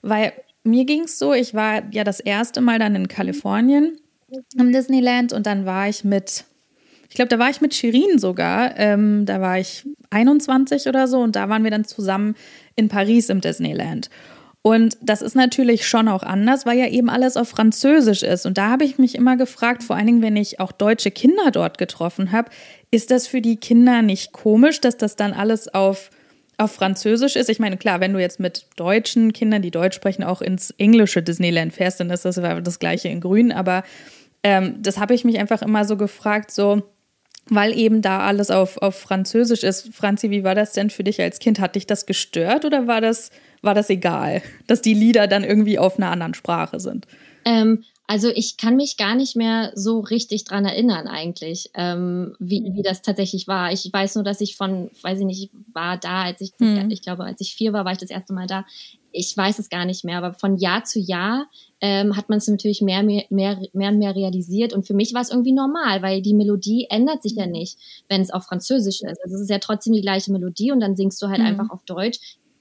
Weil 0.02 0.32
mir 0.62 0.84
ging 0.84 1.04
es 1.04 1.18
so, 1.18 1.32
ich 1.32 1.54
war 1.54 1.82
ja 1.92 2.04
das 2.04 2.20
erste 2.20 2.60
Mal 2.60 2.78
dann 2.78 2.94
in 2.94 3.08
Kalifornien 3.08 3.98
im 4.56 4.72
Disneyland 4.72 5.32
und 5.32 5.46
dann 5.46 5.64
war 5.66 5.88
ich 5.88 6.04
mit 6.04 6.44
ich 7.08 7.14
glaube, 7.14 7.28
da 7.28 7.38
war 7.38 7.50
ich 7.50 7.60
mit 7.60 7.74
Shirin 7.74 8.18
sogar. 8.18 8.76
Ähm, 8.76 9.24
da 9.24 9.40
war 9.40 9.58
ich 9.58 9.86
21 10.10 10.86
oder 10.86 11.08
so 11.08 11.20
und 11.20 11.36
da 11.36 11.48
waren 11.48 11.64
wir 11.64 11.70
dann 11.70 11.84
zusammen 11.84 12.34
in 12.76 12.88
Paris 12.88 13.28
im 13.30 13.40
Disneyland. 13.40 14.10
Und 14.60 14.98
das 15.00 15.22
ist 15.22 15.34
natürlich 15.34 15.86
schon 15.86 16.08
auch 16.08 16.22
anders, 16.22 16.66
weil 16.66 16.78
ja 16.78 16.88
eben 16.88 17.08
alles 17.08 17.36
auf 17.36 17.48
Französisch 17.48 18.22
ist. 18.22 18.44
Und 18.44 18.58
da 18.58 18.68
habe 18.68 18.84
ich 18.84 18.98
mich 18.98 19.14
immer 19.14 19.36
gefragt, 19.36 19.82
vor 19.82 19.96
allen 19.96 20.06
Dingen, 20.06 20.22
wenn 20.22 20.36
ich 20.36 20.60
auch 20.60 20.72
deutsche 20.72 21.10
Kinder 21.10 21.50
dort 21.50 21.78
getroffen 21.78 22.32
habe, 22.32 22.50
ist 22.90 23.10
das 23.10 23.26
für 23.26 23.40
die 23.40 23.56
Kinder 23.56 24.02
nicht 24.02 24.32
komisch, 24.32 24.80
dass 24.80 24.96
das 24.98 25.16
dann 25.16 25.32
alles 25.32 25.72
auf, 25.72 26.10
auf 26.58 26.72
Französisch 26.72 27.36
ist? 27.36 27.48
Ich 27.48 27.60
meine, 27.60 27.78
klar, 27.78 28.00
wenn 28.00 28.12
du 28.12 28.18
jetzt 28.18 28.40
mit 28.40 28.66
deutschen 28.76 29.32
Kindern, 29.32 29.62
die 29.62 29.70
Deutsch 29.70 29.96
sprechen, 29.96 30.24
auch 30.24 30.42
ins 30.42 30.72
englische 30.72 31.22
Disneyland 31.22 31.72
fährst, 31.72 32.00
dann 32.00 32.10
ist 32.10 32.26
das 32.26 32.34
das 32.34 32.78
gleiche 32.78 33.08
in 33.08 33.20
Grün. 33.20 33.52
Aber 33.52 33.84
ähm, 34.42 34.74
das 34.82 34.98
habe 34.98 35.14
ich 35.14 35.24
mich 35.24 35.38
einfach 35.38 35.62
immer 35.62 35.84
so 35.84 35.96
gefragt, 35.96 36.50
so 36.50 36.82
weil 37.50 37.76
eben 37.76 38.02
da 38.02 38.20
alles 38.20 38.50
auf, 38.50 38.78
auf 38.78 38.96
Französisch 38.96 39.62
ist. 39.62 39.94
Franzi, 39.94 40.30
wie 40.30 40.44
war 40.44 40.54
das 40.54 40.72
denn 40.72 40.90
für 40.90 41.04
dich 41.04 41.20
als 41.20 41.38
Kind? 41.38 41.60
Hat 41.60 41.76
dich 41.76 41.86
das 41.86 42.06
gestört 42.06 42.64
oder 42.64 42.86
war 42.86 43.00
das, 43.00 43.30
war 43.62 43.74
das 43.74 43.90
egal, 43.90 44.42
dass 44.66 44.82
die 44.82 44.94
Lieder 44.94 45.26
dann 45.26 45.44
irgendwie 45.44 45.78
auf 45.78 45.96
einer 45.96 46.10
anderen 46.10 46.34
Sprache 46.34 46.80
sind? 46.80 47.06
Ähm, 47.44 47.84
also 48.10 48.30
ich 48.34 48.56
kann 48.56 48.76
mich 48.76 48.96
gar 48.96 49.14
nicht 49.14 49.36
mehr 49.36 49.70
so 49.74 50.00
richtig 50.00 50.44
dran 50.44 50.64
erinnern 50.64 51.08
eigentlich, 51.08 51.70
ähm, 51.74 52.34
wie, 52.38 52.72
wie 52.72 52.82
das 52.82 53.02
tatsächlich 53.02 53.46
war. 53.48 53.70
Ich 53.70 53.90
weiß 53.92 54.14
nur, 54.14 54.24
dass 54.24 54.40
ich 54.40 54.56
von, 54.56 54.90
weiß 55.02 55.20
ich 55.20 55.26
nicht, 55.26 55.42
ich 55.42 55.50
war 55.74 55.98
da, 55.98 56.22
als 56.22 56.40
ich, 56.40 56.52
hm. 56.58 56.90
ich 56.90 57.02
glaube, 57.02 57.24
als 57.24 57.40
ich 57.42 57.54
vier 57.54 57.74
war, 57.74 57.84
war 57.84 57.92
ich 57.92 57.98
das 57.98 58.08
erste 58.08 58.32
Mal 58.32 58.46
da. 58.46 58.64
Ich 59.18 59.36
weiß 59.36 59.58
es 59.58 59.68
gar 59.68 59.84
nicht 59.84 60.04
mehr, 60.04 60.18
aber 60.18 60.34
von 60.34 60.56
Jahr 60.56 60.84
zu 60.84 61.00
Jahr 61.00 61.46
ähm, 61.80 62.16
hat 62.16 62.28
man 62.28 62.38
es 62.38 62.48
natürlich 62.48 62.80
mehr, 62.80 63.02
mehr, 63.02 63.24
mehr, 63.30 63.60
mehr 63.72 63.90
und 63.90 63.98
mehr 63.98 64.14
realisiert. 64.14 64.72
Und 64.72 64.86
für 64.86 64.94
mich 64.94 65.12
war 65.14 65.20
es 65.20 65.30
irgendwie 65.30 65.52
normal, 65.52 66.02
weil 66.02 66.22
die 66.22 66.34
Melodie 66.34 66.86
ändert 66.88 67.22
sich 67.22 67.32
ja 67.32 67.46
mhm. 67.46 67.52
nicht, 67.52 67.78
wenn 68.08 68.20
es 68.20 68.30
auf 68.30 68.44
Französisch 68.44 69.02
ist. 69.02 69.22
Also 69.24 69.36
es 69.36 69.42
ist 69.42 69.50
ja 69.50 69.58
trotzdem 69.58 69.92
die 69.92 70.00
gleiche 70.00 70.32
Melodie 70.32 70.72
und 70.72 70.80
dann 70.80 70.96
singst 70.96 71.20
du 71.20 71.28
halt 71.28 71.40
mhm. 71.40 71.46
einfach 71.46 71.70
auf 71.70 71.82
Deutsch 71.84 72.18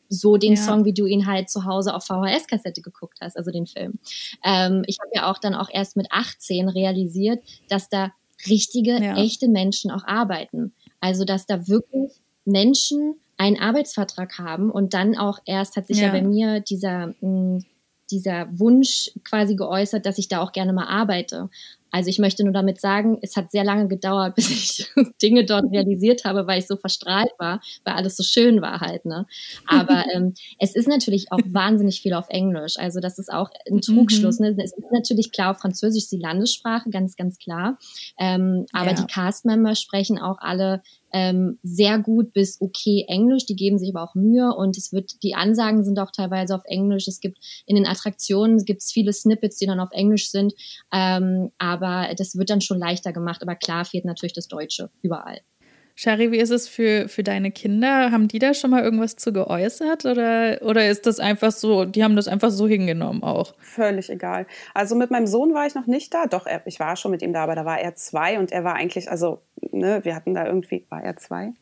so 0.10 0.38
den 0.38 0.54
ja. 0.54 0.62
Song, 0.62 0.86
wie 0.86 0.94
du 0.94 1.06
ihn 1.06 1.28
halt 1.28 1.50
zu 1.50 1.66
Hause 1.66 1.94
auf 1.94 2.06
VHS-Kassette 2.06 2.82
geguckt 2.82 3.20
hast, 3.22 3.38
also 3.38 3.52
den 3.52 3.68
Film. 3.68 4.00
Ähm, 4.44 4.84
ich 4.88 4.98
habe 5.00 5.12
ja 5.14 5.30
auch 5.30 5.38
dann 5.38 5.54
auch 5.54 5.70
erst 5.72 5.98
mit 5.98 6.08
18 6.12 6.70
realisiert, 6.70 7.44
dass 7.70 7.90
da 7.90 8.12
richtige, 8.50 9.04
ja. 9.04 9.18
echte 9.18 9.48
Menschen 9.48 9.92
auch 9.92 10.06
arbeiten. 10.06 10.74
Also, 11.00 11.26
dass 11.26 11.46
da 11.46 11.68
wirklich 11.68 12.12
Menschen 12.46 13.16
einen 13.38 13.60
Arbeitsvertrag 13.60 14.38
haben 14.38 14.72
und 14.72 14.94
dann 14.94 15.18
auch 15.18 15.40
erst 15.46 15.76
hat 15.76 15.88
sich 15.88 15.98
ja, 15.98 16.08
ja 16.08 16.12
bei 16.12 16.22
mir 16.22 16.60
dieser, 16.60 17.14
hm, 17.20 17.64
dieser 18.10 18.48
Wunsch 18.58 19.12
quasi 19.24 19.56
geäußert, 19.56 20.06
dass 20.06 20.18
ich 20.18 20.28
da 20.28 20.42
auch 20.42 20.52
gerne 20.52 20.74
mal 20.74 20.88
arbeite. 20.88 21.50
Also 21.90 22.10
ich 22.10 22.20
möchte 22.20 22.44
nur 22.44 22.54
damit 22.54 22.82
sagen, 22.82 23.18
es 23.22 23.36
hat 23.36 23.52
sehr 23.52 23.64
lange 23.64 23.88
gedauert, 23.88 24.36
bis 24.36 24.50
ich 24.50 24.92
Dinge 25.22 25.46
dort 25.46 25.66
realisiert 25.72 26.26
habe, 26.26 26.48
weil 26.48 26.60
ich 26.60 26.68
so 26.68 26.76
verstrahlt 26.76 27.32
war, 27.38 27.62
weil 27.84 27.94
alles 27.96 28.18
so 28.18 28.24
schön 28.24 28.62
war 28.62 28.82
halt. 28.82 29.06
Ne? 29.06 29.26
Aber 29.68 30.04
ähm, 30.14 30.34
es 30.60 30.76
ist 30.76 30.88
natürlich 30.88 31.32
auch 31.32 31.40
wahnsinnig 31.46 32.02
viel 32.02 32.14
auf 32.14 32.30
Englisch. 32.30 32.76
Also 32.78 33.00
das 33.00 33.20
ist 33.20 33.32
auch 33.32 33.50
ein 33.70 33.82
Trugschluss. 33.82 34.40
Mhm. 34.40 34.48
Ne? 34.48 34.64
Es 34.64 34.74
ist 34.74 34.92
natürlich 34.92 35.32
klar, 35.32 35.52
auf 35.52 35.60
Französisch 35.60 36.04
ist 36.04 36.12
die 36.12 36.18
Landessprache, 36.18 36.90
ganz, 36.90 37.16
ganz 37.16 37.38
klar. 37.38 37.78
Ähm, 38.20 38.66
aber 38.74 38.92
ja. 38.92 38.94
die 38.94 39.06
Cast-Member 39.06 39.76
sprechen 39.76 40.20
auch 40.20 40.40
alle 40.40 40.82
ähm, 41.12 41.60
sehr 41.64 42.00
gut 42.00 42.34
bis 42.34 42.60
okay 42.62 43.06
Englisch. 43.08 43.46
Die 43.46 43.56
geben 43.56 43.78
sich 43.78 43.90
aber 43.94 44.04
auch 44.04 44.16
Mühe 44.16 44.54
und 44.56 44.78
es 44.78 44.92
wird, 44.92 45.24
die 45.24 45.36
Ansagen 45.36 45.84
sind 45.84 46.00
auch 46.00 46.12
teilweise 46.12 46.56
auf 46.56 46.64
Englisch. 46.66 47.08
Es 47.08 47.20
gibt 47.20 47.38
in 47.66 47.76
den 47.76 47.86
Attraktionen 47.86 48.64
gibt 48.66 48.82
es 48.82 48.92
viele 48.92 49.14
Snippets, 49.14 49.58
die 49.58 49.66
dann 49.66 49.80
auf 49.80 49.92
Englisch 49.92 50.30
sind. 50.30 50.54
Ähm, 50.92 51.52
aber 51.58 52.14
das 52.18 52.36
wird 52.38 52.50
dann 52.50 52.62
schon 52.62 52.80
leichter 52.80 53.14
gemacht. 53.14 53.42
Aber 53.42 53.56
klar 53.56 53.86
fehlt 53.86 54.06
natürlich 54.06 54.34
das 54.34 54.48
Deutsche 54.48 54.90
überall. 55.02 55.42
Shari, 56.00 56.32
wie 56.32 56.38
ist 56.38 56.52
es 56.52 56.68
für, 56.68 57.10
für 57.10 57.24
deine 57.24 57.50
Kinder? 57.50 58.12
Haben 58.12 58.28
die 58.28 58.38
da 58.38 58.54
schon 58.54 58.70
mal 58.70 58.84
irgendwas 58.84 59.16
zu 59.16 59.34
geäußert 59.34 60.06
oder, 60.06 60.60
oder 60.62 60.88
ist 60.88 61.08
das 61.08 61.20
einfach 61.20 61.52
so, 61.52 61.86
die 61.86 62.04
haben 62.04 62.16
das 62.16 62.28
einfach 62.28 62.52
so 62.52 62.68
hingenommen 62.68 63.24
auch? 63.24 63.56
Völlig 63.58 64.12
egal. 64.12 64.46
Also 64.76 64.94
mit 64.94 65.10
meinem 65.10 65.26
Sohn 65.26 65.56
war 65.56 65.66
ich 65.66 65.74
noch 65.74 65.88
nicht 65.88 66.14
da, 66.14 66.28
doch, 66.28 66.46
er, 66.46 66.62
ich 66.66 66.80
war 66.80 66.96
schon 66.98 67.10
mit 67.10 67.24
ihm 67.24 67.34
da, 67.34 67.42
aber 67.42 67.56
da 67.56 67.66
war 67.66 67.80
er 67.80 67.96
zwei 67.96 68.38
und 68.38 68.52
er 68.52 68.64
war 68.64 68.76
eigentlich, 68.76 69.10
also, 69.10 69.42
ne, 69.72 70.02
wir 70.04 70.14
hatten 70.14 70.36
da 70.36 70.46
irgendwie, 70.46 70.86
war 70.90 71.02
er 71.02 71.18
zwei? 71.18 71.54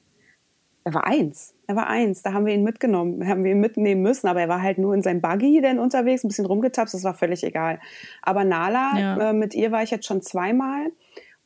Er 0.83 0.93
war 0.93 1.07
eins. 1.07 1.53
Er 1.67 1.77
war 1.77 1.87
eins. 1.87 2.21
Da 2.21 2.33
haben 2.33 2.45
wir 2.45 2.53
ihn 2.53 2.63
mitgenommen, 2.63 3.25
haben 3.25 3.45
wir 3.45 3.53
ihn 3.53 3.61
mitnehmen 3.61 4.01
müssen, 4.01 4.27
aber 4.27 4.41
er 4.41 4.49
war 4.49 4.61
halt 4.61 4.79
nur 4.79 4.93
in 4.93 5.01
seinem 5.01 5.21
Buggy 5.21 5.61
dann 5.61 5.79
unterwegs, 5.79 6.25
ein 6.25 6.27
bisschen 6.27 6.45
rumgetapst, 6.45 6.93
das 6.93 7.05
war 7.05 7.13
völlig 7.13 7.41
egal. 7.45 7.79
Aber 8.21 8.43
Nala, 8.43 8.99
ja. 8.99 9.29
äh, 9.29 9.33
mit 9.33 9.55
ihr 9.55 9.71
war 9.71 9.81
ich 9.81 9.91
jetzt 9.91 10.05
schon 10.05 10.21
zweimal 10.21 10.91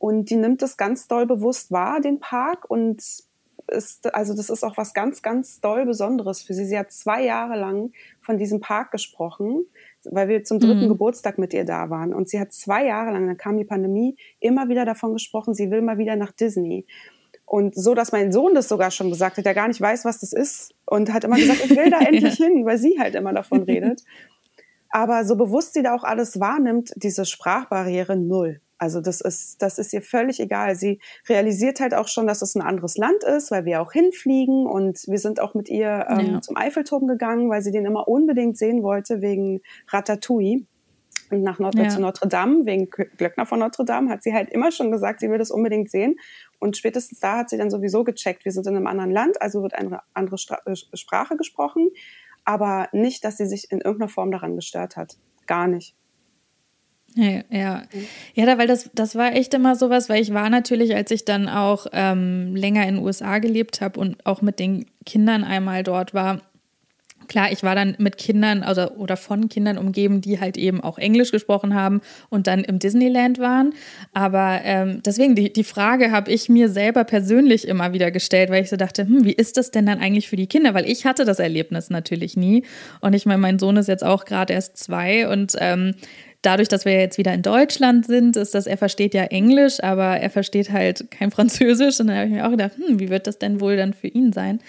und 0.00 0.30
die 0.30 0.36
nimmt 0.36 0.62
es 0.62 0.78
ganz 0.78 1.08
doll 1.08 1.26
bewusst 1.26 1.70
wahr, 1.70 2.00
den 2.00 2.20
Park. 2.20 2.64
Und 2.70 3.02
ist, 3.68 4.14
also 4.14 4.34
das 4.34 4.48
ist 4.48 4.64
auch 4.64 4.78
was 4.78 4.94
ganz, 4.94 5.20
ganz 5.20 5.60
doll 5.60 5.84
Besonderes 5.84 6.42
für 6.42 6.54
sie. 6.54 6.64
Sie 6.64 6.78
hat 6.78 6.90
zwei 6.90 7.22
Jahre 7.22 7.60
lang 7.60 7.92
von 8.22 8.38
diesem 8.38 8.60
Park 8.60 8.92
gesprochen, 8.92 9.66
weil 10.04 10.28
wir 10.28 10.42
zum 10.42 10.58
dritten 10.58 10.84
mhm. 10.84 10.88
Geburtstag 10.88 11.36
mit 11.36 11.52
ihr 11.52 11.66
da 11.66 11.90
waren. 11.90 12.14
Und 12.14 12.30
sie 12.30 12.40
hat 12.40 12.50
zwei 12.54 12.86
Jahre 12.86 13.12
lang, 13.12 13.26
dann 13.26 13.36
kam 13.36 13.58
die 13.58 13.66
Pandemie, 13.66 14.16
immer 14.40 14.70
wieder 14.70 14.86
davon 14.86 15.12
gesprochen, 15.12 15.52
sie 15.52 15.70
will 15.70 15.82
mal 15.82 15.98
wieder 15.98 16.16
nach 16.16 16.32
Disney. 16.32 16.86
Und 17.44 17.74
so, 17.74 17.94
dass 17.94 18.10
mein 18.10 18.32
Sohn 18.32 18.54
das 18.54 18.68
sogar 18.68 18.90
schon 18.90 19.10
gesagt 19.10 19.36
hat, 19.36 19.44
der 19.44 19.54
gar 19.54 19.68
nicht 19.68 19.82
weiß, 19.82 20.06
was 20.06 20.20
das 20.20 20.32
ist. 20.32 20.72
Und 20.86 21.12
hat 21.12 21.24
immer 21.24 21.36
gesagt, 21.36 21.60
ich 21.62 21.76
will 21.76 21.90
da 21.90 21.98
endlich 22.00 22.36
hin, 22.36 22.64
weil 22.64 22.78
sie 22.78 22.98
halt 22.98 23.14
immer 23.14 23.34
davon 23.34 23.64
redet. 23.64 24.02
Aber 24.88 25.26
so 25.26 25.36
bewusst 25.36 25.74
sie 25.74 25.82
da 25.82 25.94
auch 25.94 26.04
alles 26.04 26.40
wahrnimmt, 26.40 26.90
diese 26.96 27.26
Sprachbarriere 27.26 28.16
null. 28.16 28.62
Also 28.80 29.02
das 29.02 29.20
ist, 29.20 29.60
das 29.60 29.78
ist 29.78 29.92
ihr 29.92 30.00
völlig 30.00 30.40
egal. 30.40 30.74
Sie 30.74 31.00
realisiert 31.28 31.80
halt 31.80 31.92
auch 31.92 32.08
schon, 32.08 32.26
dass 32.26 32.40
es 32.40 32.54
ein 32.54 32.62
anderes 32.62 32.96
Land 32.96 33.22
ist, 33.24 33.50
weil 33.50 33.66
wir 33.66 33.82
auch 33.82 33.92
hinfliegen 33.92 34.66
und 34.66 35.04
wir 35.06 35.18
sind 35.18 35.38
auch 35.38 35.52
mit 35.52 35.68
ihr 35.68 36.06
ähm, 36.08 36.32
ja. 36.32 36.40
zum 36.40 36.56
Eiffelturm 36.56 37.06
gegangen, 37.06 37.50
weil 37.50 37.60
sie 37.60 37.72
den 37.72 37.84
immer 37.84 38.08
unbedingt 38.08 38.56
sehen 38.56 38.82
wollte 38.82 39.20
wegen 39.20 39.60
Ratatouille. 39.88 40.64
Und 41.30 41.42
nach 41.42 41.58
Notre, 41.58 41.82
ja. 41.82 41.88
zu 41.90 42.00
Notre 42.00 42.26
Dame, 42.26 42.64
wegen 42.64 42.88
Glöckner 42.88 43.44
von 43.44 43.58
Notre 43.58 43.84
Dame, 43.84 44.10
hat 44.10 44.22
sie 44.22 44.32
halt 44.32 44.48
immer 44.48 44.72
schon 44.72 44.90
gesagt, 44.90 45.20
sie 45.20 45.30
will 45.30 45.38
das 45.38 45.50
unbedingt 45.50 45.90
sehen. 45.90 46.16
Und 46.58 46.78
spätestens 46.78 47.20
da 47.20 47.36
hat 47.36 47.50
sie 47.50 47.58
dann 47.58 47.70
sowieso 47.70 48.02
gecheckt, 48.02 48.46
wir 48.46 48.52
sind 48.52 48.66
in 48.66 48.76
einem 48.76 48.86
anderen 48.86 49.10
Land, 49.10 49.42
also 49.42 49.62
wird 49.62 49.74
eine 49.74 50.00
andere 50.14 50.36
äh, 50.64 50.74
Sprache 50.96 51.36
gesprochen. 51.36 51.90
Aber 52.46 52.88
nicht, 52.92 53.24
dass 53.24 53.36
sie 53.36 53.46
sich 53.46 53.70
in 53.70 53.82
irgendeiner 53.82 54.08
Form 54.08 54.30
daran 54.30 54.56
gestört 54.56 54.96
hat. 54.96 55.18
Gar 55.46 55.68
nicht. 55.68 55.94
Ja, 57.16 57.42
ja. 57.50 57.82
Ja, 58.34 58.58
weil 58.58 58.68
das, 58.68 58.90
das 58.94 59.16
war 59.16 59.34
echt 59.34 59.52
immer 59.54 59.74
sowas, 59.74 60.08
weil 60.08 60.22
ich 60.22 60.32
war 60.32 60.48
natürlich, 60.48 60.94
als 60.94 61.10
ich 61.10 61.24
dann 61.24 61.48
auch 61.48 61.86
ähm, 61.92 62.54
länger 62.54 62.86
in 62.86 62.96
den 62.96 63.04
USA 63.04 63.38
gelebt 63.38 63.80
habe 63.80 63.98
und 63.98 64.24
auch 64.24 64.42
mit 64.42 64.58
den 64.58 64.86
Kindern 65.04 65.42
einmal 65.42 65.82
dort 65.82 66.14
war, 66.14 66.40
klar, 67.30 67.50
ich 67.52 67.62
war 67.62 67.74
dann 67.74 67.94
mit 67.98 68.18
Kindern 68.18 68.62
also, 68.62 68.90
oder 68.90 69.16
von 69.16 69.48
Kindern 69.48 69.78
umgeben, 69.78 70.20
die 70.20 70.40
halt 70.40 70.58
eben 70.58 70.82
auch 70.82 70.98
Englisch 70.98 71.30
gesprochen 71.30 71.74
haben 71.74 72.00
und 72.28 72.46
dann 72.46 72.64
im 72.64 72.78
Disneyland 72.78 73.38
waren. 73.38 73.72
Aber 74.12 74.60
ähm, 74.64 75.00
deswegen, 75.04 75.34
die, 75.34 75.52
die 75.52 75.64
Frage 75.64 76.10
habe 76.10 76.30
ich 76.30 76.48
mir 76.48 76.68
selber 76.68 77.04
persönlich 77.04 77.66
immer 77.66 77.92
wieder 77.92 78.10
gestellt, 78.10 78.50
weil 78.50 78.62
ich 78.62 78.68
so 78.70 78.76
dachte, 78.76 79.02
hm, 79.04 79.24
wie 79.24 79.32
ist 79.32 79.56
das 79.56 79.70
denn 79.70 79.86
dann 79.86 80.00
eigentlich 80.00 80.28
für 80.28 80.36
die 80.36 80.48
Kinder? 80.48 80.74
Weil 80.74 80.90
ich 80.90 81.06
hatte 81.06 81.24
das 81.24 81.38
Erlebnis 81.38 81.88
natürlich 81.88 82.36
nie. 82.36 82.64
Und 83.00 83.14
ich 83.14 83.26
meine, 83.26 83.40
mein 83.40 83.58
Sohn 83.58 83.76
ist 83.76 83.86
jetzt 83.88 84.04
auch 84.04 84.24
gerade 84.24 84.52
erst 84.52 84.76
zwei 84.76 85.28
und 85.28 85.56
ähm, 85.60 85.94
dadurch, 86.42 86.68
dass 86.68 86.84
wir 86.84 86.98
jetzt 86.98 87.18
wieder 87.18 87.34
in 87.34 87.42
Deutschland 87.42 88.06
sind, 88.06 88.36
ist 88.36 88.54
das, 88.54 88.66
er 88.66 88.76
versteht 88.78 89.14
ja 89.14 89.24
Englisch, 89.24 89.82
aber 89.82 90.18
er 90.18 90.30
versteht 90.30 90.70
halt 90.70 91.10
kein 91.10 91.30
Französisch. 91.30 92.00
Und 92.00 92.08
dann 92.08 92.16
habe 92.16 92.26
ich 92.26 92.32
mir 92.32 92.46
auch 92.46 92.50
gedacht, 92.50 92.72
hm, 92.76 92.98
wie 92.98 93.10
wird 93.10 93.26
das 93.26 93.38
denn 93.38 93.60
wohl 93.60 93.76
dann 93.76 93.92
für 93.92 94.08
ihn 94.08 94.32
sein? 94.32 94.60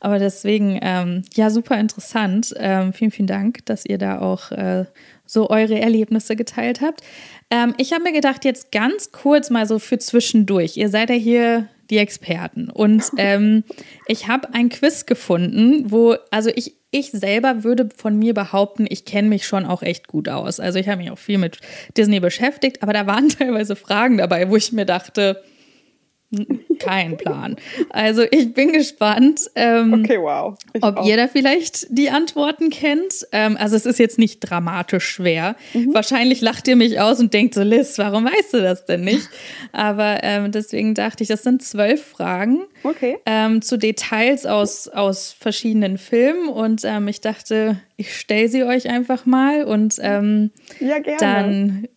Aber 0.00 0.18
deswegen, 0.18 0.78
ähm, 0.80 1.22
ja, 1.34 1.50
super 1.50 1.78
interessant. 1.78 2.54
Ähm, 2.56 2.92
vielen, 2.92 3.10
vielen 3.10 3.26
Dank, 3.26 3.66
dass 3.66 3.84
ihr 3.84 3.98
da 3.98 4.20
auch 4.20 4.52
äh, 4.52 4.84
so 5.26 5.50
eure 5.50 5.78
Erlebnisse 5.78 6.36
geteilt 6.36 6.80
habt. 6.80 7.02
Ähm, 7.50 7.74
ich 7.78 7.92
habe 7.92 8.04
mir 8.04 8.12
gedacht, 8.12 8.44
jetzt 8.44 8.70
ganz 8.72 9.10
kurz 9.12 9.50
mal 9.50 9.66
so 9.66 9.78
für 9.78 9.98
zwischendurch. 9.98 10.76
Ihr 10.76 10.88
seid 10.88 11.10
ja 11.10 11.16
hier 11.16 11.68
die 11.90 11.98
Experten. 11.98 12.70
Und 12.70 13.04
ähm, 13.16 13.64
ich 14.06 14.28
habe 14.28 14.54
ein 14.54 14.68
Quiz 14.68 15.06
gefunden, 15.06 15.90
wo, 15.90 16.16
also 16.30 16.50
ich, 16.54 16.74
ich 16.90 17.10
selber 17.10 17.64
würde 17.64 17.88
von 17.96 18.18
mir 18.18 18.34
behaupten, 18.34 18.86
ich 18.88 19.04
kenne 19.04 19.28
mich 19.28 19.46
schon 19.46 19.66
auch 19.66 19.82
echt 19.82 20.08
gut 20.08 20.28
aus. 20.28 20.60
Also 20.60 20.78
ich 20.78 20.88
habe 20.88 21.02
mich 21.02 21.10
auch 21.10 21.18
viel 21.18 21.38
mit 21.38 21.58
Disney 21.96 22.20
beschäftigt, 22.20 22.82
aber 22.82 22.92
da 22.92 23.06
waren 23.06 23.28
teilweise 23.38 23.76
Fragen 23.76 24.18
dabei, 24.18 24.48
wo 24.50 24.56
ich 24.56 24.72
mir 24.72 24.86
dachte, 24.86 25.42
kein 26.78 27.16
Plan. 27.16 27.56
Also 27.90 28.22
ich 28.30 28.52
bin 28.52 28.72
gespannt, 28.72 29.50
ähm, 29.54 29.94
okay, 30.04 30.18
wow. 30.20 30.58
ob 30.80 30.98
auch. 30.98 31.06
ihr 31.06 31.16
da 31.16 31.26
vielleicht 31.26 31.86
die 31.90 32.10
Antworten 32.10 32.68
kennt. 32.68 33.26
Ähm, 33.32 33.56
also 33.58 33.76
es 33.76 33.86
ist 33.86 33.98
jetzt 33.98 34.18
nicht 34.18 34.40
dramatisch 34.40 35.08
schwer. 35.08 35.56
Mhm. 35.72 35.94
Wahrscheinlich 35.94 36.40
lacht 36.42 36.68
ihr 36.68 36.76
mich 36.76 37.00
aus 37.00 37.18
und 37.18 37.32
denkt 37.32 37.54
so, 37.54 37.62
Liz, 37.62 37.96
warum 37.98 38.26
weißt 38.26 38.54
du 38.54 38.62
das 38.62 38.84
denn 38.84 39.02
nicht? 39.02 39.28
Aber 39.72 40.18
ähm, 40.22 40.52
deswegen 40.52 40.94
dachte 40.94 41.22
ich, 41.22 41.28
das 41.28 41.42
sind 41.42 41.62
zwölf 41.62 42.04
Fragen 42.04 42.66
okay. 42.84 43.16
Ähm, 43.24 43.62
zu 43.62 43.78
Details 43.78 44.44
aus, 44.44 44.88
aus 44.88 45.32
verschiedenen 45.32 45.96
Filmen. 45.96 46.48
Und 46.48 46.82
ähm, 46.84 47.08
ich 47.08 47.22
dachte, 47.22 47.80
ich 47.96 48.14
stelle 48.14 48.48
sie 48.48 48.64
euch 48.64 48.88
einfach 48.88 49.24
mal 49.24 49.64
und 49.64 49.96
ähm, 50.00 50.50
ja, 50.78 51.00
dann 51.18 51.88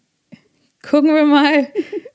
gucken 0.81 1.13
wir 1.13 1.25
mal, 1.25 1.67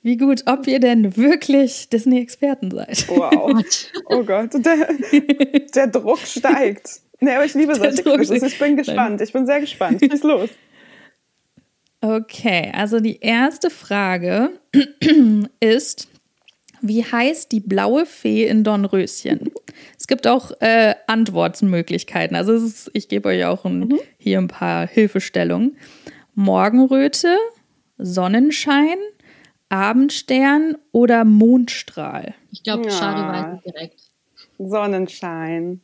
wie 0.02 0.16
gut, 0.16 0.42
ob 0.46 0.66
ihr 0.66 0.80
denn 0.80 1.16
wirklich 1.16 1.88
Disney-Experten 1.88 2.70
seid. 2.70 3.08
Wow. 3.08 3.62
Oh 4.06 4.22
Gott, 4.22 4.54
der, 4.54 4.88
der 5.74 5.86
Druck 5.88 6.20
steigt. 6.20 7.00
Nee, 7.20 7.32
aber 7.32 7.44
ich 7.44 7.54
liebe 7.54 7.74
solche 7.74 8.02
Quizzes. 8.02 8.42
Ich 8.42 8.58
bin 8.58 8.76
gespannt. 8.76 9.20
Ich 9.20 9.32
bin 9.32 9.46
sehr 9.46 9.60
gespannt. 9.60 10.00
Schieß 10.00 10.22
los. 10.22 10.50
Okay, 12.00 12.70
also 12.74 13.00
die 13.00 13.20
erste 13.20 13.70
Frage 13.70 14.50
ist, 15.60 16.08
wie 16.82 17.04
heißt 17.04 17.50
die 17.52 17.60
blaue 17.60 18.06
Fee 18.06 18.46
in 18.46 18.64
Dornröschen? 18.64 19.50
Es 19.98 20.06
gibt 20.06 20.26
auch 20.26 20.52
äh, 20.60 20.94
Antwortmöglichkeiten. 21.06 22.36
Also 22.36 22.52
ist, 22.52 22.90
ich 22.92 23.08
gebe 23.08 23.30
euch 23.30 23.44
auch 23.44 23.64
ein, 23.64 23.80
mhm. 23.80 24.00
hier 24.18 24.38
ein 24.38 24.48
paar 24.48 24.86
Hilfestellungen. 24.86 25.76
Morgenröte, 26.34 27.36
Sonnenschein, 27.98 28.96
Abendstern 29.68 30.76
oder 30.92 31.24
Mondstrahl? 31.24 32.34
Ich 32.50 32.62
glaube, 32.62 32.84
ja. 32.84 32.90
Schade 32.90 33.22
weiß 33.22 33.62
direkt. 33.62 34.00
Sonnenschein. 34.58 35.80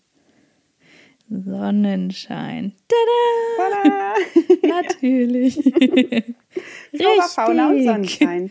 Sonnenschein. 1.29 2.73
Tada! 2.89 3.83
Tada! 3.83 4.15
Natürlich. 4.83 5.55
Flora, 6.95 7.29
Fauna 7.29 7.71
und 7.71 7.85
Sonnenschein. 7.85 8.51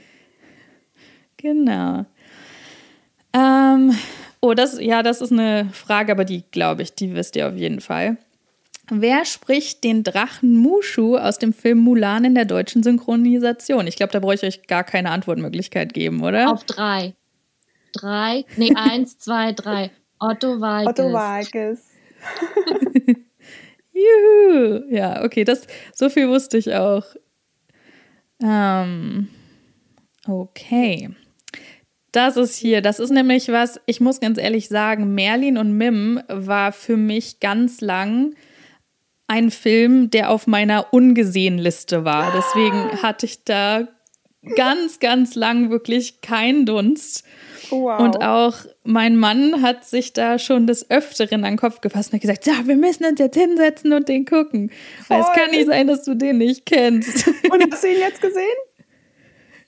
Genau. 1.38 2.06
Ähm, 3.34 3.96
oh, 4.42 4.54
das, 4.54 4.80
ja, 4.80 5.04
das 5.04 5.22
ist 5.22 5.32
eine 5.32 5.70
Frage, 5.72 6.12
aber 6.12 6.26
die 6.26 6.44
glaube 6.52 6.82
ich, 6.84 6.94
die 6.94 7.14
wisst 7.16 7.36
ihr 7.36 7.48
auf 7.48 7.56
jeden 7.56 7.82
Fall. 7.82 8.18
Wer 8.94 9.24
spricht 9.24 9.86
den 9.86 10.04
Drachen 10.04 10.58
Mushu 10.58 11.16
aus 11.16 11.40
dem 11.40 11.54
Film 11.54 11.78
Mulan 11.78 12.26
in 12.26 12.36
der 12.36 12.44
deutschen 12.44 12.84
Synchronisation? 12.84 13.88
Ich 13.88 13.96
glaube, 13.96 14.12
da 14.12 14.20
brauche 14.20 14.34
ich 14.34 14.44
euch 14.44 14.68
gar 14.68 14.84
keine 14.84 15.12
Antwortmöglichkeit 15.12 15.94
geben, 15.94 16.22
oder? 16.22 16.52
Auf 16.52 16.66
drei. 16.66 17.14
Drei, 17.94 18.44
nee, 18.58 18.74
eins, 18.76 19.18
zwei, 19.18 19.54
drei. 19.54 19.92
Otto 20.20 20.60
Walkes. 20.60 20.90
Otto 20.90 21.14
Walkes. 21.14 21.86
Juhu. 23.94 24.84
Ja, 24.90 25.24
okay, 25.24 25.46
das, 25.46 25.68
so 25.94 26.10
viel 26.10 26.28
wusste 26.28 26.58
ich 26.58 26.76
auch. 26.76 27.06
Ähm, 28.44 29.30
okay. 30.28 31.12
Das 32.12 32.36
ist 32.36 32.58
hier, 32.58 32.82
das 32.82 33.00
ist 33.00 33.12
nämlich 33.12 33.48
was, 33.48 33.80
ich 33.86 34.02
muss 34.02 34.20
ganz 34.20 34.38
ehrlich 34.38 34.68
sagen, 34.68 35.16
Merlin 35.16 35.58
und 35.58 35.78
Mim 35.78 36.22
war 36.28 36.74
für 36.74 36.98
mich 36.98 37.40
ganz 37.40 37.80
lang 37.80 38.36
ein 39.32 39.50
Film, 39.50 40.10
der 40.10 40.30
auf 40.30 40.46
meiner 40.46 40.94
ungesehen 40.94 41.58
Liste 41.58 42.04
war. 42.04 42.34
Deswegen 42.36 43.02
hatte 43.02 43.26
ich 43.26 43.46
da 43.46 43.88
ganz, 44.58 45.00
ganz 45.00 45.36
lang 45.36 45.70
wirklich 45.70 46.20
keinen 46.20 46.66
Dunst. 46.66 47.24
Wow. 47.70 48.02
Und 48.02 48.22
auch 48.22 48.56
mein 48.84 49.16
Mann 49.16 49.62
hat 49.62 49.86
sich 49.86 50.12
da 50.12 50.38
schon 50.38 50.68
des 50.68 50.92
Öfteren 50.92 51.46
an 51.46 51.54
den 51.54 51.58
Kopf 51.58 51.80
gefasst 51.80 52.10
und 52.10 52.16
hat 52.16 52.22
gesagt, 52.22 52.44
so, 52.44 52.52
wir 52.66 52.76
müssen 52.76 53.06
uns 53.06 53.22
jetzt 53.22 53.38
hinsetzen 53.38 53.94
und 53.94 54.10
den 54.10 54.26
gucken. 54.26 54.70
Voll. 55.08 55.16
Weil 55.16 55.22
es 55.22 55.32
kann 55.34 55.52
nicht 55.52 55.68
sein, 55.68 55.88
dass 55.88 56.04
du 56.04 56.14
den 56.14 56.38
nicht 56.38 56.66
kennst. 56.66 57.26
Und 57.50 57.72
hast 57.72 57.84
du 57.84 57.88
ihn 57.88 58.00
jetzt 58.00 58.22
gesehen? 58.22 58.58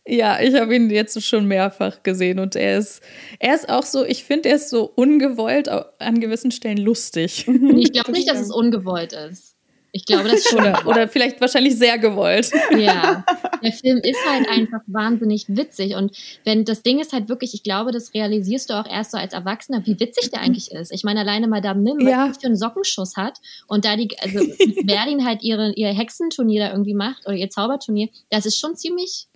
Ja, 0.05 0.41
ich 0.41 0.53
habe 0.55 0.75
ihn 0.75 0.89
jetzt 0.89 1.21
schon 1.23 1.47
mehrfach 1.47 2.03
gesehen 2.03 2.39
und 2.39 2.57
er 2.57 2.77
ist, 2.77 3.01
er 3.39 3.55
ist 3.55 3.69
auch 3.69 3.83
so, 3.83 4.03
ich 4.03 4.25
finde, 4.25 4.49
er 4.49 4.55
ist 4.57 4.69
so 4.69 4.83
ungewollt 4.83 5.69
an 5.69 6.19
gewissen 6.19 6.51
Stellen 6.51 6.77
lustig. 6.77 7.47
Ich 7.47 7.93
glaube 7.93 8.11
nicht, 8.11 8.29
dass 8.29 8.41
es 8.41 8.51
ungewollt 8.51 9.13
ist. 9.13 9.52
Ich 9.95 10.05
glaube, 10.05 10.27
das 10.27 10.43
schon. 10.45 10.59
Oder, 10.59 10.87
oder 10.87 11.07
vielleicht 11.07 11.39
wahrscheinlich 11.39 11.77
sehr 11.77 11.99
gewollt. 11.99 12.51
Ja, 12.75 13.23
der 13.63 13.71
Film 13.71 13.99
ist 13.99 14.17
halt 14.27 14.49
einfach 14.49 14.81
wahnsinnig 14.87 15.45
witzig. 15.47 15.93
Und 15.95 16.17
wenn 16.43 16.65
das 16.65 16.81
Ding 16.81 16.99
ist 16.99 17.13
halt 17.13 17.29
wirklich, 17.29 17.53
ich 17.53 17.61
glaube, 17.61 17.91
das 17.91 18.11
realisierst 18.11 18.71
du 18.71 18.73
auch 18.73 18.89
erst 18.89 19.11
so 19.11 19.17
als 19.17 19.33
Erwachsener, 19.33 19.85
wie 19.85 19.99
witzig 19.99 20.31
der 20.31 20.41
eigentlich 20.41 20.71
ist. 20.71 20.91
Ich 20.91 21.03
meine, 21.03 21.19
alleine 21.19 21.47
Madame 21.47 21.81
Mim, 21.81 22.07
ja. 22.07 22.27
was 22.27 22.39
für 22.39 22.47
einen 22.47 22.55
Sockenschuss 22.55 23.15
hat 23.17 23.39
und 23.67 23.85
da 23.85 23.95
die, 23.95 24.09
also 24.19 24.39
Berlin 24.83 25.25
halt 25.27 25.43
ihre, 25.43 25.73
ihr 25.73 25.89
Hexenturnier 25.89 26.65
da 26.65 26.71
irgendwie 26.71 26.95
macht 26.95 27.27
oder 27.27 27.35
ihr 27.35 27.51
Zauberturnier, 27.51 28.09
das 28.31 28.47
ist 28.47 28.57
schon 28.57 28.75
ziemlich 28.75 29.27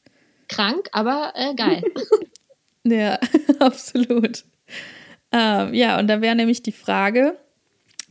krank, 0.50 0.90
aber 0.92 1.34
äh, 1.36 1.54
geil. 1.54 1.84
Ja, 2.90 3.20
absolut. 3.60 4.46
Ähm, 5.34 5.74
ja, 5.74 6.00
und 6.00 6.08
da 6.08 6.22
wäre 6.22 6.36
nämlich 6.38 6.64
die 6.64 6.72
Frage, 6.72 7.38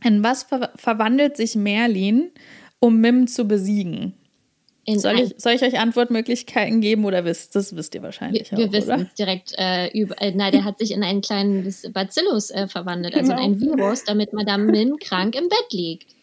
in 0.03 0.23
was 0.23 0.43
ver 0.43 0.71
verwandelt 0.75 1.37
sich 1.37 1.55
Merlin, 1.55 2.31
um 2.79 2.99
Mim 2.99 3.27
zu 3.27 3.47
besiegen? 3.47 4.13
Soll 4.89 5.19
ich, 5.19 5.33
soll 5.37 5.51
ich, 5.51 5.63
euch 5.63 5.77
Antwortmöglichkeiten 5.79 6.79
geben 6.79 7.03
oder 7.03 7.25
wisst 7.25 7.57
das 7.57 7.75
wisst 7.75 7.93
ihr 7.93 8.03
wahrscheinlich 8.03 8.49
Wir, 8.51 8.57
wir 8.57 8.71
wissen 8.71 9.01
es 9.01 9.13
direkt 9.15 9.53
äh, 9.57 9.87
über. 9.89 10.21
Äh, 10.21 10.31
nein, 10.31 10.53
der 10.53 10.63
hat 10.63 10.79
sich 10.79 10.91
in 10.91 11.03
einen 11.03 11.19
kleinen 11.19 11.63
Bacillus 11.91 12.51
äh, 12.51 12.69
verwandelt, 12.69 13.13
also 13.13 13.33
genau. 13.33 13.43
in 13.43 13.51
ein 13.53 13.59
Virus, 13.59 14.05
damit 14.05 14.31
Madame 14.31 14.71
Mim 14.71 14.95
krank 15.01 15.35
im 15.35 15.49
Bett 15.49 15.73
liegt. 15.73 16.15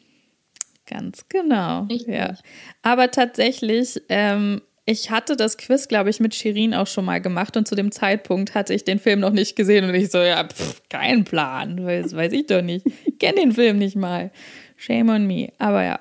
Ganz 0.87 1.29
genau. 1.29 1.83
Richtig. 1.85 2.15
Ja. 2.15 2.39
Aber 2.83 3.11
tatsächlich 3.11 4.01
ähm, 4.09 4.63
ich 4.87 5.11
hatte 5.11 5.37
das 5.37 5.57
Quiz, 5.57 5.89
glaube 5.89 6.11
ich, 6.11 6.21
mit 6.21 6.35
Shirin 6.35 6.75
auch 6.75 6.87
schon 6.87 7.07
mal 7.07 7.21
gemacht 7.21 7.57
und 7.57 7.67
zu 7.67 7.75
dem 7.75 7.91
Zeitpunkt 7.91 8.55
hatte 8.55 8.75
ich 8.75 8.85
den 8.85 8.99
Film 8.99 9.21
noch 9.21 9.33
nicht 9.33 9.57
gesehen 9.57 9.89
und 9.89 9.95
ich 9.95 10.11
so, 10.11 10.19
ja, 10.19 10.47
pff, 10.47 10.83
kein 10.91 11.25
Plan, 11.25 11.79
das 11.79 12.15
weiß 12.15 12.33
ich 12.33 12.47
doch 12.47 12.61
nicht. 12.61 12.85
Kenne 13.25 13.41
den 13.41 13.53
Film 13.53 13.79
nicht 13.79 13.97
mal. 13.97 14.31
Shame 14.77 15.11
on 15.11 15.27
me. 15.27 15.53
Aber 15.59 15.83
ja. 15.85 16.01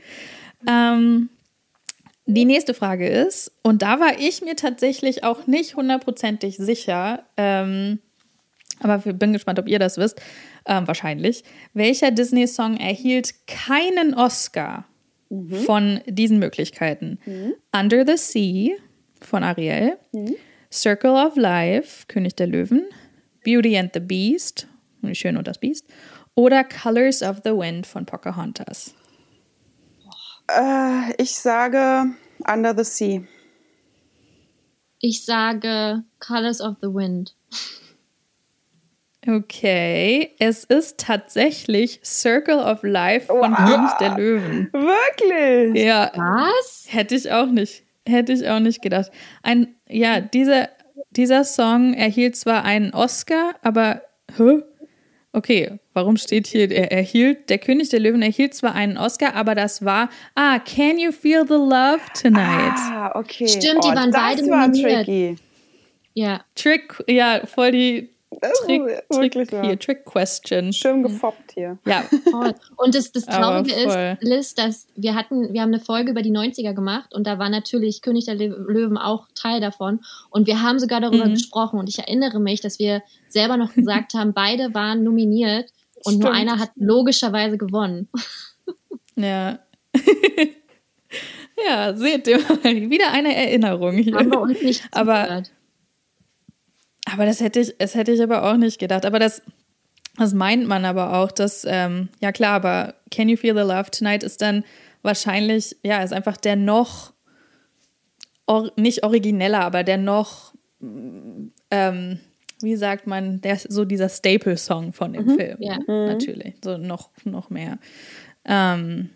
ähm, 0.68 1.28
die 2.26 2.44
nächste 2.44 2.74
Frage 2.74 3.08
ist, 3.08 3.52
und 3.62 3.82
da 3.82 4.00
war 4.00 4.18
ich 4.18 4.42
mir 4.42 4.56
tatsächlich 4.56 5.24
auch 5.24 5.46
nicht 5.46 5.76
hundertprozentig 5.76 6.56
sicher, 6.56 7.24
ähm, 7.36 7.98
aber 8.80 9.02
ich 9.04 9.16
bin 9.16 9.32
gespannt, 9.32 9.58
ob 9.58 9.68
ihr 9.68 9.78
das 9.78 9.96
wisst, 9.96 10.20
ähm, 10.66 10.86
wahrscheinlich. 10.88 11.44
Welcher 11.72 12.10
Disney-Song 12.10 12.76
erhielt 12.76 13.46
keinen 13.46 14.14
Oscar? 14.14 14.86
mhm. 15.32 15.54
von 15.54 16.00
diesen 16.06 16.38
Möglichkeiten. 16.38 17.18
Mhm. 17.24 17.54
Under 17.72 18.06
the 18.06 18.16
Sea 18.16 18.76
von 19.20 19.42
Ariel, 19.42 19.96
mhm. 20.12 20.36
Circle 20.70 21.12
of 21.12 21.36
Life, 21.36 22.04
König 22.08 22.36
der 22.36 22.46
Löwen, 22.46 22.84
Beauty 23.44 23.76
and 23.76 23.90
the 23.94 24.00
Beast, 24.00 24.68
Schön 25.14 25.36
und 25.36 25.48
das 25.48 25.58
Biest, 25.58 25.86
oder 26.34 26.64
Colors 26.64 27.22
of 27.22 27.40
the 27.44 27.50
Wind 27.50 27.86
von 27.86 28.06
Pocahontas. 28.06 28.94
Äh, 30.48 31.14
ich 31.18 31.34
sage 31.34 32.14
Under 32.46 32.74
the 32.76 32.84
Sea. 32.84 33.26
Ich 35.00 35.24
sage 35.24 36.04
Colors 36.20 36.60
of 36.60 36.76
the 36.80 36.88
Wind. 36.88 37.34
Okay, 39.26 40.34
es 40.40 40.64
ist 40.64 40.98
tatsächlich 40.98 42.00
Circle 42.02 42.58
of 42.58 42.82
Life 42.82 43.26
von 43.26 43.52
wow. 43.52 43.56
König 43.56 43.90
der 44.00 44.16
Löwen. 44.16 44.68
Wirklich? 44.72 45.84
Ja. 45.84 46.10
Was? 46.16 46.86
Hätte 46.88 47.14
ich 47.14 47.30
auch 47.30 47.46
nicht, 47.46 47.84
hätte 48.06 48.32
ich 48.32 48.48
auch 48.48 48.58
nicht 48.58 48.82
gedacht. 48.82 49.12
Ein, 49.44 49.76
ja, 49.88 50.20
dieser, 50.20 50.70
dieser 51.10 51.44
Song 51.44 51.94
erhielt 51.94 52.34
zwar 52.34 52.64
einen 52.64 52.92
Oscar, 52.92 53.54
aber, 53.62 54.02
hä? 54.36 54.62
Okay, 55.34 55.78
warum 55.94 56.18
steht 56.18 56.46
hier, 56.46 56.70
er 56.70 56.92
erhielt, 56.92 57.48
der 57.48 57.56
König 57.56 57.88
der 57.88 58.00
Löwen 58.00 58.20
erhielt 58.20 58.52
zwar 58.52 58.74
einen 58.74 58.98
Oscar, 58.98 59.34
aber 59.34 59.54
das 59.54 59.82
war, 59.82 60.10
ah, 60.34 60.58
Can 60.58 60.98
You 60.98 61.10
Feel 61.10 61.44
the 61.46 61.54
Love 61.54 62.00
Tonight? 62.20 62.76
Ah, 62.76 63.12
okay. 63.18 63.48
Stimmt, 63.48 63.82
die 63.82 63.88
oh, 63.88 63.94
waren 63.94 64.10
beide 64.10 64.46
nominiert. 64.46 65.06
Tricky. 65.06 65.36
Ja. 66.14 66.44
Trick, 66.54 67.02
ja, 67.08 67.46
voll 67.46 67.72
die 67.72 68.11
Trick, 68.40 68.82
wirklich 69.10 69.48
Trick, 69.48 69.64
hier, 69.64 69.78
Trick 69.78 70.04
Question. 70.04 70.72
Schön 70.72 71.02
gefoppt 71.02 71.52
hier. 71.54 71.78
Ja. 71.86 72.04
Voll. 72.30 72.54
Und 72.76 72.94
das, 72.94 73.12
das 73.12 73.26
Traurige 73.26 73.72
ist, 73.72 74.22
Liz, 74.22 74.54
dass 74.54 74.86
wir 74.96 75.14
hatten, 75.14 75.52
wir 75.52 75.60
haben 75.62 75.72
eine 75.72 75.80
Folge 75.80 76.10
über 76.10 76.22
die 76.22 76.30
90er 76.30 76.72
gemacht 76.72 77.14
und 77.14 77.26
da 77.26 77.38
war 77.38 77.48
natürlich 77.48 78.02
König 78.02 78.26
der 78.26 78.36
Löwen 78.36 78.98
auch 78.98 79.26
Teil 79.34 79.60
davon. 79.60 80.00
Und 80.30 80.46
wir 80.46 80.62
haben 80.62 80.78
sogar 80.78 81.00
darüber 81.00 81.26
mhm. 81.26 81.34
gesprochen. 81.34 81.78
Und 81.78 81.88
ich 81.88 81.98
erinnere 81.98 82.40
mich, 82.40 82.60
dass 82.60 82.78
wir 82.78 83.02
selber 83.28 83.56
noch 83.56 83.74
gesagt 83.74 84.14
haben, 84.14 84.32
beide 84.32 84.74
waren 84.74 85.02
nominiert 85.02 85.70
und 86.04 86.14
Stimmt. 86.14 86.24
nur 86.24 86.32
einer 86.32 86.58
hat 86.58 86.70
logischerweise 86.76 87.58
gewonnen. 87.58 88.08
Ja. 89.14 89.58
ja, 91.68 91.94
seht 91.94 92.26
ihr 92.26 92.38
mal, 92.38 92.90
wieder 92.90 93.12
eine 93.12 93.34
Erinnerung 93.34 93.96
hier. 93.96 94.16
Haben 94.16 94.30
wir 94.30 94.40
uns 94.40 94.62
nicht 94.62 94.82
Aber 94.90 95.22
zugehört. 95.22 95.50
Aber 97.12 97.26
das 97.26 97.40
hätte 97.40 97.60
ich, 97.60 97.76
das 97.78 97.94
hätte 97.94 98.12
ich 98.12 98.22
aber 98.22 98.50
auch 98.50 98.56
nicht 98.56 98.78
gedacht. 98.78 99.04
Aber 99.04 99.18
das, 99.18 99.42
das 100.16 100.34
meint 100.34 100.66
man 100.66 100.84
aber 100.84 101.18
auch, 101.18 101.30
dass, 101.30 101.66
ähm, 101.68 102.08
ja 102.20 102.32
klar, 102.32 102.54
aber 102.54 102.94
Can 103.10 103.28
You 103.28 103.36
Feel 103.36 103.54
the 103.54 103.60
Love 103.60 103.90
Tonight 103.90 104.22
ist 104.22 104.40
dann 104.40 104.64
wahrscheinlich, 105.02 105.76
ja, 105.82 106.02
ist 106.02 106.12
einfach 106.12 106.36
der 106.36 106.56
noch, 106.56 107.12
or, 108.46 108.72
nicht 108.76 109.04
origineller, 109.04 109.60
aber 109.60 109.84
der 109.84 109.98
noch, 109.98 110.54
ähm, 111.70 112.20
wie 112.60 112.76
sagt 112.76 113.06
man, 113.06 113.40
der 113.40 113.56
so 113.56 113.84
dieser 113.84 114.08
Staple-Song 114.08 114.92
von 114.92 115.12
dem 115.12 115.26
mhm, 115.26 115.36
Film. 115.36 115.56
Ja. 115.60 115.78
Mhm. 115.78 116.06
Natürlich, 116.06 116.54
so 116.62 116.78
noch, 116.78 117.10
noch 117.24 117.50
mehr. 117.50 117.78
Ähm, 118.44 119.10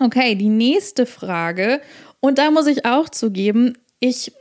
okay, 0.00 0.34
die 0.34 0.48
nächste 0.48 1.06
Frage. 1.06 1.80
Und 2.20 2.38
da 2.38 2.50
muss 2.50 2.66
ich 2.66 2.86
auch 2.86 3.08
zugeben, 3.08 3.76
ich 4.00 4.32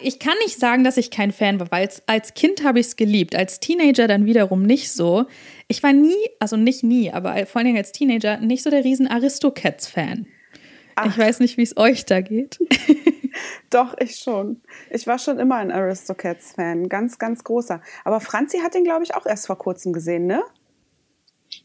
ich 0.00 0.18
kann 0.18 0.34
nicht 0.44 0.58
sagen, 0.58 0.84
dass 0.84 0.96
ich 0.96 1.10
kein 1.10 1.32
Fan 1.32 1.60
war, 1.60 1.70
weil 1.70 1.88
als 2.06 2.34
Kind 2.34 2.64
habe 2.64 2.80
ich 2.80 2.86
es 2.86 2.96
geliebt, 2.96 3.34
als 3.34 3.60
Teenager 3.60 4.08
dann 4.08 4.26
wiederum 4.26 4.62
nicht 4.62 4.92
so. 4.92 5.26
Ich 5.68 5.82
war 5.82 5.92
nie, 5.92 6.16
also 6.38 6.56
nicht 6.56 6.82
nie, 6.82 7.10
aber 7.10 7.46
vor 7.46 7.58
allen 7.58 7.66
Dingen 7.66 7.78
als 7.78 7.92
Teenager 7.92 8.38
nicht 8.38 8.62
so 8.62 8.70
der 8.70 8.84
riesen 8.84 9.08
Aristocats-Fan. 9.08 10.26
Ich 11.06 11.18
weiß 11.18 11.40
nicht, 11.40 11.56
wie 11.56 11.62
es 11.62 11.76
euch 11.76 12.04
da 12.04 12.20
geht. 12.20 12.58
Doch, 13.70 13.94
ich 13.98 14.16
schon. 14.16 14.60
Ich 14.90 15.06
war 15.06 15.18
schon 15.18 15.38
immer 15.38 15.56
ein 15.56 15.70
Aristocats-Fan, 15.70 16.88
ganz, 16.88 17.18
ganz 17.18 17.42
großer. 17.44 17.80
Aber 18.04 18.20
Franzi 18.20 18.58
hat 18.58 18.74
den, 18.74 18.84
glaube 18.84 19.04
ich, 19.04 19.14
auch 19.14 19.24
erst 19.24 19.46
vor 19.46 19.56
kurzem 19.56 19.92
gesehen, 19.92 20.26
ne? 20.26 20.42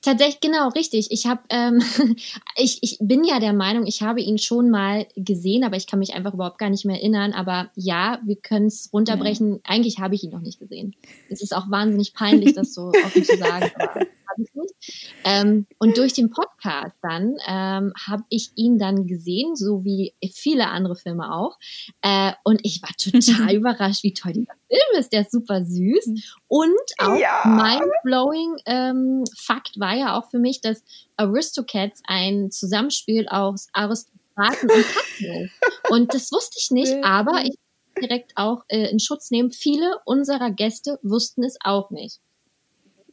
Tatsächlich, 0.01 0.39
genau, 0.39 0.69
richtig. 0.69 1.07
Ich 1.11 1.25
habe, 1.25 1.41
ähm, 1.49 1.81
ich, 2.55 2.79
ich 2.81 2.97
bin 2.99 3.23
ja 3.23 3.39
der 3.39 3.53
Meinung, 3.53 3.85
ich 3.85 4.01
habe 4.01 4.21
ihn 4.21 4.37
schon 4.37 4.69
mal 4.69 5.07
gesehen, 5.15 5.63
aber 5.63 5.75
ich 5.75 5.87
kann 5.87 5.99
mich 5.99 6.13
einfach 6.13 6.33
überhaupt 6.33 6.59
gar 6.59 6.69
nicht 6.69 6.85
mehr 6.85 6.97
erinnern. 6.97 7.33
Aber 7.33 7.69
ja, 7.75 8.19
wir 8.23 8.35
können 8.35 8.67
es 8.67 8.89
runterbrechen. 8.93 9.53
Ja. 9.53 9.59
Eigentlich 9.63 9.99
habe 9.99 10.15
ich 10.15 10.23
ihn 10.23 10.31
noch 10.31 10.41
nicht 10.41 10.59
gesehen. 10.59 10.95
Es 11.29 11.41
ist 11.41 11.55
auch 11.55 11.69
wahnsinnig 11.69 12.13
peinlich, 12.13 12.53
das 12.53 12.73
so 12.73 12.89
offen 12.89 13.23
zu 13.23 13.37
sagen. 13.37 13.71
Aber 13.75 14.05
habe 14.37 14.43
ich 14.43 14.55
nicht. 14.55 15.13
Ähm, 15.23 15.67
und 15.79 15.97
durch 15.97 16.13
den 16.13 16.29
Podcast 16.29 16.95
dann 17.01 17.37
ähm, 17.47 17.93
habe 18.07 18.23
ich 18.29 18.51
ihn 18.55 18.77
dann 18.77 19.07
gesehen, 19.07 19.55
so 19.55 19.83
wie 19.83 20.13
viele 20.33 20.67
andere 20.67 20.95
Filme 20.95 21.33
auch. 21.33 21.57
Äh, 22.01 22.33
und 22.43 22.61
ich 22.63 22.81
war 22.81 22.91
total 22.97 23.55
überrascht, 23.55 24.03
wie 24.03 24.13
toll 24.13 24.33
dieser 24.33 24.53
Film 24.67 24.99
ist. 24.99 25.13
Der 25.13 25.21
ist 25.21 25.31
super 25.31 25.65
süß. 25.65 26.37
Und 26.47 26.73
auch 26.99 27.17
ja. 27.17 27.43
mind-blowing 27.45 28.57
ähm, 28.65 29.23
Fakt 29.37 29.79
war 29.79 29.95
ja 29.95 30.17
auch 30.17 30.29
für 30.29 30.39
mich, 30.39 30.61
dass 30.61 30.83
Aristocats 31.17 32.01
ein 32.07 32.51
Zusammenspiel 32.51 33.27
aus 33.27 33.67
Aristokraten 33.73 34.69
und 34.69 34.85
Katzen 34.85 35.43
ist. 35.43 35.51
Und 35.89 36.13
das 36.13 36.31
wusste 36.31 36.57
ich 36.59 36.71
nicht, 36.71 37.03
aber 37.03 37.43
ich 37.43 37.55
direkt 37.99 38.33
auch 38.35 38.63
äh, 38.67 38.89
in 38.91 38.99
Schutz 38.99 39.31
nehmen. 39.31 39.51
Viele 39.51 39.99
unserer 40.05 40.51
Gäste 40.51 40.99
wussten 41.01 41.43
es 41.43 41.57
auch 41.61 41.89
nicht. 41.89 42.19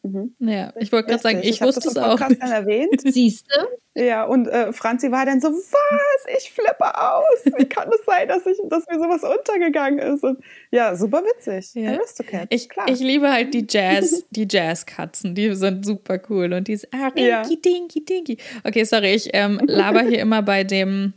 Mhm. 0.04 0.34
Ja, 0.38 0.70
ich 0.78 0.92
wollte 0.92 1.08
gerade 1.08 1.22
sagen, 1.22 1.40
ich, 1.42 1.48
ich 1.48 1.60
wusste 1.62 1.88
es 1.88 1.96
auch. 1.96 2.18
Dann 2.18 2.36
erwähnt. 2.38 3.00
Siehst 3.04 3.46
du? 3.48 4.02
Ja, 4.02 4.24
und 4.24 4.48
äh, 4.48 4.70
Franzi 4.74 5.10
war 5.10 5.24
dann 5.24 5.40
so, 5.40 5.48
was? 5.48 6.36
Ich 6.36 6.50
flippe 6.50 6.98
aus. 6.98 7.44
Wie 7.56 7.64
kann 7.64 7.88
es 7.88 8.04
sein, 8.04 8.28
dass, 8.28 8.44
ich, 8.44 8.58
dass 8.68 8.86
mir 8.86 8.98
sowas 8.98 9.22
untergegangen 9.22 10.00
ist? 10.00 10.22
Und, 10.22 10.40
ja, 10.70 10.94
super 10.94 11.22
witzig. 11.22 11.74
Ja. 11.74 11.92
Aristocats, 11.92 12.48
ich, 12.50 12.68
klar. 12.68 12.86
Ich 12.88 13.00
liebe 13.00 13.32
halt 13.32 13.54
die 13.54 13.66
Jazz, 13.68 14.26
die 14.30 14.46
Jazzkatzen. 14.50 15.34
Die 15.34 15.54
sind 15.54 15.86
super 15.86 16.20
cool. 16.28 16.52
Und 16.52 16.68
die 16.68 16.78
ah, 16.90 17.06
rinky, 17.06 17.26
ja. 17.26 17.42
dinky, 17.42 18.04
dinky. 18.04 18.36
Okay, 18.62 18.84
sorry, 18.84 19.14
ich 19.14 19.30
ähm, 19.32 19.58
laber 19.64 20.02
hier 20.02 20.18
immer 20.18 20.42
bei 20.42 20.64
dem, 20.64 21.14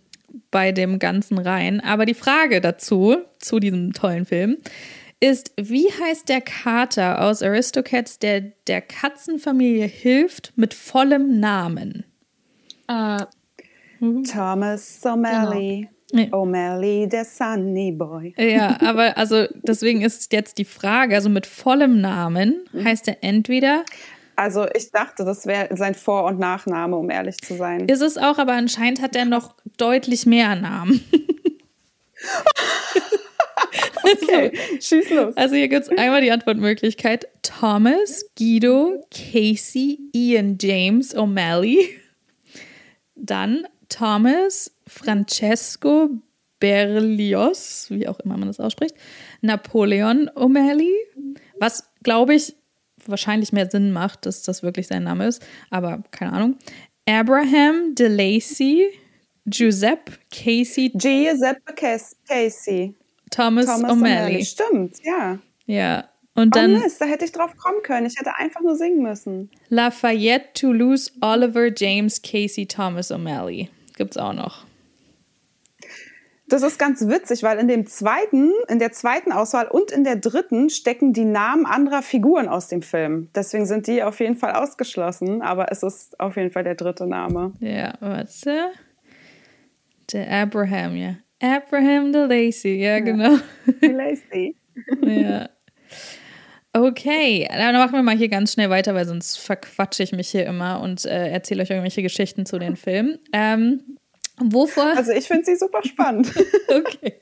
bei 0.50 0.72
dem 0.72 0.98
Ganzen 1.00 1.40
rein. 1.40 1.82
Aber 1.82 2.06
die 2.06 2.14
Frage 2.14 2.62
dazu, 2.62 3.18
zu 3.40 3.60
diesem 3.60 3.92
tollen 3.92 4.26
Film, 4.26 4.58
ist, 5.20 5.54
wie 5.58 5.92
heißt 5.92 6.30
der 6.30 6.42
Kater 6.42 7.22
aus 7.22 7.42
Aristocats, 7.42 8.20
der 8.20 8.42
der 8.68 8.82
Katzenfamilie 8.82 9.86
hilft 9.86 10.54
mit 10.56 10.74
vollem 10.74 11.40
Namen? 11.40 12.06
Uh, 12.90 13.26
Thomas 14.00 15.04
O'Malley. 15.04 15.88
Genau. 16.12 16.44
O'Malley, 16.44 17.08
der 17.08 17.26
Sunny 17.26 17.92
Boy. 17.92 18.34
Ja, 18.38 18.78
aber 18.80 19.18
also 19.18 19.46
deswegen 19.64 20.02
ist 20.02 20.32
jetzt 20.32 20.58
die 20.58 20.66
Frage, 20.66 21.16
also 21.16 21.30
mit 21.30 21.46
vollem 21.46 22.00
Namen 22.00 22.66
mhm. 22.72 22.86
heißt 22.86 23.08
er 23.08 23.24
entweder 23.24 23.84
also 24.38 24.68
ich 24.76 24.92
dachte, 24.92 25.26
das 25.26 25.48
wäre 25.48 25.76
sein 25.76 25.96
Vor- 25.96 26.26
und 26.26 26.38
Nachname, 26.38 26.96
um 26.96 27.10
ehrlich 27.10 27.40
zu 27.40 27.56
sein. 27.56 27.90
Ist 27.90 28.02
es 28.02 28.20
auch, 28.20 28.38
aber 28.38 28.54
anscheinend 28.54 29.02
hat 29.02 29.16
er 29.16 29.26
noch 29.26 29.56
deutlich 29.78 30.28
mehr 30.28 30.56
Namen. 30.56 31.04
okay, 34.14 34.52
schieß 34.80 35.10
los. 35.12 35.38
Also 35.38 35.56
hier 35.56 35.68
gibt 35.68 35.84
es 35.84 35.90
einmal 35.90 36.22
die 36.22 36.32
Antwortmöglichkeit 36.32 37.28
Thomas, 37.42 38.26
Guido, 38.38 39.06
Casey, 39.12 40.00
Ian, 40.14 40.58
James, 40.60 41.16
O'Malley. 41.16 41.90
Dann 43.16 43.68
Thomas, 43.90 44.72
Francesco, 44.86 46.10
Berlioz, 46.60 47.88
wie 47.90 48.08
auch 48.08 48.20
immer 48.20 48.38
man 48.38 48.48
das 48.48 48.60
ausspricht, 48.60 48.96
Napoleon 49.42 50.30
O'Malley, 50.36 50.92
was 51.60 51.90
glaube 52.04 52.36
ich 52.36 52.56
wahrscheinlich 53.06 53.54
mehr 53.54 53.70
Sinn 53.70 53.92
macht, 53.92 54.26
dass 54.26 54.44
das 54.44 54.64
wirklich 54.64 54.88
sein 54.88 55.04
Name 55.04 55.28
ist, 55.28 55.46
aber 55.70 56.04
keine 56.12 56.34
Ahnung. 56.34 56.58
Abraham 57.08 57.96
DeLacy, 57.96 58.88
Giuseppe 59.46 60.14
Casey. 60.32 60.90
Giuseppe 60.90 61.74
Casey. 62.28 62.96
Thomas, 63.32 63.66
Thomas 63.66 63.92
O'Malley. 63.92 64.46
Stimmt, 64.46 64.98
ja. 65.04 65.40
Ja. 65.66 66.10
Und 66.36 66.56
dann. 66.56 66.76
Oh 66.76 66.80
Mist, 66.80 67.02
da 67.02 67.06
hätte 67.06 67.26
ich 67.26 67.32
drauf 67.32 67.58
kommen 67.58 67.82
können. 67.82 68.06
Ich 68.06 68.16
hätte 68.18 68.36
einfach 68.36 68.62
nur 68.62 68.76
singen 68.76 69.02
müssen. 69.02 69.50
Lafayette, 69.70 70.50
Toulouse, 70.54 71.12
Oliver, 71.22 71.70
James, 71.76 72.22
Casey, 72.22 72.68
Thomas 72.68 73.12
O'Malley. 73.12 73.70
Gibt's 73.96 74.18
auch 74.18 74.34
noch. 74.34 74.66
Das 76.50 76.64
ist 76.64 76.80
ganz 76.80 77.06
witzig, 77.06 77.44
weil 77.44 77.60
in 77.60 77.68
dem 77.68 77.86
zweiten, 77.88 78.54
in 78.70 78.80
der 78.80 78.94
zweiten 78.94 79.34
Auswahl 79.34 79.68
und 79.68 79.92
in 79.92 80.06
der 80.06 80.16
dritten 80.16 80.70
stecken 80.70 81.12
die 81.12 81.26
Namen 81.26 81.66
anderer 81.66 82.02
Figuren 82.02 82.48
aus 82.48 82.70
dem 82.70 82.82
Film. 82.82 83.30
Deswegen 83.36 83.66
sind 83.66 83.88
die 83.88 84.02
auf 84.02 84.22
jeden 84.22 84.38
Fall 84.38 84.54
ausgeschlossen, 84.54 85.42
aber 85.42 85.72
es 85.72 85.84
ist 85.84 86.18
auf 86.22 86.38
jeden 86.38 86.52
Fall 86.52 86.64
der 86.64 86.76
dritte 86.76 87.06
Name. 87.06 87.52
Ja, 87.60 87.96
warte. 88.00 88.72
Der 90.14 90.32
Abraham, 90.32 90.96
ja. 90.96 91.16
Abraham 91.42 92.12
DeLacy, 92.12 92.76
ja, 92.76 92.98
ja. 92.98 93.00
genau. 93.00 93.38
DeLacy. 93.82 94.56
ja. 95.02 95.50
Okay, 96.74 97.48
dann 97.50 97.76
machen 97.76 97.94
wir 97.94 98.04
mal 98.04 98.18
hier 98.18 98.30
ganz 98.30 98.54
schnell 98.54 98.70
weiter, 98.70 98.94
weil 98.94 99.08
sonst 99.08 99.38
verquatsche 99.38 100.04
ich 100.04 100.12
mich 100.12 100.30
hier 100.30 100.46
immer 100.46 100.82
und 100.82 101.06
äh, 101.06 101.30
erzähle 101.30 101.64
euch 101.64 101.70
irgendwelche 101.70 102.04
Geschichten 102.04 102.46
zu 102.46 102.60
den 102.60 102.76
Filmen. 102.76 103.18
Ähm, 103.34 103.98
wovor? 104.40 104.96
Also 104.96 105.12
ich 105.12 105.28
finde 105.28 105.46
sie 105.46 105.56
super 105.56 105.82
spannend. 105.84 106.32
okay. 106.68 107.16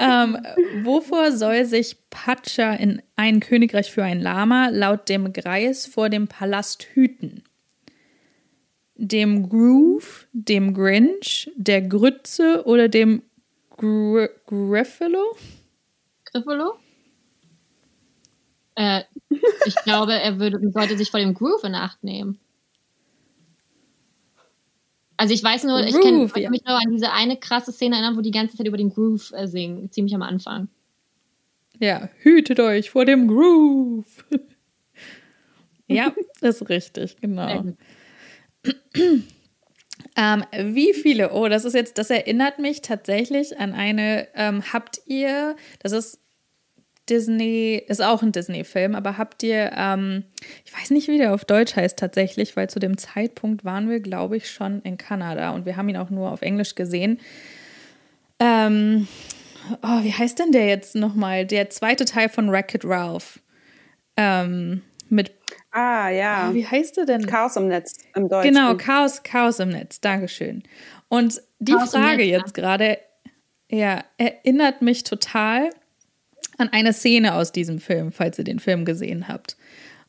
Ähm, 0.00 0.38
wovor 0.82 1.30
soll 1.32 1.66
sich 1.66 1.98
Pacha 2.10 2.74
in 2.74 3.00
ein 3.14 3.38
Königreich 3.38 3.92
für 3.92 4.02
ein 4.02 4.20
Lama 4.20 4.70
laut 4.70 5.08
dem 5.08 5.32
Greis 5.32 5.86
vor 5.86 6.08
dem 6.08 6.26
Palast 6.26 6.88
hüten? 6.94 7.44
Dem 8.96 9.48
Groove, 9.48 10.26
dem 10.32 10.74
Grinch, 10.74 11.50
der 11.54 11.80
Grütze 11.82 12.64
oder 12.66 12.88
dem 12.88 13.22
Gr 13.80 14.28
Griffalo? 14.46 15.36
Griffalo? 16.26 16.74
Äh, 18.74 19.04
ich 19.64 19.74
glaube, 19.84 20.12
er 20.12 20.38
würde, 20.38 20.60
sollte 20.70 20.98
sich 20.98 21.10
vor 21.10 21.18
dem 21.18 21.32
Groove 21.32 21.64
in 21.64 21.74
Acht 21.74 22.04
nehmen. 22.04 22.38
Also 25.16 25.32
ich 25.32 25.42
weiß 25.42 25.64
nur, 25.64 25.80
ich 25.80 25.94
kann 25.94 26.30
ja. 26.36 26.50
mich 26.50 26.64
nur 26.64 26.76
an 26.76 26.90
diese 26.90 27.12
eine 27.12 27.38
krasse 27.38 27.72
Szene 27.72 27.96
erinnern, 27.96 28.16
wo 28.18 28.20
die 28.20 28.30
ganze 28.30 28.56
Zeit 28.56 28.66
über 28.66 28.76
den 28.76 28.90
Groove 28.90 29.32
äh, 29.32 29.46
singen, 29.46 29.90
ziemlich 29.90 30.14
am 30.14 30.22
Anfang. 30.22 30.68
Ja, 31.78 32.10
hütet 32.18 32.60
euch 32.60 32.90
vor 32.90 33.06
dem 33.06 33.28
Groove. 33.28 34.24
ja, 35.88 36.14
das 36.42 36.60
ist 36.60 36.68
richtig, 36.68 37.16
genau. 37.18 37.74
Ähm, 40.16 40.44
wie 40.74 40.92
viele? 40.94 41.32
Oh, 41.32 41.48
das 41.48 41.64
ist 41.64 41.74
jetzt, 41.74 41.98
das 41.98 42.10
erinnert 42.10 42.58
mich 42.58 42.82
tatsächlich 42.82 43.58
an 43.58 43.72
eine. 43.72 44.28
Ähm, 44.34 44.62
habt 44.72 45.00
ihr, 45.06 45.56
das 45.80 45.92
ist 45.92 46.20
Disney, 47.08 47.82
ist 47.88 48.02
auch 48.02 48.22
ein 48.22 48.32
Disney-Film, 48.32 48.94
aber 48.94 49.18
habt 49.18 49.42
ihr, 49.42 49.72
ähm, 49.76 50.24
ich 50.64 50.76
weiß 50.76 50.90
nicht, 50.90 51.08
wie 51.08 51.18
der 51.18 51.34
auf 51.34 51.44
Deutsch 51.44 51.74
heißt 51.74 51.98
tatsächlich, 51.98 52.56
weil 52.56 52.70
zu 52.70 52.78
dem 52.78 52.96
Zeitpunkt 52.96 53.64
waren 53.64 53.90
wir, 53.90 54.00
glaube 54.00 54.36
ich, 54.36 54.50
schon 54.50 54.80
in 54.82 54.96
Kanada 54.96 55.50
und 55.50 55.66
wir 55.66 55.76
haben 55.76 55.88
ihn 55.88 55.96
auch 55.96 56.10
nur 56.10 56.30
auf 56.30 56.42
Englisch 56.42 56.76
gesehen. 56.76 57.18
Ähm, 58.38 59.08
oh, 59.82 60.02
wie 60.02 60.12
heißt 60.12 60.38
denn 60.38 60.52
der 60.52 60.66
jetzt 60.66 60.94
nochmal? 60.94 61.46
Der 61.46 61.68
zweite 61.70 62.04
Teil 62.04 62.28
von 62.28 62.50
Wreck-It 62.50 62.84
Ralph. 62.84 63.40
Ähm, 64.16 64.82
mit 65.08 65.32
Ah, 65.72 66.08
ja. 66.08 66.48
Oh, 66.50 66.54
wie 66.54 66.66
heißt 66.66 66.96
du 66.96 67.06
denn? 67.06 67.26
Chaos 67.26 67.56
im 67.56 67.68
Netz 67.68 67.98
im 68.14 68.28
Deutschen. 68.28 68.52
Genau, 68.52 68.76
Chaos, 68.76 69.22
Chaos 69.22 69.60
im 69.60 69.68
Netz. 69.68 70.00
Dankeschön. 70.00 70.64
Und 71.08 71.40
die 71.58 71.72
Chaos 71.72 71.90
Frage 71.92 72.24
jetzt 72.24 72.54
gerade, 72.54 72.98
ja, 73.68 74.04
erinnert 74.18 74.82
mich 74.82 75.04
total 75.04 75.70
an 76.58 76.68
eine 76.72 76.92
Szene 76.92 77.34
aus 77.34 77.52
diesem 77.52 77.78
Film, 77.78 78.12
falls 78.12 78.38
ihr 78.38 78.44
den 78.44 78.58
Film 78.58 78.84
gesehen 78.84 79.28
habt. 79.28 79.56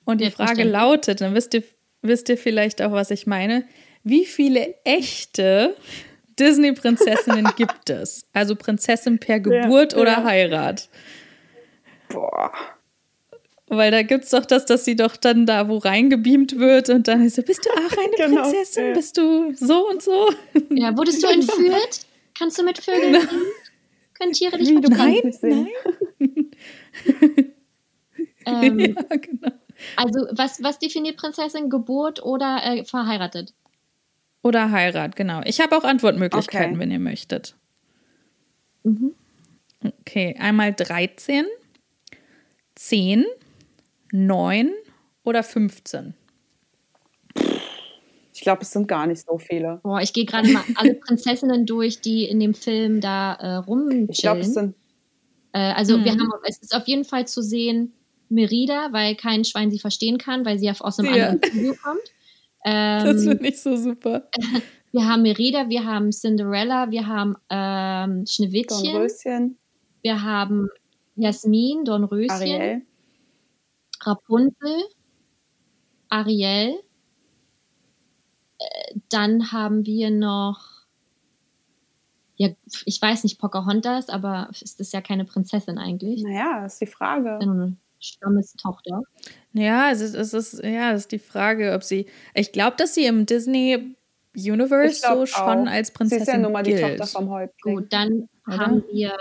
Und 0.03 0.19
die 0.19 0.25
ja, 0.25 0.31
Frage 0.31 0.47
verstehen. 0.47 0.71
lautet, 0.71 1.21
dann 1.21 1.35
wisst 1.35 1.53
ihr, 1.53 1.63
wisst 2.01 2.29
ihr 2.29 2.37
vielleicht 2.37 2.81
auch, 2.81 2.91
was 2.91 3.11
ich 3.11 3.27
meine. 3.27 3.63
Wie 4.03 4.25
viele 4.25 4.73
echte 4.83 5.75
Disney-Prinzessinnen 6.39 7.51
gibt 7.55 7.91
es? 7.91 8.25
Also 8.33 8.55
Prinzessin 8.55 9.19
per 9.19 9.39
Geburt 9.39 9.93
ja, 9.93 9.99
oder 9.99 10.11
ja. 10.11 10.23
Heirat? 10.23 10.89
Boah. 12.09 12.51
Weil 13.73 13.89
da 13.89 14.01
gibt 14.01 14.25
es 14.25 14.31
doch 14.31 14.45
das, 14.45 14.65
dass 14.65 14.83
sie 14.83 14.97
doch 14.97 15.15
dann 15.15 15.45
da 15.45 15.69
wo 15.69 15.77
reingebeamt 15.77 16.59
wird 16.59 16.89
und 16.89 17.07
dann 17.07 17.23
ist 17.23 17.37
so, 17.37 17.41
bist 17.41 17.65
du 17.65 17.69
auch 17.69 17.97
eine 17.97 18.29
genau, 18.29 18.41
Prinzessin? 18.41 18.91
Bist 18.91 19.17
du 19.17 19.53
so 19.55 19.87
und 19.87 20.01
so? 20.01 20.27
Ja, 20.71 20.97
wurdest 20.97 21.23
du 21.23 21.27
entführt? 21.31 22.01
Kannst 22.37 22.59
du 22.59 22.63
mit 22.63 22.79
Vögeln 22.79 23.15
reden? 23.15 23.41
Können 24.15 24.33
Tiere 24.33 24.57
dich 24.57 24.71
Wie, 24.71 24.73
Nein, 24.73 25.33
nein. 25.41 25.67
ähm, 28.45 28.79
ja, 28.79 29.15
genau. 29.15 29.51
Also, 29.95 30.19
was, 30.31 30.61
was 30.61 30.77
definiert 30.77 31.15
Prinzessin? 31.15 31.69
Geburt 31.69 32.21
oder 32.21 32.59
äh, 32.65 32.83
verheiratet? 32.83 33.53
Oder 34.43 34.71
Heirat, 34.71 35.15
genau. 35.15 35.43
Ich 35.45 35.61
habe 35.61 35.77
auch 35.77 35.85
Antwortmöglichkeiten, 35.85 36.71
okay. 36.71 36.79
wenn 36.79 36.91
ihr 36.91 36.99
möchtet. 36.99 37.55
Mhm. 38.83 39.13
Okay, 40.01 40.35
einmal 40.37 40.73
13, 40.73 41.45
10, 42.75 43.25
9 44.11 44.71
oder 45.23 45.43
15? 45.43 46.13
Ich 48.33 48.41
glaube, 48.41 48.61
es 48.63 48.71
sind 48.71 48.87
gar 48.87 49.05
nicht 49.07 49.25
so 49.25 49.37
viele. 49.37 49.79
Boah, 49.83 50.01
ich 50.01 50.13
gehe 50.13 50.25
gerade 50.25 50.47
mal 50.49 50.63
alle 50.75 50.95
Prinzessinnen 50.95 51.65
durch, 51.65 52.01
die 52.01 52.25
in 52.25 52.39
dem 52.39 52.53
Film 52.53 53.01
da 53.01 53.33
äh, 53.33 53.55
rumchillen. 53.55 54.07
Ich 54.09 54.21
glaube, 54.21 54.39
es 54.41 54.53
sind. 54.53 54.75
Äh, 55.53 55.59
also, 55.73 55.95
hm. 55.95 56.05
wir 56.05 56.11
haben, 56.13 56.31
es 56.47 56.59
ist 56.59 56.75
auf 56.75 56.87
jeden 56.87 57.03
Fall 57.03 57.27
zu 57.27 57.43
sehen 57.43 57.93
Merida, 58.29 58.89
weil 58.91 59.15
kein 59.15 59.43
Schwein 59.43 59.69
sie 59.69 59.79
verstehen 59.79 60.17
kann, 60.17 60.45
weil 60.45 60.57
sie 60.57 60.65
ja 60.65 60.73
aus 60.79 60.99
einem 60.99 61.13
ja. 61.13 61.27
anderen 61.27 61.51
Studio 61.51 61.75
kommt. 61.83 62.01
Ähm, 62.65 63.05
das 63.05 63.23
finde 63.23 63.47
ich 63.47 63.61
so 63.61 63.75
super. 63.75 64.27
Wir 64.93 65.07
haben 65.07 65.21
Merida, 65.21 65.69
wir 65.69 65.85
haben 65.85 66.11
Cinderella, 66.11 66.91
wir 66.91 67.07
haben 67.07 67.37
ähm, 67.49 68.25
Schneewittchen. 68.27 68.91
Dornröschen. 68.91 69.57
Wir 70.01 70.21
haben 70.21 70.67
Jasmin, 71.15 71.85
Dornröschen. 71.85 72.29
Ariel. 72.29 72.81
Rapunzel, 74.05 74.83
Ariel. 76.09 76.79
Äh, 78.59 78.99
dann 79.09 79.51
haben 79.51 79.85
wir 79.85 80.11
noch, 80.11 80.85
ja, 82.35 82.49
ich 82.85 83.01
weiß 83.01 83.23
nicht, 83.23 83.39
Pocahontas, 83.39 84.09
aber 84.09 84.49
ist 84.59 84.79
das 84.79 84.91
ja 84.91 85.01
keine 85.01 85.25
Prinzessin 85.25 85.77
eigentlich? 85.77 86.23
Naja, 86.23 86.65
ist 86.65 86.81
die 86.81 86.87
Frage. 86.87 87.39
Stammestochter. 88.01 89.03
Ja, 89.53 89.91
es 89.91 90.01
ist, 90.01 90.15
es 90.15 90.33
ist, 90.33 90.63
ja, 90.63 90.91
es 90.91 91.01
ist 91.01 91.11
die 91.11 91.19
Frage, 91.19 91.73
ob 91.73 91.83
sie. 91.83 92.07
Ich 92.33 92.51
glaube, 92.51 92.75
dass 92.77 92.95
sie 92.95 93.05
im 93.05 93.25
Disney 93.25 93.95
Universe 94.35 95.01
so 95.07 95.25
schon 95.25 95.67
auch. 95.67 95.71
als 95.71 95.91
Prinzessin. 95.91 96.25
Sie 96.25 96.31
ist 96.31 96.35
ja 96.35 96.41
nun 96.41 96.51
mal 96.51 96.63
die 96.63 96.79
Tochter 96.79 97.05
vom 97.05 97.29
Häuptling. 97.29 97.75
Gut, 97.75 97.93
dann 97.93 98.27
Oder? 98.47 98.57
haben 98.57 98.83
wir 98.91 99.15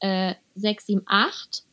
äh, 0.00 0.34
6, 0.54 0.86
7, 0.86 1.02
8. 1.06 1.63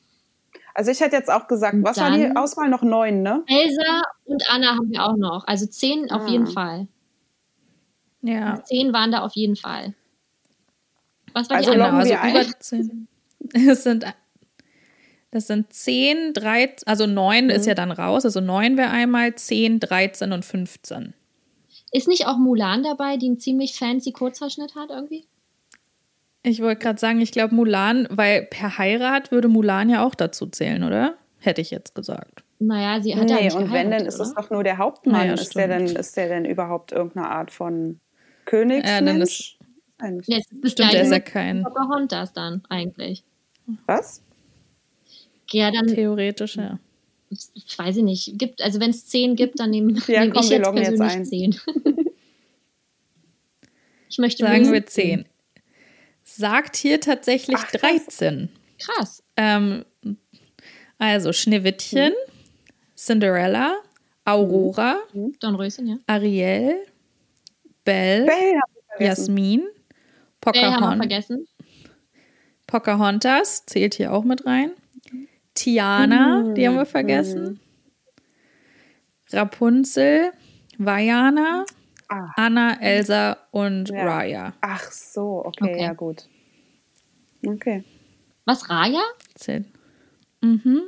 Also 0.74 0.92
ich 0.92 1.00
hätte 1.00 1.16
jetzt 1.16 1.30
auch 1.30 1.48
gesagt, 1.48 1.78
was 1.82 1.98
war 1.98 2.12
die 2.12 2.36
Auswahl? 2.36 2.70
Noch 2.70 2.82
neun, 2.82 3.22
ne? 3.22 3.44
Elsa 3.48 4.04
und 4.26 4.44
Anna 4.50 4.76
haben 4.76 4.90
wir 4.90 5.04
auch 5.04 5.18
noch. 5.18 5.46
Also 5.48 5.66
zehn 5.66 6.10
ah. 6.10 6.18
auf 6.18 6.28
jeden 6.28 6.48
Fall. 6.48 6.88
Ja. 8.22 8.64
Zehn 8.64 8.94
waren 8.94 9.12
da 9.12 9.20
auf 9.22 9.34
jeden 9.34 9.56
Fall. 9.56 9.94
Was 11.34 11.50
war 11.50 11.58
also 11.58 11.72
die 11.72 11.80
andere? 11.80 12.20
Also 12.20 12.40
über 12.40 12.60
zehn. 12.60 13.08
Es 13.54 13.84
sind, 13.84 14.06
das 15.32 15.48
sind 15.48 15.74
zehn, 15.74 16.34
13, 16.34 16.88
also 16.88 17.08
neun 17.08 17.46
mhm. 17.46 17.50
ist 17.50 17.66
ja 17.66 17.74
dann 17.74 17.92
raus. 17.92 18.24
Also 18.24 18.40
neun 18.40 18.78
wäre 18.78 18.92
einmal, 18.92 19.36
zehn, 19.36 19.80
13 19.80 20.32
und 20.32 20.46
15. 20.46 21.14
Ist 21.92 22.08
nicht 22.08 22.28
auch 22.28 22.38
Mulan 22.38 22.84
dabei, 22.84 23.18
die 23.18 23.26
einen 23.26 23.40
ziemlich 23.40 23.78
fancy 23.78 24.12
Kurzhaarschnitt 24.12 24.76
hat 24.76 24.90
irgendwie? 24.90 25.26
Ich 26.44 26.62
wollte 26.62 26.82
gerade 26.82 27.00
sagen, 27.00 27.22
ich 27.22 27.32
glaube 27.32 27.54
Mulan, 27.54 28.08
weil 28.10 28.44
per 28.44 28.78
Heirat 28.78 29.32
würde 29.32 29.48
Mulan 29.48 29.90
ja 29.90 30.06
auch 30.06 30.16
dazu 30.16 30.48
zählen, 30.48 30.84
oder? 30.84 31.16
Hätte 31.40 31.62
ich 31.62 31.72
jetzt 31.72 31.94
gesagt. 31.94 32.44
Naja, 32.60 33.02
sie 33.02 33.16
hat 33.16 33.26
nee, 33.26 33.32
ja 33.32 33.42
nicht 33.42 33.56
und 33.56 33.72
wenn, 33.72 33.92
dann 33.92 34.06
ist 34.06 34.20
es 34.20 34.34
doch 34.34 34.50
nur 34.50 34.64
der 34.64 34.78
Hauptmann. 34.78 35.28
Naja, 35.28 35.34
ist, 35.34 35.56
der 35.56 35.68
denn, 35.68 35.88
ist 35.88 36.18
der 36.18 36.30
denn 36.30 36.46
überhaupt 36.46 36.92
irgendeine 36.92 37.30
Art 37.30 37.52
von 37.52 38.00
Königsmensch? 38.46 38.90
Ja, 38.90 39.02
dann 39.02 40.20
ist, 40.20 40.28
ja, 40.28 40.38
das 40.62 40.72
stimmt, 40.72 40.94
der 40.94 41.04
ist 41.04 41.12
ja 41.12 41.20
kein... 41.20 41.64
Pocahontas 41.64 42.34
dann 42.34 42.64
eigentlich. 42.70 43.24
Was? 43.86 44.24
Ja, 45.52 45.72
dann... 45.72 45.88
Theoretisch, 45.88 46.56
ja. 46.56 46.80
Ich 47.30 47.78
weiß 47.78 47.98
ich 47.98 48.04
nicht. 48.04 48.38
Gibt, 48.38 48.62
also 48.62 48.80
wenn 48.80 48.90
es 48.90 49.08
zehn 49.08 49.36
gibt, 49.36 49.60
dann 49.60 49.70
nehme 49.70 49.94
ja, 50.08 50.26
nehm 50.26 50.34
ich 50.36 50.50
jetzt 50.50 50.64
persönlich 50.64 51.14
jetzt 51.14 51.30
zehn. 51.30 51.56
ich 54.10 54.18
möchte 54.18 54.44
Sagen 54.44 54.72
wir 54.72 54.86
zehn 54.86 55.26
sagt 56.36 56.76
hier 56.76 57.00
tatsächlich 57.00 57.58
Ach, 57.60 57.72
13. 57.72 58.50
Krass. 58.80 59.24
Ähm, 59.38 59.86
also 60.98 61.34
Schneewittchen, 61.34 62.10
mhm. 62.10 62.32
Cinderella, 62.96 63.76
Aurora, 64.26 64.98
mhm. 65.14 65.22
mhm. 65.22 65.40
Dornröschen, 65.40 65.88
ja. 65.88 65.96
Ariel, 66.08 66.86
Belle, 67.84 68.26
Belle 68.26 68.60
Jasmin, 69.00 69.64
Pocahontas. 70.40 71.30
Pocahontas 72.68 73.66
zählt 73.66 73.96
hier 73.96 74.14
auch 74.14 74.24
mit 74.24 74.46
rein. 74.46 74.72
Tiana, 75.54 76.44
mhm. 76.44 76.56
die 76.56 76.68
haben 76.68 76.76
wir 76.76 76.86
vergessen. 76.86 77.44
Mhm. 77.44 77.60
Rapunzel, 79.34 80.32
Vajana, 80.78 81.66
Ah. 82.12 82.34
Anna, 82.36 82.78
Elsa 82.82 83.38
und 83.52 83.90
ja. 83.90 84.04
Raya. 84.04 84.54
Ach 84.60 84.92
so, 84.92 85.46
okay, 85.46 85.64
okay, 85.64 85.82
ja 85.82 85.94
gut. 85.94 86.28
Okay. 87.48 87.86
Was, 88.46 88.70
Raya? 88.70 89.02
Zehn. 89.36 89.66
Mhm. 90.42 90.82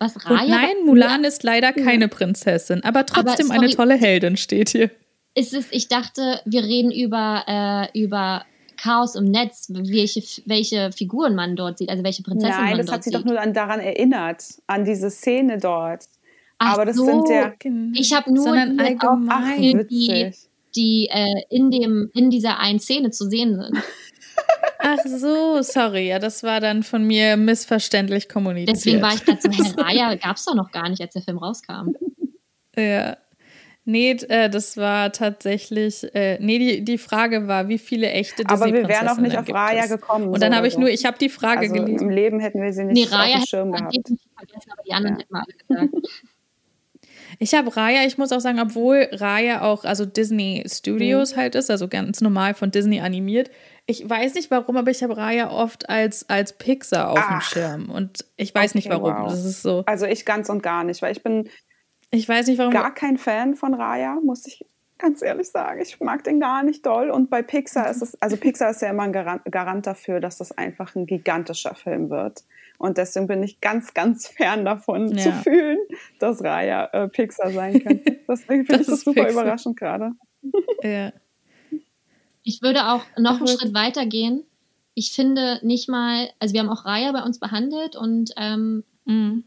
Was, 0.00 0.26
Raya? 0.26 0.42
Und 0.42 0.50
nein, 0.50 0.74
Mulan 0.84 1.22
ja. 1.22 1.28
ist 1.28 1.44
leider 1.44 1.72
keine 1.72 2.08
Prinzessin, 2.08 2.82
aber 2.82 3.06
trotzdem 3.06 3.52
aber, 3.52 3.60
eine 3.60 3.70
tolle 3.70 3.94
Heldin 3.94 4.36
steht 4.36 4.70
hier. 4.70 4.90
Ist 5.34 5.54
es, 5.54 5.66
ich 5.70 5.86
dachte, 5.86 6.40
wir 6.44 6.64
reden 6.64 6.90
über, 6.90 7.44
äh, 7.46 7.98
über 7.98 8.44
Chaos 8.76 9.14
im 9.14 9.26
Netz, 9.26 9.68
welche, 9.70 10.22
welche 10.44 10.90
Figuren 10.90 11.36
man 11.36 11.54
dort 11.54 11.78
sieht, 11.78 11.88
also 11.88 12.02
welche 12.02 12.24
Prinzessin 12.24 12.56
Nein, 12.56 12.76
man 12.78 12.86
dort 12.86 13.04
sieht. 13.04 13.12
Nein, 13.12 13.22
das 13.22 13.22
hat 13.22 13.24
sie 13.24 13.30
doch 13.30 13.32
nur 13.32 13.40
an, 13.40 13.54
daran 13.54 13.80
erinnert, 13.80 14.42
an 14.66 14.84
diese 14.84 15.08
Szene 15.08 15.58
dort. 15.58 16.08
Ach 16.58 16.74
aber 16.74 16.84
das 16.86 16.96
so. 16.96 17.04
sind 17.04 17.28
ja. 17.28 17.52
Ich 17.94 18.12
habe 18.12 18.32
nur 18.32 18.44
sondern 18.44 18.80
allgemein 18.80 19.28
ach, 19.28 19.86
die, 19.88 20.32
die 20.74 21.08
äh, 21.10 21.42
in, 21.50 21.70
dem, 21.70 22.10
in 22.14 22.30
dieser 22.30 22.58
einen 22.58 22.80
Szene 22.80 23.10
zu 23.10 23.28
sehen 23.28 23.56
sind. 23.56 23.76
Ach 24.78 24.98
so, 25.04 25.62
sorry, 25.62 26.08
ja, 26.08 26.18
das 26.18 26.42
war 26.42 26.60
dann 26.60 26.82
von 26.82 27.04
mir 27.04 27.36
missverständlich 27.36 28.28
kommuniziert. 28.28 28.76
Deswegen 28.76 29.02
war 29.02 29.14
ich 29.14 29.24
gerade 29.24 29.40
so, 29.40 29.50
Herr 29.50 29.84
Raya 29.84 30.14
gab 30.14 30.36
es 30.36 30.44
doch 30.44 30.54
noch 30.54 30.70
gar 30.70 30.88
nicht, 30.88 31.00
als 31.00 31.14
der 31.14 31.22
Film 31.22 31.38
rauskam. 31.38 31.94
Ja. 32.76 33.16
Nee, 33.88 34.10
äh, 34.10 34.50
das 34.50 34.76
war 34.76 35.12
tatsächlich, 35.12 36.12
äh, 36.14 36.38
nee, 36.40 36.58
die, 36.58 36.84
die 36.84 36.98
Frage 36.98 37.46
war, 37.46 37.68
wie 37.68 37.78
viele 37.78 38.10
echte 38.10 38.42
disney 38.42 38.52
Aber 38.52 38.72
wir 38.72 38.88
wären 38.88 39.08
auch 39.08 39.16
nicht 39.16 39.38
auf 39.38 39.48
Raya 39.48 39.86
gekommen. 39.86 40.28
Und 40.28 40.42
dann 40.42 40.52
so 40.52 40.56
habe 40.56 40.66
ich 40.66 40.74
so. 40.74 40.80
nur, 40.80 40.88
ich 40.90 41.04
habe 41.04 41.16
die 41.18 41.28
Frage 41.28 41.60
also 41.60 41.74
gelesen. 41.74 42.08
Im 42.08 42.10
Leben 42.10 42.40
hätten 42.40 42.60
wir 42.60 42.72
sie 42.72 42.84
nicht 42.84 43.10
nee, 43.10 43.16
Raya 43.16 43.36
auf 43.36 43.42
dem 43.42 43.46
Schirm 43.46 43.72
gehabt. 43.72 43.94
Vergessen, 43.94 44.70
aber 44.72 44.82
die 44.84 44.92
anderen 44.92 45.16
ja. 45.16 45.22
hätten 45.22 45.34
wir 45.34 45.78
alle 45.78 45.88
gesagt. 45.88 46.08
Ich 47.38 47.54
habe 47.54 47.76
Raya, 47.76 48.04
ich 48.06 48.18
muss 48.18 48.32
auch 48.32 48.40
sagen, 48.40 48.60
obwohl 48.60 49.08
Raya 49.12 49.62
auch, 49.62 49.84
also 49.84 50.04
Disney 50.04 50.64
Studios 50.66 51.34
mhm. 51.34 51.40
halt 51.40 51.54
ist, 51.54 51.70
also 51.70 51.88
ganz 51.88 52.20
normal 52.20 52.54
von 52.54 52.70
Disney 52.70 53.00
animiert. 53.00 53.50
Ich 53.86 54.08
weiß 54.08 54.34
nicht 54.34 54.50
warum, 54.50 54.76
aber 54.76 54.90
ich 54.90 55.02
habe 55.02 55.16
Raya 55.16 55.50
oft 55.50 55.88
als, 55.88 56.28
als 56.28 56.52
Pixar 56.54 57.10
auf 57.10 57.18
Ach. 57.20 57.28
dem 57.28 57.40
Schirm. 57.40 57.90
Und 57.90 58.24
ich 58.36 58.54
weiß 58.54 58.72
okay, 58.72 58.78
nicht 58.78 58.90
warum. 58.90 59.14
Wow. 59.14 59.30
Das 59.30 59.44
ist 59.44 59.62
so. 59.62 59.84
Also 59.86 60.06
ich 60.06 60.24
ganz 60.24 60.48
und 60.48 60.62
gar 60.62 60.84
nicht, 60.84 61.02
weil 61.02 61.12
ich 61.12 61.22
bin 61.22 61.48
ich 62.10 62.28
weiß 62.28 62.46
nicht 62.46 62.58
warum. 62.58 62.72
Gar 62.72 62.94
kein 62.94 63.18
Fan 63.18 63.54
von 63.54 63.74
Raya, 63.74 64.18
muss 64.22 64.46
ich 64.46 64.64
ganz 64.98 65.22
ehrlich 65.22 65.50
sagen. 65.50 65.80
Ich 65.82 66.00
mag 66.00 66.24
den 66.24 66.40
gar 66.40 66.62
nicht 66.62 66.86
doll. 66.86 67.10
Und 67.10 67.30
bei 67.30 67.42
Pixar 67.42 67.90
ist 67.90 68.02
es, 68.02 68.20
also 68.22 68.36
Pixar 68.36 68.70
ist 68.70 68.82
ja 68.82 68.90
immer 68.90 69.02
ein 69.02 69.12
Garant, 69.12 69.42
Garant 69.50 69.86
dafür, 69.86 70.20
dass 70.20 70.38
das 70.38 70.52
einfach 70.52 70.94
ein 70.94 71.06
gigantischer 71.06 71.74
Film 71.74 72.10
wird. 72.10 72.44
Und 72.78 72.98
deswegen 72.98 73.26
bin 73.26 73.42
ich 73.42 73.60
ganz, 73.60 73.94
ganz 73.94 74.28
fern 74.28 74.64
davon 74.64 75.08
ja. 75.16 75.22
zu 75.22 75.32
fühlen, 75.32 75.78
dass 76.18 76.42
Raya 76.42 76.86
äh, 76.92 77.08
Pixar 77.08 77.50
sein 77.50 77.82
könnte. 77.82 78.20
Deswegen 78.28 78.66
finde 78.66 78.82
ich 78.82 78.88
das 78.88 79.00
super 79.00 79.24
Pixar. 79.24 79.42
überraschend 79.42 79.76
gerade. 79.78 80.12
Ja. 80.82 81.12
Ich 82.42 82.62
würde 82.62 82.88
auch 82.88 83.02
noch 83.18 83.38
einen 83.38 83.48
Schritt 83.48 83.74
weiter 83.74 84.06
gehen. 84.06 84.44
Ich 84.94 85.12
finde 85.12 85.58
nicht 85.62 85.88
mal, 85.88 86.30
also 86.38 86.54
wir 86.54 86.60
haben 86.60 86.68
auch 86.68 86.84
Raya 86.84 87.12
bei 87.12 87.22
uns 87.22 87.40
behandelt 87.40 87.96
und 87.96 88.30
ähm, 88.36 88.84
mhm. 89.04 89.44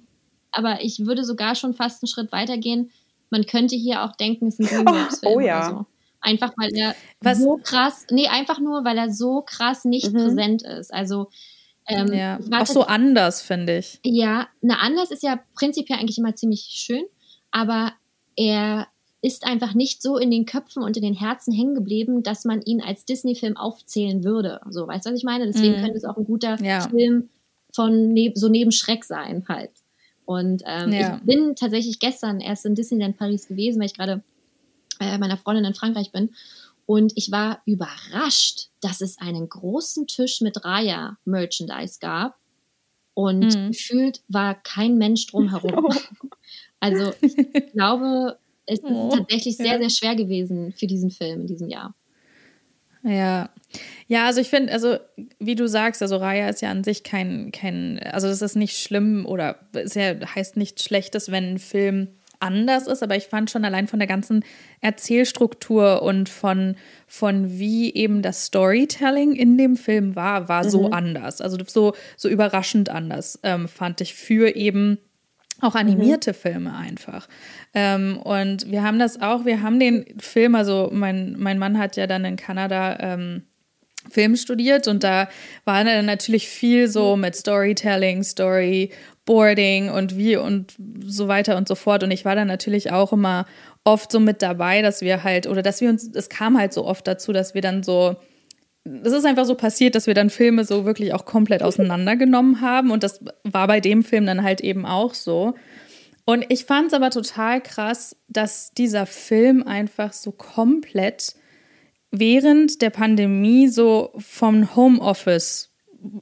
aber 0.51 0.81
ich 0.81 1.05
würde 1.05 1.23
sogar 1.23 1.55
schon 1.55 1.73
fast 1.73 2.03
einen 2.03 2.09
Schritt 2.09 2.31
weiter 2.31 2.57
gehen. 2.57 2.91
Man 3.29 3.45
könnte 3.45 3.75
hier 3.75 4.03
auch 4.03 4.15
denken, 4.15 4.47
es 4.47 4.59
ist 4.59 4.73
ein 4.73 4.85
Dreamworks-Film 4.85 5.33
oh, 5.33 5.39
ja. 5.39 5.59
oder 5.59 5.77
so. 5.77 5.85
Einfach 6.21 6.51
weil 6.57 6.75
er 6.75 6.95
Was? 7.21 7.39
so 7.39 7.57
krass, 7.63 8.05
nee, 8.11 8.27
einfach 8.27 8.59
nur, 8.59 8.83
weil 8.83 8.97
er 8.97 9.11
so 9.11 9.41
krass 9.41 9.85
nicht 9.85 10.11
mhm. 10.11 10.17
präsent 10.17 10.63
ist. 10.63 10.93
Also 10.93 11.29
ähm, 11.89 12.13
ja. 12.13 12.39
Auch 12.51 12.65
so 12.65 12.83
anders, 12.83 13.41
finde 13.41 13.79
ich. 13.79 13.99
Ja, 14.03 14.47
na 14.61 14.75
anders 14.75 15.11
ist 15.11 15.23
ja 15.23 15.39
prinzipiell 15.55 15.99
eigentlich 15.99 16.17
immer 16.17 16.35
ziemlich 16.35 16.61
schön, 16.61 17.03
aber 17.51 17.93
er 18.35 18.87
ist 19.21 19.45
einfach 19.45 19.73
nicht 19.73 20.01
so 20.01 20.17
in 20.17 20.31
den 20.31 20.45
Köpfen 20.45 20.81
und 20.81 20.95
in 20.95 21.03
den 21.03 21.13
Herzen 21.13 21.53
hängen 21.53 21.75
geblieben, 21.75 22.23
dass 22.23 22.45
man 22.45 22.61
ihn 22.61 22.81
als 22.81 23.05
Disney-Film 23.05 23.57
aufzählen 23.57 24.23
würde. 24.23 24.61
So, 24.69 24.87
weißt 24.87 25.05
du, 25.05 25.11
was 25.11 25.17
ich 25.17 25.25
meine? 25.25 25.45
Deswegen 25.45 25.77
mhm. 25.77 25.81
könnte 25.81 25.97
es 25.97 26.05
auch 26.05 26.15
ein 26.15 26.25
guter 26.25 26.61
ja. 26.63 26.87
Film 26.87 27.29
von 27.73 28.13
neb 28.13 28.37
so 28.37 28.47
neben 28.47 28.71
Schreck 28.71 29.03
sein 29.03 29.45
halt. 29.49 29.71
Und 30.25 30.63
ähm, 30.65 30.93
ja. 30.93 31.17
ich 31.17 31.23
bin 31.23 31.55
tatsächlich 31.55 31.99
gestern 31.99 32.39
erst 32.39 32.65
in 32.65 32.75
Disneyland 32.75 33.17
Paris 33.17 33.47
gewesen, 33.47 33.79
weil 33.79 33.87
ich 33.87 33.95
gerade 33.95 34.23
äh, 34.99 35.17
meiner 35.17 35.37
Freundin 35.37 35.65
in 35.65 35.73
Frankreich 35.73 36.11
bin. 36.11 36.29
Und 36.89 37.13
ich 37.15 37.29
war 37.29 37.61
überrascht, 37.67 38.69
dass 38.81 39.01
es 39.01 39.19
einen 39.19 39.47
großen 39.47 40.07
Tisch 40.07 40.41
mit 40.41 40.65
Raya-Merchandise 40.65 41.99
gab. 42.01 42.39
Und 43.13 43.55
mhm. 43.55 43.71
gefühlt 43.73 44.23
war 44.27 44.55
kein 44.55 44.97
Mensch 44.97 45.27
drumherum. 45.27 45.85
Oh. 46.21 46.29
Also 46.81 47.13
ich 47.21 47.73
glaube, 47.73 48.39
es 48.65 48.79
ist 48.79 48.85
oh, 48.89 49.09
tatsächlich 49.13 49.57
sehr, 49.57 49.73
ja. 49.73 49.77
sehr 49.79 49.89
schwer 49.89 50.15
gewesen 50.15 50.71
für 50.71 50.87
diesen 50.87 51.11
Film 51.11 51.41
in 51.41 51.47
diesem 51.47 51.67
Jahr. 51.67 51.93
Ja. 53.03 53.49
Ja, 54.07 54.25
also 54.25 54.39
ich 54.39 54.47
finde, 54.47 54.71
also 54.71 54.97
wie 55.39 55.55
du 55.55 55.67
sagst, 55.67 56.01
also 56.01 56.15
Raya 56.15 56.47
ist 56.47 56.61
ja 56.61 56.71
an 56.71 56.85
sich 56.85 57.03
kein, 57.03 57.51
kein, 57.51 57.99
also 57.99 58.27
das 58.27 58.41
ist 58.41 58.55
nicht 58.55 58.77
schlimm 58.77 59.25
oder 59.25 59.59
es 59.73 59.93
ja, 59.93 60.15
heißt 60.25 60.55
nichts 60.55 60.85
Schlechtes, 60.85 61.29
wenn 61.29 61.51
ein 61.51 61.59
Film 61.59 62.07
anders 62.39 62.87
ist, 62.87 63.03
aber 63.03 63.15
ich 63.15 63.27
fand 63.27 63.49
schon 63.49 63.65
allein 63.65 63.87
von 63.87 63.99
der 63.99 64.07
ganzen 64.07 64.43
Erzählstruktur 64.81 66.01
und 66.01 66.29
von, 66.29 66.75
von 67.07 67.59
wie 67.59 67.93
eben 67.93 68.21
das 68.21 68.45
Storytelling 68.45 69.33
in 69.33 69.57
dem 69.57 69.75
Film 69.75 70.15
war, 70.15 70.49
war 70.49 70.63
mhm. 70.63 70.69
so 70.69 70.91
anders. 70.91 71.41
Also 71.41 71.57
so, 71.65 71.93
so 72.17 72.29
überraschend 72.29 72.89
anders, 72.89 73.39
ähm, 73.43 73.67
fand 73.67 74.01
ich 74.01 74.13
für 74.13 74.55
eben 74.55 74.99
auch 75.61 75.75
animierte 75.75 76.31
mhm. 76.31 76.35
Filme 76.35 76.75
einfach. 76.75 77.27
Ähm, 77.73 78.17
und 78.17 78.71
wir 78.71 78.83
haben 78.83 78.99
das 78.99 79.21
auch, 79.21 79.45
wir 79.45 79.61
haben 79.61 79.79
den 79.79 80.05
Film, 80.19 80.55
also 80.55 80.89
mein, 80.93 81.35
mein 81.37 81.59
Mann 81.59 81.77
hat 81.77 81.97
ja 81.97 82.07
dann 82.07 82.25
in 82.25 82.37
Kanada 82.37 82.97
ähm, 82.99 83.43
Film 84.09 84.37
studiert 84.37 84.87
und 84.87 85.03
da 85.03 85.27
war 85.65 85.83
dann 85.83 86.05
natürlich 86.05 86.47
viel 86.47 86.87
so 86.87 87.17
mit 87.17 87.35
Storytelling, 87.35 88.23
Storyboarding 89.29 89.89
und 89.89 90.17
wie 90.17 90.35
und 90.37 90.73
so 91.05 91.27
weiter 91.27 91.57
und 91.57 91.67
so 91.67 91.75
fort. 91.75 92.03
Und 92.03 92.11
ich 92.11 92.25
war 92.25 92.35
dann 92.35 92.47
natürlich 92.47 92.91
auch 92.91 93.13
immer 93.13 93.45
oft 93.83 94.11
so 94.11 94.19
mit 94.19 94.41
dabei, 94.41 94.81
dass 94.81 95.01
wir 95.01 95.23
halt, 95.23 95.47
oder 95.47 95.61
dass 95.61 95.81
wir 95.81 95.89
uns, 95.89 96.09
es 96.13 96.29
kam 96.29 96.57
halt 96.57 96.73
so 96.73 96.85
oft 96.85 97.07
dazu, 97.07 97.31
dass 97.31 97.53
wir 97.53 97.61
dann 97.61 97.83
so 97.83 98.17
es 99.03 99.11
ist 99.11 99.25
einfach 99.25 99.45
so 99.45 99.53
passiert, 99.55 99.93
dass 99.93 100.07
wir 100.07 100.15
dann 100.15 100.31
Filme 100.31 100.63
so 100.63 100.83
wirklich 100.83 101.13
auch 101.13 101.25
komplett 101.25 101.61
auseinandergenommen 101.61 102.61
haben. 102.61 102.89
Und 102.89 103.03
das 103.03 103.19
war 103.43 103.67
bei 103.67 103.81
dem 103.81 104.03
Film 104.03 104.25
dann 104.25 104.41
halt 104.41 104.61
eben 104.61 104.85
auch 104.85 105.13
so. 105.13 105.53
Und 106.25 106.45
ich 106.49 106.65
fand 106.65 106.87
es 106.87 106.93
aber 106.93 107.11
total 107.11 107.61
krass, 107.61 108.15
dass 108.29 108.71
dieser 108.71 109.05
Film 109.05 109.61
einfach 109.61 110.13
so 110.13 110.31
komplett 110.31 111.35
während 112.09 112.81
der 112.81 112.89
Pandemie 112.89 113.67
so 113.67 114.11
vom 114.17 114.75
Homeoffice 114.75 115.69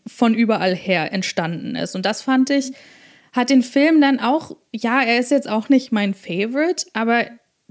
von 0.05 0.33
überall 0.33 0.75
her 0.75 1.13
entstanden 1.13 1.75
ist. 1.75 1.95
Und 1.95 2.05
das 2.05 2.21
fand 2.21 2.49
ich, 2.49 2.73
hat 3.33 3.49
den 3.49 3.63
Film 3.63 4.01
dann 4.01 4.19
auch, 4.19 4.55
ja, 4.71 5.01
er 5.01 5.19
ist 5.19 5.31
jetzt 5.31 5.49
auch 5.49 5.69
nicht 5.69 5.91
mein 5.91 6.13
Favorite, 6.13 6.85
aber 6.93 7.25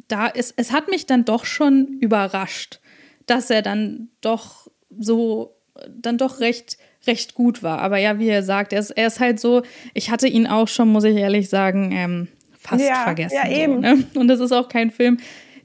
da 0.09 0.27
ist, 0.27 0.55
es 0.57 0.73
hat 0.73 0.89
mich 0.89 1.07
dann 1.07 1.25
doch 1.25 1.45
schon 1.45 1.99
überrascht, 2.01 2.81
dass 3.27 3.51
er 3.51 3.63
dann 3.63 4.09
doch 4.21 4.69
so, 4.99 5.57
dann 5.89 6.19
doch 6.19 6.41
recht, 6.41 6.79
recht 7.07 7.35
gut 7.35 7.63
war. 7.63 7.81
Aber 7.81 7.99
ja, 7.99 8.19
wie 8.19 8.29
er 8.29 8.43
sagt, 8.43 8.73
er 8.73 8.81
ist, 8.81 8.91
er 8.91 9.07
ist 9.07 9.21
halt 9.21 9.41
so, 9.41 9.63
ich 9.95 10.11
hatte 10.11 10.29
ihn 10.29 10.47
auch 10.47 10.69
schon, 10.69 10.89
muss 10.89 11.05
ich 11.05 11.17
ehrlich 11.17 11.49
sagen, 11.49 11.91
ähm, 11.93 12.29
fast 12.59 12.85
ja, 12.85 13.03
vergessen. 13.05 13.37
Ja, 13.37 13.51
eben. 13.51 13.75
So, 13.75 13.81
ne? 13.81 14.05
Und 14.15 14.29
das 14.29 14.41
ist 14.41 14.53
auch 14.53 14.69
kein 14.69 14.91
Film, 14.91 15.19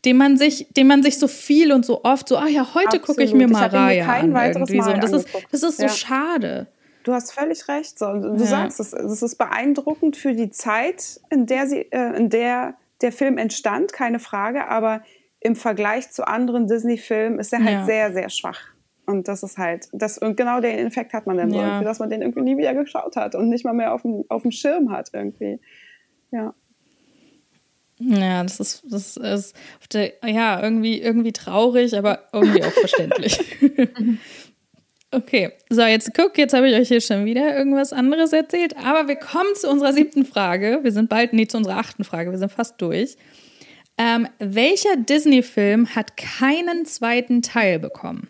den 0.05 0.17
man 0.17 0.37
sich, 0.37 0.67
den 0.75 0.87
man 0.87 1.03
sich 1.03 1.19
so 1.19 1.27
viel 1.27 1.71
und 1.71 1.85
so 1.85 2.03
oft 2.03 2.27
so, 2.27 2.37
ah 2.37 2.47
ja, 2.47 2.73
heute 2.73 2.99
gucke 2.99 3.23
ich 3.23 3.33
mir 3.33 3.47
mal 3.47 3.67
Raya 3.67 4.07
an. 4.07 4.35
Irgendwie 4.35 4.81
so. 4.81 4.91
Und 4.91 5.03
das 5.03 5.11
ist, 5.11 5.27
das 5.51 5.63
ist 5.63 5.77
so 5.77 5.83
ja. 5.83 5.89
schade. 5.89 6.67
Du 7.03 7.13
hast 7.13 7.31
völlig 7.31 7.67
recht. 7.67 7.97
So. 7.97 8.13
Du 8.13 8.35
ja. 8.35 8.45
sagst 8.45 8.79
es, 8.79 8.93
es 8.93 9.21
ist 9.21 9.37
beeindruckend 9.37 10.17
für 10.17 10.33
die 10.33 10.49
Zeit, 10.49 11.19
in 11.29 11.45
der 11.45 11.67
sie, 11.67 11.91
äh, 11.91 12.15
in 12.15 12.29
der 12.29 12.75
der 13.01 13.11
Film 13.11 13.37
entstand, 13.37 13.93
keine 13.93 14.19
Frage, 14.19 14.67
aber 14.67 15.01
im 15.39 15.55
Vergleich 15.55 16.11
zu 16.11 16.27
anderen 16.27 16.67
Disney-Filmen 16.67 17.39
ist 17.39 17.51
er 17.51 17.63
halt 17.63 17.79
ja. 17.79 17.85
sehr, 17.85 18.13
sehr 18.13 18.29
schwach. 18.29 18.59
Und 19.07 19.27
das 19.27 19.43
ist 19.43 19.57
halt, 19.57 19.89
das, 19.91 20.17
und 20.19 20.37
genau 20.37 20.61
den 20.61 20.85
Effekt 20.85 21.13
hat 21.13 21.25
man 21.25 21.37
dann 21.37 21.51
ja. 21.51 21.79
so, 21.79 21.83
dass 21.83 21.99
man 21.99 22.09
den 22.09 22.21
irgendwie 22.21 22.41
nie 22.41 22.57
wieder 22.57 22.73
geschaut 22.75 23.15
hat 23.15 23.35
und 23.35 23.49
nicht 23.49 23.65
mal 23.65 23.73
mehr 23.73 23.93
auf 23.93 24.03
dem, 24.03 24.23
auf 24.29 24.43
dem 24.43 24.51
Schirm 24.51 24.91
hat 24.91 25.09
irgendwie. 25.13 25.59
Ja. 26.31 26.53
Ja, 27.97 28.41
das 28.41 28.59
ist, 28.59 28.83
das 28.89 29.17
ist 29.17 29.55
der, 29.93 30.13
ja, 30.23 30.61
irgendwie, 30.61 31.01
irgendwie 31.01 31.33
traurig, 31.33 31.95
aber 31.95 32.19
irgendwie 32.33 32.63
auch 32.63 32.71
verständlich. 32.71 33.39
okay, 35.11 35.51
so 35.69 35.81
jetzt 35.81 36.13
guck, 36.13 36.37
jetzt 36.37 36.53
habe 36.53 36.69
ich 36.69 36.75
euch 36.75 36.87
hier 36.87 37.01
schon 37.01 37.25
wieder 37.25 37.55
irgendwas 37.55 37.93
anderes 37.93 38.33
erzählt, 38.33 38.75
aber 38.77 39.07
wir 39.07 39.17
kommen 39.17 39.53
zu 39.55 39.69
unserer 39.69 39.93
siebten 39.93 40.25
Frage. 40.25 40.79
Wir 40.83 40.91
sind 40.91 41.09
bald, 41.09 41.33
nee, 41.33 41.47
zu 41.47 41.57
unserer 41.57 41.77
achten 41.77 42.03
Frage, 42.03 42.31
wir 42.31 42.37
sind 42.37 42.51
fast 42.51 42.81
durch. 42.81 43.17
Ähm, 43.97 44.27
welcher 44.39 44.95
Disney-Film 44.95 45.95
hat 45.95 46.17
keinen 46.17 46.85
zweiten 46.85 47.41
Teil 47.41 47.79
bekommen? 47.79 48.29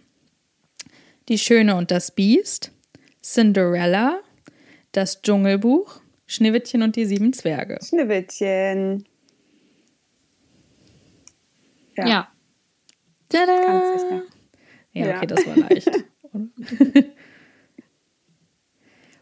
Die 1.30 1.38
Schöne 1.38 1.76
und 1.76 1.92
das 1.92 2.12
Biest, 2.12 2.72
Cinderella, 3.24 4.20
das 4.92 5.22
Dschungelbuch, 5.22 6.02
Schneewittchen 6.26 6.82
und 6.82 6.96
die 6.96 7.06
sieben 7.06 7.32
Zwerge. 7.34 7.80
Schneewittchen. 7.84 9.06
Ja. 11.96 12.08
ja. 12.08 12.32
Tada! 13.30 14.24
Ja, 14.94 15.18
okay, 15.18 15.28
das 15.28 15.48
war 15.48 15.56
leicht. 15.56 15.90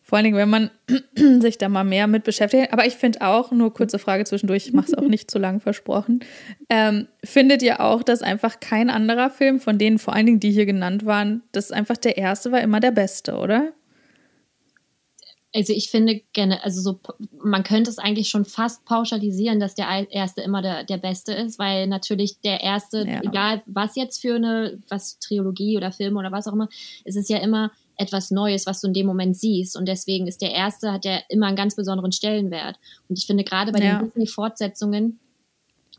Vor 0.09 0.17
allen 0.17 0.23
Dingen, 0.23 0.37
wenn 0.37 0.49
man 0.49 0.71
sich 1.39 1.59
da 1.59 1.69
mal 1.69 1.83
mehr 1.83 2.07
mit 2.07 2.23
beschäftigt. 2.23 2.73
Aber 2.73 2.87
ich 2.87 2.95
finde 2.95 3.21
auch, 3.21 3.51
nur 3.51 3.71
kurze 3.75 3.99
Frage 3.99 4.23
zwischendurch, 4.25 4.65
ich 4.65 4.73
mache 4.73 4.87
es 4.87 4.97
auch 4.97 5.03
nicht 5.07 5.29
zu 5.29 5.37
lang 5.37 5.59
versprochen. 5.59 6.21
Ähm, 6.67 7.07
findet 7.23 7.61
ihr 7.61 7.79
auch, 7.79 8.01
dass 8.01 8.23
einfach 8.23 8.59
kein 8.59 8.89
anderer 8.89 9.29
Film, 9.29 9.59
von 9.59 9.77
denen 9.77 9.99
vor 9.99 10.15
allen 10.15 10.25
Dingen 10.25 10.39
die 10.39 10.49
hier 10.49 10.65
genannt 10.65 11.05
waren, 11.05 11.43
dass 11.51 11.71
einfach 11.71 11.97
der 11.97 12.17
erste 12.17 12.51
war 12.51 12.61
immer 12.61 12.79
der 12.79 12.89
beste, 12.89 13.35
oder? 13.37 13.71
Also 15.53 15.73
ich 15.73 15.89
finde 15.89 16.21
gerne, 16.33 16.63
also 16.63 16.81
so, 16.81 16.99
man 17.41 17.63
könnte 17.63 17.89
es 17.89 17.97
eigentlich 17.97 18.29
schon 18.29 18.45
fast 18.45 18.85
pauschalisieren, 18.85 19.59
dass 19.59 19.75
der 19.75 20.07
erste 20.11 20.41
immer 20.41 20.61
der, 20.61 20.83
der 20.83 20.97
beste 20.97 21.33
ist, 21.33 21.57
weil 21.57 21.87
natürlich 21.87 22.39
der 22.41 22.61
erste, 22.61 23.07
ja. 23.07 23.21
egal 23.23 23.63
was 23.65 23.95
jetzt 23.95 24.21
für 24.21 24.35
eine, 24.35 24.79
was 24.89 25.17
Trilogie 25.19 25.77
oder 25.77 25.91
Film 25.91 26.17
oder 26.17 26.31
was 26.31 26.47
auch 26.47 26.53
immer, 26.53 26.69
es 27.03 27.15
ist 27.15 27.29
ja 27.29 27.37
immer 27.37 27.71
etwas 27.97 28.31
Neues, 28.31 28.65
was 28.65 28.79
du 28.79 28.87
in 28.87 28.93
dem 28.93 29.07
Moment 29.07 29.35
siehst. 29.35 29.75
Und 29.75 29.87
deswegen 29.87 30.27
ist 30.27 30.41
der 30.41 30.53
erste, 30.53 30.93
hat 30.93 31.03
der 31.03 31.23
immer 31.29 31.47
einen 31.47 31.57
ganz 31.57 31.75
besonderen 31.75 32.11
Stellenwert. 32.11 32.79
Und 33.09 33.17
ich 33.17 33.25
finde 33.25 33.43
gerade 33.43 33.71
bei 33.71 33.83
ja. 33.83 33.99
den 33.99 34.05
Disney-Fortsetzungen, 34.05 35.19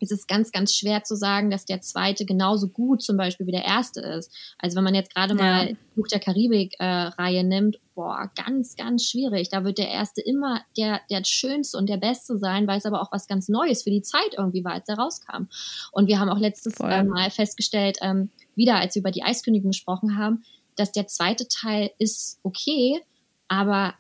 es 0.03 0.11
ist 0.11 0.29
ganz, 0.29 0.53
ganz 0.53 0.75
schwer 0.75 1.05
zu 1.05 1.17
sagen, 1.17 1.51
dass 1.51 1.65
der 1.65 1.81
zweite 1.81 2.25
genauso 2.25 2.69
gut 2.69 3.03
zum 3.03 3.17
Beispiel 3.17 3.47
wie 3.47 3.53
der 3.53 3.65
erste 3.65 4.01
ist. 4.01 4.33
Also 4.59 4.77
wenn 4.77 4.85
man 4.85 4.95
jetzt 4.95 5.15
gerade 5.15 5.35
ja. 5.37 5.41
mal 5.41 5.77
Buch 5.95 6.09
der 6.09 6.21
Karibik-Reihe 6.21 7.39
äh, 7.39 7.43
nimmt, 7.43 7.79
boah, 7.95 8.31
ganz, 8.35 8.77
ganz 8.77 9.05
schwierig. 9.05 9.51
Da 9.51 9.65
wird 9.65 9.79
der 9.79 9.89
erste 9.89 10.23
immer 10.23 10.63
der, 10.77 11.01
der 11.11 11.23
schönste 11.25 11.77
und 11.77 11.89
der 11.89 11.99
beste 11.99 12.39
sein, 12.39 12.67
weil 12.67 12.79
es 12.79 12.87
aber 12.87 13.03
auch 13.03 13.13
was 13.13 13.29
ganz 13.29 13.49
Neues 13.49 13.83
für 13.83 13.91
die 13.91 14.03
Zeit 14.03 14.35
irgendwie 14.37 14.65
war, 14.65 14.73
als 14.73 14.89
er 14.89 14.99
rauskam. 14.99 15.49
Und 15.93 16.07
wir 16.07 16.19
haben 16.19 16.31
auch 16.31 16.39
letztes 16.39 16.81
äh, 16.81 17.05
Mal 17.05 17.31
festgestellt, 17.31 17.99
ähm, 18.01 18.31
wieder 18.55 18.77
als 18.77 18.95
wir 18.95 19.01
über 19.01 19.11
die 19.11 19.23
Eiskönigin 19.23 19.71
gesprochen 19.71 20.17
haben, 20.17 20.45
dass 20.77 20.93
der 20.93 21.07
zweite 21.07 21.47
Teil 21.49 21.91
ist 21.99 22.39
okay, 22.43 23.01
aber 23.49 23.95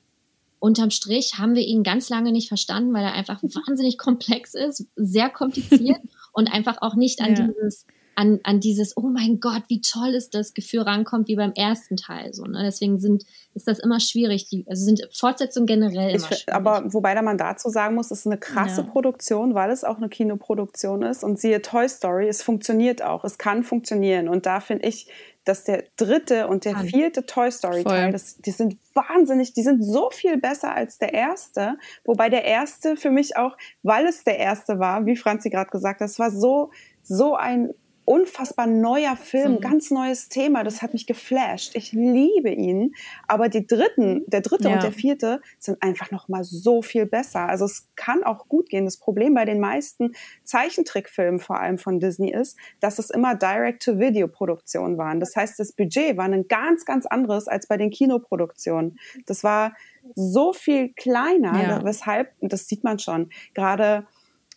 unterm 0.60 0.90
Strich 0.90 1.38
haben 1.38 1.54
wir 1.54 1.62
ihn 1.62 1.82
ganz 1.82 2.08
lange 2.08 2.32
nicht 2.32 2.48
verstanden, 2.48 2.94
weil 2.94 3.04
er 3.04 3.14
einfach 3.14 3.42
wahnsinnig 3.66 3.98
komplex 3.98 4.54
ist, 4.54 4.86
sehr 4.94 5.30
kompliziert 5.30 6.00
und 6.32 6.46
einfach 6.46 6.78
auch 6.80 6.94
nicht 6.94 7.20
an 7.20 7.34
ja. 7.34 7.48
dieses 7.48 7.86
an, 8.20 8.38
an 8.42 8.60
dieses, 8.60 8.98
oh 8.98 9.08
mein 9.08 9.40
Gott, 9.40 9.62
wie 9.68 9.80
toll 9.80 10.10
ist 10.10 10.34
das 10.34 10.52
Gefühl 10.52 10.82
rankommt, 10.82 11.28
wie 11.28 11.36
beim 11.36 11.52
ersten 11.52 11.96
Teil. 11.96 12.34
So, 12.34 12.44
ne? 12.44 12.62
Deswegen 12.64 12.98
sind, 12.98 13.24
ist 13.54 13.66
das 13.66 13.78
immer 13.78 13.98
schwierig. 13.98 14.46
Die, 14.50 14.66
also 14.68 14.84
sind 14.84 15.08
Fortsetzungen 15.10 15.66
generell 15.66 16.10
immer 16.10 16.30
ich, 16.30 16.38
schwierig. 16.38 16.52
Aber 16.52 16.82
wobei 16.92 17.14
da 17.14 17.22
man 17.22 17.38
dazu 17.38 17.70
sagen 17.70 17.94
muss, 17.94 18.10
es 18.10 18.20
ist 18.20 18.26
eine 18.26 18.36
krasse 18.36 18.82
ja. 18.82 18.86
Produktion, 18.86 19.54
weil 19.54 19.70
es 19.70 19.84
auch 19.84 19.96
eine 19.96 20.10
Kinoproduktion 20.10 21.02
ist. 21.02 21.24
Und 21.24 21.40
siehe 21.40 21.62
Toy 21.62 21.88
Story, 21.88 22.28
es 22.28 22.42
funktioniert 22.42 23.02
auch. 23.02 23.24
Es 23.24 23.38
kann 23.38 23.62
funktionieren. 23.62 24.28
Und 24.28 24.44
da 24.44 24.60
finde 24.60 24.86
ich, 24.86 25.08
dass 25.44 25.64
der 25.64 25.84
dritte 25.96 26.48
und 26.48 26.64
der 26.64 26.76
vierte 26.76 27.24
Toy 27.24 27.50
Story 27.50 27.82
Teil, 27.84 28.12
das, 28.12 28.36
die 28.36 28.50
sind 28.50 28.76
wahnsinnig, 28.94 29.54
die 29.54 29.62
sind 29.62 29.82
so 29.82 30.10
viel 30.10 30.36
besser 30.36 30.74
als 30.74 30.98
der 30.98 31.14
erste. 31.14 31.78
Wobei 32.04 32.28
der 32.28 32.44
erste 32.44 32.96
für 32.96 33.10
mich 33.10 33.36
auch, 33.36 33.56
weil 33.82 34.06
es 34.06 34.24
der 34.24 34.38
erste 34.38 34.78
war, 34.78 35.06
wie 35.06 35.16
Franzi 35.16 35.50
gerade 35.50 35.70
gesagt 35.70 36.00
hat, 36.00 36.08
es 36.08 36.18
war 36.18 36.30
so, 36.30 36.70
so 37.02 37.34
ein 37.34 37.72
unfassbar 38.04 38.66
neuer 38.66 39.16
Film, 39.16 39.52
mhm. 39.52 39.60
ganz 39.60 39.90
neues 39.90 40.28
Thema. 40.28 40.64
Das 40.64 40.82
hat 40.82 40.92
mich 40.92 41.06
geflasht. 41.06 41.76
Ich 41.76 41.92
liebe 41.92 42.50
ihn. 42.50 42.94
Aber 43.28 43.48
die 43.48 43.66
dritten, 43.66 44.24
der 44.26 44.40
dritte 44.40 44.68
ja. 44.68 44.74
und 44.74 44.82
der 44.82 44.92
vierte 44.92 45.40
sind 45.58 45.82
einfach 45.82 46.10
noch 46.10 46.28
mal 46.28 46.42
so 46.42 46.82
viel 46.82 47.06
besser. 47.06 47.48
Also 47.48 47.66
es 47.66 47.88
kann 47.96 48.24
auch 48.24 48.48
gut 48.48 48.68
gehen. 48.68 48.84
Das 48.84 48.96
Problem 48.96 49.34
bei 49.34 49.44
den 49.44 49.60
meisten 49.60 50.12
Zeichentrickfilmen, 50.44 51.40
vor 51.40 51.60
allem 51.60 51.78
von 51.78 52.00
Disney, 52.00 52.32
ist, 52.32 52.56
dass 52.80 52.98
es 52.98 53.10
immer 53.10 53.34
Direct-to-Video-Produktionen 53.34 54.98
waren. 54.98 55.20
Das 55.20 55.36
heißt, 55.36 55.58
das 55.58 55.72
Budget 55.72 56.16
war 56.16 56.24
ein 56.24 56.48
ganz, 56.48 56.84
ganz 56.84 57.06
anderes 57.06 57.48
als 57.48 57.68
bei 57.68 57.76
den 57.76 57.90
Kinoproduktionen. 57.90 58.98
Das 59.26 59.44
war 59.44 59.74
so 60.14 60.52
viel 60.52 60.92
kleiner, 60.94 61.62
ja. 61.62 61.84
weshalb, 61.84 62.32
das 62.40 62.66
sieht 62.66 62.82
man 62.82 62.98
schon, 62.98 63.30
gerade 63.54 64.06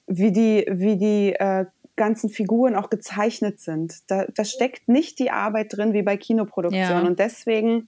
wie 0.08 0.32
die, 0.32 0.66
wie 0.70 0.98
die 0.98 1.34
äh, 1.34 1.66
ganzen 1.96 2.30
Figuren 2.30 2.76
auch 2.76 2.90
gezeichnet 2.90 3.60
sind. 3.60 4.10
Da, 4.10 4.26
da 4.34 4.46
steckt 4.46 4.88
nicht 4.88 5.20
die 5.20 5.32
Arbeit 5.32 5.76
drin 5.76 5.94
wie 5.94 6.02
bei 6.02 6.18
Kinoproduktion. 6.18 6.82
Ja. 6.82 7.02
Und 7.02 7.20
deswegen 7.20 7.88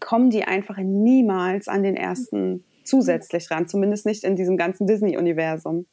kommen 0.00 0.30
die 0.30 0.44
einfach 0.44 0.78
niemals 0.78 1.68
an 1.68 1.82
den 1.82 1.96
ersten 1.96 2.64
zusätzlich 2.84 3.50
ran, 3.50 3.68
zumindest 3.68 4.06
nicht 4.06 4.24
in 4.24 4.36
diesem 4.36 4.56
ganzen 4.56 4.86
Disney-Universum. 4.86 5.86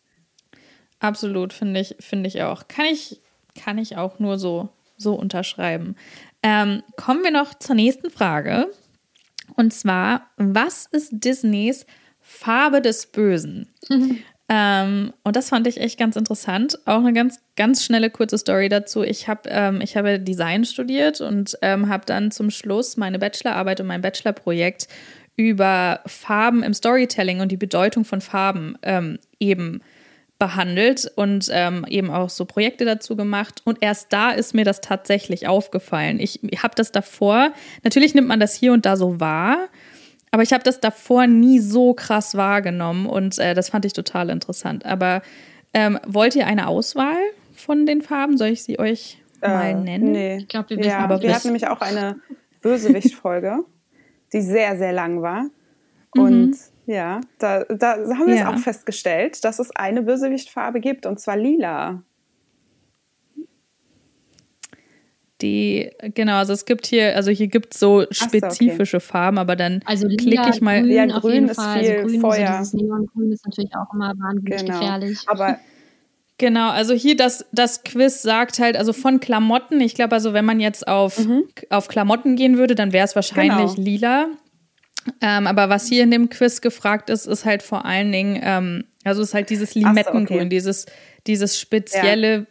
Absolut, 0.99 1.53
finde 1.53 1.79
ich, 1.79 1.95
finde 1.99 2.27
ich 2.27 2.41
auch. 2.41 2.67
Kann 2.67 2.85
ich, 2.85 3.21
kann 3.55 3.77
ich 3.77 3.97
auch 3.97 4.19
nur 4.19 4.37
so, 4.37 4.69
so 4.97 5.15
unterschreiben. 5.15 5.95
Ähm, 6.43 6.83
kommen 6.97 7.23
wir 7.23 7.31
noch 7.31 7.53
zur 7.53 7.75
nächsten 7.75 8.09
Frage. 8.09 8.69
Und 9.55 9.73
zwar, 9.73 10.29
was 10.37 10.85
ist 10.85 11.11
Disneys 11.11 11.85
Farbe 12.19 12.81
des 12.81 13.07
Bösen? 13.07 13.73
Ähm, 14.51 15.13
und 15.23 15.35
das 15.35 15.49
fand 15.49 15.67
ich 15.67 15.79
echt 15.79 15.99
ganz 15.99 16.15
interessant. 16.15 16.79
Auch 16.85 16.99
eine 16.99 17.13
ganz, 17.13 17.39
ganz 17.55 17.85
schnelle, 17.85 18.09
kurze 18.09 18.39
Story 18.39 18.67
dazu. 18.67 19.03
Ich 19.03 19.27
habe 19.27 19.47
ähm, 19.47 19.79
ich 19.81 19.95
habe 19.95 20.19
Design 20.19 20.65
studiert 20.65 21.21
und 21.21 21.55
ähm, 21.61 21.87
habe 21.87 22.05
dann 22.07 22.31
zum 22.31 22.49
Schluss 22.49 22.97
meine 22.97 23.19
Bachelorarbeit 23.19 23.79
und 23.79 23.87
mein 23.87 24.01
Bachelorprojekt 24.01 24.87
über 25.35 26.01
Farben 26.07 26.63
im 26.63 26.73
Storytelling 26.73 27.41
und 27.41 27.51
die 27.51 27.57
Bedeutung 27.57 28.05
von 28.05 28.21
Farben 28.21 28.75
ähm, 28.81 29.19
eben 29.39 29.81
behandelt 30.39 31.11
und 31.15 31.49
ähm, 31.51 31.85
eben 31.87 32.09
auch 32.09 32.29
so 32.29 32.45
Projekte 32.45 32.85
dazu 32.85 33.15
gemacht. 33.15 33.61
Und 33.65 33.77
erst 33.81 34.11
da 34.11 34.31
ist 34.31 34.55
mir 34.55 34.65
das 34.65 34.81
tatsächlich 34.81 35.47
aufgefallen. 35.47 36.19
Ich 36.19 36.39
habe 36.63 36.73
das 36.75 36.91
davor, 36.91 37.51
natürlich 37.83 38.15
nimmt 38.15 38.29
man 38.29 38.39
das 38.39 38.55
hier 38.55 38.73
und 38.73 38.85
da 38.85 38.95
so 38.95 39.19
wahr, 39.19 39.67
aber 40.32 40.43
ich 40.43 40.53
habe 40.53 40.63
das 40.63 40.80
davor 40.80 41.27
nie 41.27 41.59
so 41.59 41.93
krass 41.93 42.36
wahrgenommen 42.36 43.05
und 43.05 43.38
äh, 43.39 43.53
das 43.53 43.69
fand 43.69 43.86
ich 43.86 43.93
total 43.93 44.30
interessant. 44.30 44.86
Aber 44.86 45.21
ähm, 45.73 45.99
wollt 46.05 46.36
ihr 46.36 46.47
eine 46.47 46.67
Auswahl 46.67 47.17
von 47.53 47.86
den 47.86 48.01
Farben? 48.01 48.38
Soll 48.38 48.49
ich 48.49 48.63
sie 48.63 48.80
euch 48.80 49.19
äh, 49.41 49.47
mal 49.47 49.75
nennen? 49.75 50.11
Nee. 50.11 50.38
Ich 50.38 50.47
glaube, 50.47 50.69
wir 50.69 50.86
ja, 50.86 50.99
aber 50.99 51.21
wir 51.21 51.34
hatten 51.34 51.47
nämlich 51.47 51.67
auch 51.67 51.82
eine, 51.82 52.17
Bösewicht-Folge, 52.61 53.63
die 54.34 54.41
sehr, 54.41 54.77
sehr 54.77 54.93
lang 54.93 55.21
war. 55.21 55.43
Mhm. 56.15 56.21
Und 56.21 56.57
ja, 56.86 57.21
da, 57.38 57.63
da 57.65 57.93
haben 57.93 58.27
wir 58.27 58.36
ja. 58.36 58.49
es 58.49 58.55
auch 58.55 58.59
festgestellt, 58.59 59.43
dass 59.43 59.59
es 59.59 59.75
eine 59.75 60.01
Bösewichtfarbe 60.01 60.80
gibt, 60.80 61.05
und 61.05 61.19
zwar 61.19 61.38
lila. 61.38 62.01
Die, 65.41 65.89
genau, 66.15 66.37
also 66.37 66.51
es 66.51 66.65
gibt 66.65 66.85
hier, 66.85 67.15
also 67.15 67.31
hier 67.31 67.47
gibt 67.47 67.73
es 67.73 67.79
so 67.79 68.05
spezifische 68.11 68.99
so, 68.99 69.03
okay. 69.03 69.11
Farben, 69.11 69.37
aber 69.37 69.55
dann 69.55 69.81
also 69.85 70.07
klicke 70.07 70.49
ich 70.49 70.59
mal. 70.59 70.81
Grün, 70.81 70.91
ja, 70.91 71.05
grün 71.05 71.15
auf 71.15 71.23
jeden 71.23 71.49
ist 71.49 71.55
Fall. 71.55 71.83
viel 71.83 71.91
also 71.91 72.07
grün, 72.07 72.21
Feuer. 72.21 72.65
So 72.65 72.77
Neongrün 72.77 73.31
ist 73.31 73.45
natürlich 73.45 73.71
auch 73.75 73.93
immer 73.93 74.13
wahnsinnig 74.17 74.59
genau. 74.59 74.79
gefährlich. 74.79 75.19
Aber 75.27 75.57
Genau, 76.39 76.69
also 76.69 76.93
hier 76.93 77.17
das, 77.17 77.45
das 77.51 77.83
Quiz 77.83 78.21
sagt 78.21 78.59
halt, 78.59 78.77
also 78.77 78.93
von 78.93 79.19
Klamotten, 79.19 79.81
ich 79.81 79.93
glaube, 79.93 80.15
also 80.15 80.31
wenn 80.31 80.45
man 80.45 80.61
jetzt 80.61 80.87
auf, 80.87 81.19
mhm. 81.19 81.43
auf 81.69 81.89
Klamotten 81.89 82.37
gehen 82.37 82.57
würde, 82.57 82.75
dann 82.75 82.93
wäre 82.93 83.03
es 83.03 83.13
wahrscheinlich 83.13 83.75
genau. 83.75 83.85
lila. 83.85 84.27
Ähm, 85.19 85.47
aber 85.47 85.67
was 85.67 85.87
hier 85.87 86.01
in 86.01 86.11
dem 86.11 86.29
Quiz 86.29 86.61
gefragt 86.61 87.09
ist, 87.09 87.25
ist 87.25 87.43
halt 87.43 87.61
vor 87.61 87.83
allen 87.83 88.09
Dingen, 88.13 88.39
ähm, 88.41 88.85
also 89.03 89.21
ist 89.21 89.33
halt 89.33 89.49
dieses 89.49 89.75
Limettengrün, 89.75 90.27
so, 90.27 90.33
okay. 90.35 90.49
dieses, 90.49 90.85
dieses 91.27 91.59
spezielle, 91.59 92.33
ja. 92.33 92.45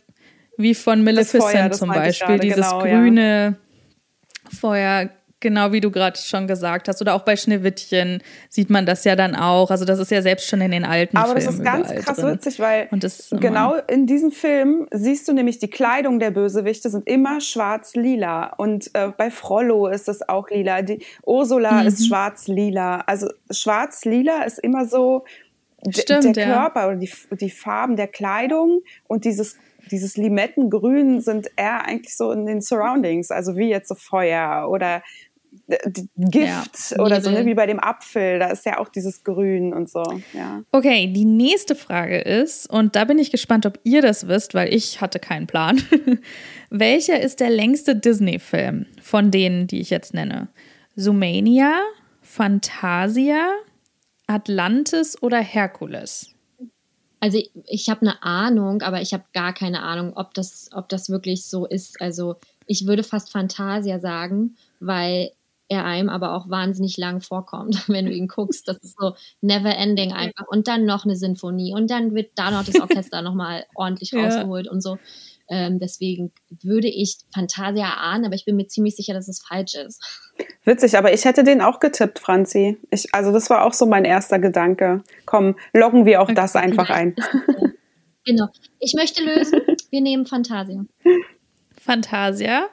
Wie 0.59 0.75
von 0.75 1.03
Maleficent 1.03 1.43
Feuer, 1.43 1.71
zum 1.71 1.89
Beispiel, 1.89 2.39
dieses 2.39 2.69
genau, 2.69 2.81
grüne 2.81 3.57
ja. 3.57 4.59
Feuer, 4.59 5.11
Genau 5.41 5.71
wie 5.71 5.81
du 5.81 5.93
gerade 5.93 6.19
schon 6.19 6.49
gesagt 6.49 6.89
hast. 6.89 7.01
Oder 7.01 7.15
auch 7.15 7.23
bei 7.23 7.37
Schneewittchen 7.37 8.23
sieht 8.49 8.71
man 8.71 8.87
das 8.87 9.05
ja 9.05 9.15
dann 9.15 9.37
auch. 9.37 9.71
Also 9.71 9.85
das 9.85 10.01
ist 10.01 10.11
ja 10.11 10.21
selbst 10.21 10.49
schon 10.49 10.61
in 10.61 10.73
den 10.73 10.85
alten 10.85 11.17
Aber 11.17 11.41
Filmen. 11.41 11.61
Aber 11.61 11.79
das 11.79 11.91
ist 11.91 11.95
ganz 11.95 12.05
krass 12.05 12.17
drin. 12.17 12.35
witzig, 12.35 12.59
weil 12.59 12.89
genau 13.39 13.77
in 13.87 14.07
diesem 14.07 14.33
Film 14.33 14.89
siehst 14.91 15.29
du 15.29 15.33
nämlich 15.33 15.61
die 15.61 15.71
Kleidung 15.71 16.19
der 16.19 16.33
Bösewichte 16.33 16.91
sind 16.91 17.07
immer 17.07 17.41
schwarz-lila. 17.41 18.55
Und 18.57 18.91
äh, 18.95 19.13
bei 19.17 19.31
Frollo 19.31 19.87
ist 19.87 20.09
es 20.09 20.29
auch 20.29 20.51
lila. 20.51 20.83
Die 20.83 21.05
Ursula 21.25 21.83
mhm. 21.83 21.87
ist 21.87 22.09
schwarz-lila. 22.09 23.03
Also 23.07 23.31
schwarz-lila 23.49 24.43
ist 24.43 24.59
immer 24.59 24.87
so 24.87 25.25
Stimmt, 25.89 26.37
der 26.37 26.47
Körper 26.47 26.81
ja. 26.81 26.89
oder 26.89 26.97
die, 26.97 27.13
die 27.41 27.51
Farben 27.51 27.95
der 27.95 28.09
Kleidung 28.09 28.81
und 29.07 29.25
dieses 29.25 29.57
dieses 29.91 30.16
Limettengrün 30.16 31.20
sind 31.20 31.51
eher 31.57 31.84
eigentlich 31.84 32.16
so 32.16 32.32
in 32.32 32.47
den 32.47 32.61
Surroundings, 32.61 33.30
also 33.30 33.57
wie 33.57 33.68
jetzt 33.68 33.89
so 33.89 33.95
Feuer 33.95 34.68
oder 34.70 35.03
Gift 36.16 36.91
ja, 36.91 37.03
oder 37.03 37.20
so, 37.20 37.30
ne, 37.30 37.45
wie 37.45 37.55
bei 37.55 37.66
dem 37.66 37.78
Apfel, 37.78 38.39
da 38.39 38.49
ist 38.49 38.64
ja 38.64 38.78
auch 38.78 38.89
dieses 38.89 39.24
Grün 39.24 39.72
und 39.74 39.91
so, 39.91 40.03
ja. 40.32 40.62
Okay, 40.72 41.12
die 41.12 41.24
nächste 41.24 41.74
Frage 41.74 42.18
ist, 42.18 42.70
und 42.70 42.97
da 42.97 43.05
bin 43.05 43.18
ich 43.18 43.30
gespannt, 43.30 43.66
ob 43.66 43.78
ihr 43.84 44.01
das 44.01 44.28
wisst, 44.28 44.55
weil 44.55 44.72
ich 44.72 45.01
hatte 45.01 45.18
keinen 45.18 45.47
Plan. 45.47 45.80
Welcher 46.70 47.20
ist 47.20 47.41
der 47.41 47.51
längste 47.51 47.97
Disney-Film 47.97 48.86
von 49.03 49.30
denen, 49.30 49.66
die 49.66 49.80
ich 49.80 49.91
jetzt 49.91 50.14
nenne? 50.14 50.49
Sumania, 50.97 51.80
Fantasia, 52.22 53.51
Atlantis 54.26 55.22
oder 55.22 55.39
Herkules? 55.39 56.34
Also 57.21 57.39
ich, 57.39 57.51
ich 57.66 57.89
habe 57.89 58.03
eine 58.03 58.23
Ahnung, 58.23 58.83
aber 58.83 59.01
ich 59.01 59.12
habe 59.12 59.25
gar 59.33 59.53
keine 59.53 59.83
Ahnung, 59.83 60.12
ob 60.16 60.35
das, 60.35 60.71
ob 60.73 60.89
das 60.89 61.11
wirklich 61.11 61.45
so 61.45 61.66
ist. 61.66 62.01
Also 62.01 62.37
ich 62.66 62.87
würde 62.87 63.03
fast 63.03 63.33
Fantasia 63.33 63.99
sagen, 63.99 64.57
weil 64.81 65.33
er 65.69 65.85
einem 65.85 66.09
aber 66.09 66.35
auch 66.35 66.49
wahnsinnig 66.49 66.97
lang 66.97 67.21
vorkommt, 67.21 67.89
wenn 67.89 68.07
du 68.07 68.12
ihn 68.12 68.29
guckst. 68.29 68.66
Das 68.69 68.79
ist 68.79 68.97
so 68.99 69.14
never 69.41 69.77
ending 69.77 70.12
einfach. 70.12 70.47
Und 70.49 70.69
dann 70.69 70.85
noch 70.87 71.05
eine 71.05 71.16
Sinfonie 71.16 71.75
und 71.75 71.91
dann 71.91 72.14
wird 72.14 72.31
da 72.37 72.51
noch 72.51 72.64
das 72.64 72.81
Orchester 72.81 73.23
nochmal 73.23 73.64
ordentlich 73.75 74.14
rausgeholt 74.14 74.66
ja. 74.66 74.73
und 74.73 74.83
so. 74.83 74.99
Ähm, 75.51 75.78
deswegen 75.78 76.32
würde 76.62 76.88
ich 76.88 77.18
Fantasia 77.32 77.94
ahnen, 77.94 78.26
aber 78.26 78.34
ich 78.34 78.44
bin 78.44 78.57
mir 78.57 78.66
ziemlich 78.66 78.96
sicher, 78.96 79.14
dass 79.14 79.28
es 79.28 79.40
falsch 79.40 79.74
ist. 79.74 80.03
Witzig, 80.64 80.96
aber 80.99 81.12
ich 81.12 81.24
hätte 81.24 81.42
den 81.42 81.62
auch 81.62 81.80
getippt, 81.80 82.18
Franzi. 82.18 82.76
Ich, 82.90 83.14
also 83.14 83.32
das 83.32 83.49
war 83.49 83.64
auch 83.64 83.72
so 83.72 83.86
mein 83.86 84.05
erster 84.05 84.38
Gedanke. 84.38 85.03
Komm, 85.24 85.57
loggen 85.72 86.05
wir 86.05 86.20
auch 86.20 86.24
okay. 86.24 86.34
das 86.34 86.55
einfach 86.55 86.90
ein. 86.90 87.16
genau. 88.24 88.49
Ich 88.78 88.94
möchte 88.94 89.22
lösen. 89.24 89.61
Wir 89.90 90.03
nehmen 90.03 90.26
Fantasia. 90.26 90.84
Fantasia. 91.80 92.68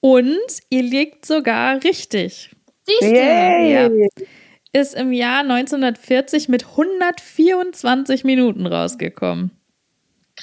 Und 0.00 0.38
ihr 0.70 0.82
liegt 0.82 1.26
sogar 1.26 1.82
richtig. 1.82 2.50
Siehst 2.84 3.02
du? 3.02 3.16
Ja. 3.16 3.90
Ist 4.72 4.94
im 4.94 5.12
Jahr 5.12 5.40
1940 5.40 6.48
mit 6.48 6.66
124 6.66 8.24
Minuten 8.24 8.66
rausgekommen. 8.66 9.50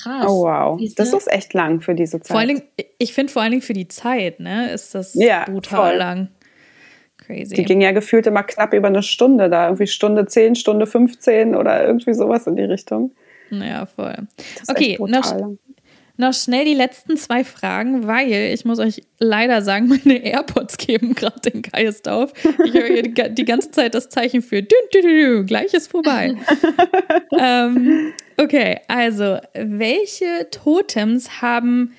Krass. 0.02 0.26
Oh 0.28 0.43
wow, 0.43 0.80
das 0.95 1.14
ist 1.14 1.32
echt 1.32 1.54
lang 1.54 1.82
für 1.82 1.95
diese 1.95 2.20
Zeit. 2.20 2.28
Vor 2.28 2.39
allen 2.39 2.47
Dingen, 2.47 2.62
ich 2.97 3.14
finde 3.14 3.34
vor 3.34 3.41
allen 3.41 3.52
Dingen 3.52 3.62
für 3.62 3.74
die 3.74 3.88
Zeit, 3.88 4.39
ne, 4.39 4.72
ist 4.72 4.95
das 4.95 5.14
ja, 5.14 5.45
brutal 5.45 5.89
voll. 5.89 5.97
lang. 5.97 6.28
Crazy. 7.18 7.56
Die 7.56 7.66
ging 7.66 7.82
ja 7.82 7.91
gefühlt 7.91 8.26
immer 8.26 8.43
knapp 8.43 8.74
über 8.74 8.88
eine 8.88 9.04
Stunde 9.04 9.50
da, 9.50 9.66
irgendwie 9.66 9.88
Stunde 9.88 10.26
10, 10.26 10.56
Stunde 10.56 10.88
15 10.88 11.54
oder 11.56 11.86
irgendwie 11.86 12.14
sowas 12.14 12.47
in 12.47 12.56
die 12.56 12.64
Richtung. 12.64 13.12
Ja, 13.52 13.86
voll. 13.86 14.16
Okay, 14.68 14.97
noch, 15.00 15.38
lang 15.38 15.60
noch 16.20 16.34
schnell 16.34 16.65
die 16.65 16.74
letzten 16.74 17.15
zwei 17.15 17.43
Fragen, 17.45 18.05
weil 18.05 18.53
ich 18.53 18.65
muss 18.65 18.80
euch 18.80 19.01
leider 19.20 19.61
sagen, 19.61 19.88
meine 20.05 20.24
AirPods 20.24 20.78
geben 20.78 21.15
gerade 21.15 21.49
den 21.49 21.61
Geist 21.61 22.07
auf. 22.07 22.34
Ich 22.65 22.74
höre 22.74 22.88
hier 22.88 23.03
die, 23.03 23.34
die, 23.34 23.45
ganze 23.45 23.72
Zeit 23.72 23.95
das 23.95 24.09
Zeichen 24.09 24.41
für 24.41 24.61
dü, 24.61 24.76
dü, 24.93 25.01
dü, 25.01 25.45
gleich 25.45 25.74
ist 25.74 25.89
vorbei. 25.89 26.36
ähm, 27.39 28.13
okay, 28.38 28.80
also 28.88 29.38
welche 29.53 30.49
Totems 30.51 31.41
haben 31.41 31.93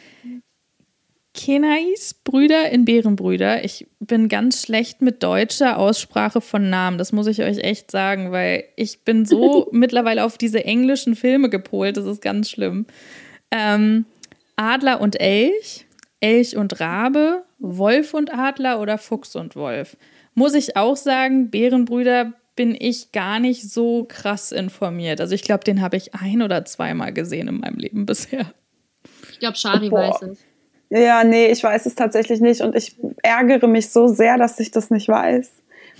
Kenais 1.32 2.14
Brüder 2.22 2.68
in 2.70 2.84
Bärenbrüder? 2.84 3.64
Ich 3.64 3.86
bin 4.00 4.28
ganz 4.28 4.62
schlecht 4.62 5.00
mit 5.00 5.22
deutscher 5.22 5.78
Aussprache 5.78 6.42
von 6.42 6.68
Namen. 6.68 6.98
Das 6.98 7.12
muss 7.12 7.26
ich 7.26 7.42
euch 7.42 7.58
echt 7.58 7.90
sagen, 7.90 8.32
weil 8.32 8.64
ich 8.76 9.04
bin 9.04 9.24
so 9.24 9.68
mittlerweile 9.72 10.24
auf 10.24 10.36
diese 10.36 10.64
englischen 10.64 11.16
Filme 11.16 11.48
gepolt. 11.48 11.96
Das 11.96 12.04
ist 12.04 12.20
ganz 12.20 12.50
schlimm. 12.50 12.84
Ähm, 13.50 14.04
Adler 14.56 15.00
und 15.00 15.20
Elch, 15.20 15.86
Elch 16.20 16.56
und 16.56 16.80
Rabe, 16.80 17.44
Wolf 17.58 18.14
und 18.14 18.32
Adler 18.32 18.80
oder 18.80 18.98
Fuchs 18.98 19.36
und 19.36 19.56
Wolf. 19.56 19.96
Muss 20.34 20.54
ich 20.54 20.76
auch 20.76 20.96
sagen, 20.96 21.50
Bärenbrüder 21.50 22.32
bin 22.56 22.76
ich 22.78 23.12
gar 23.12 23.40
nicht 23.40 23.70
so 23.70 24.04
krass 24.08 24.52
informiert. 24.52 25.20
Also 25.20 25.34
ich 25.34 25.42
glaube, 25.42 25.64
den 25.64 25.80
habe 25.80 25.96
ich 25.96 26.14
ein 26.14 26.42
oder 26.42 26.64
zweimal 26.64 27.12
gesehen 27.12 27.48
in 27.48 27.60
meinem 27.60 27.78
Leben 27.78 28.06
bisher. 28.06 28.52
Ich 29.32 29.38
glaube, 29.38 29.56
Shari 29.56 29.88
oh, 29.88 29.92
weiß 29.92 30.22
es. 30.22 30.38
Ja, 30.90 31.24
nee, 31.24 31.46
ich 31.46 31.62
weiß 31.62 31.86
es 31.86 31.94
tatsächlich 31.94 32.40
nicht 32.40 32.60
und 32.60 32.74
ich 32.74 32.96
ärgere 33.22 33.68
mich 33.68 33.90
so 33.90 34.08
sehr, 34.08 34.36
dass 34.36 34.58
ich 34.58 34.72
das 34.72 34.90
nicht 34.90 35.08
weiß, 35.08 35.50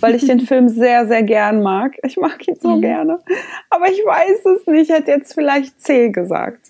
weil 0.01 0.17
ich 0.17 0.27
den 0.27 0.41
Film 0.47 0.69
sehr, 0.69 1.07
sehr 1.07 1.23
gern 1.23 1.63
mag. 1.63 1.97
Ich 2.03 2.17
mag 2.17 2.47
ihn 2.47 2.57
so 2.61 2.77
mhm. 2.77 2.81
gerne, 2.83 3.19
aber 3.71 3.89
ich 3.89 4.05
weiß 4.05 4.45
es 4.45 4.67
nicht. 4.67 4.91
Ich 4.91 4.97
hätte 4.97 5.13
jetzt 5.13 5.33
vielleicht 5.33 5.81
C 5.81 6.11
gesagt. 6.11 6.70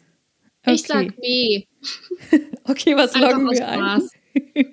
Okay. 0.65 0.75
Ich 0.75 0.83
sag 0.83 1.17
B. 1.17 1.65
okay, 2.65 2.97
was 2.97 3.17
loggen 3.17 3.51
wir 3.51 3.67
ein? 3.67 4.03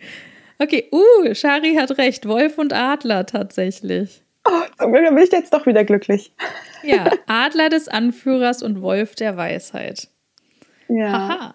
okay, 0.60 0.90
uh, 0.92 1.34
Shari 1.34 1.76
hat 1.76 1.98
recht. 1.98 2.28
Wolf 2.28 2.58
und 2.58 2.74
Adler 2.74 3.26
tatsächlich. 3.26 4.24
Oh, 4.46 4.64
dann 4.78 4.92
bin 4.92 5.18
ich 5.18 5.32
jetzt 5.32 5.54
doch 5.54 5.66
wieder 5.66 5.84
glücklich. 5.84 6.34
ja, 6.84 7.10
Adler 7.28 7.70
des 7.70 7.88
Anführers 7.88 8.64
und 8.64 8.82
Wolf 8.82 9.16
der 9.16 9.38
Weisheit. 9.38 10.10
Ja. 10.90 11.54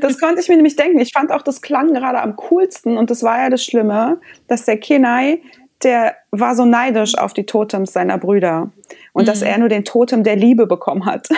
Das 0.00 0.20
konnte 0.20 0.40
ich 0.42 0.48
mir 0.48 0.56
nämlich 0.56 0.76
denken. 0.76 0.98
Ich 0.98 1.12
fand 1.12 1.30
auch, 1.30 1.40
das 1.40 1.62
klang 1.62 1.94
gerade 1.94 2.20
am 2.20 2.36
coolsten 2.36 2.98
und 2.98 3.10
das 3.10 3.22
war 3.22 3.38
ja 3.38 3.48
das 3.48 3.64
Schlimme, 3.64 4.20
dass 4.48 4.66
der 4.66 4.78
Kenai 4.78 5.40
der 5.82 6.16
war 6.30 6.54
so 6.54 6.64
neidisch 6.64 7.16
auf 7.16 7.34
die 7.34 7.44
Totems 7.44 7.92
seiner 7.92 8.18
Brüder 8.18 8.70
und 9.16 9.22
mhm. 9.22 9.26
dass 9.26 9.40
er 9.40 9.56
nur 9.56 9.70
den 9.70 9.86
Totem 9.86 10.24
der 10.24 10.36
Liebe 10.36 10.66
bekommen 10.66 11.06
hat. 11.06 11.28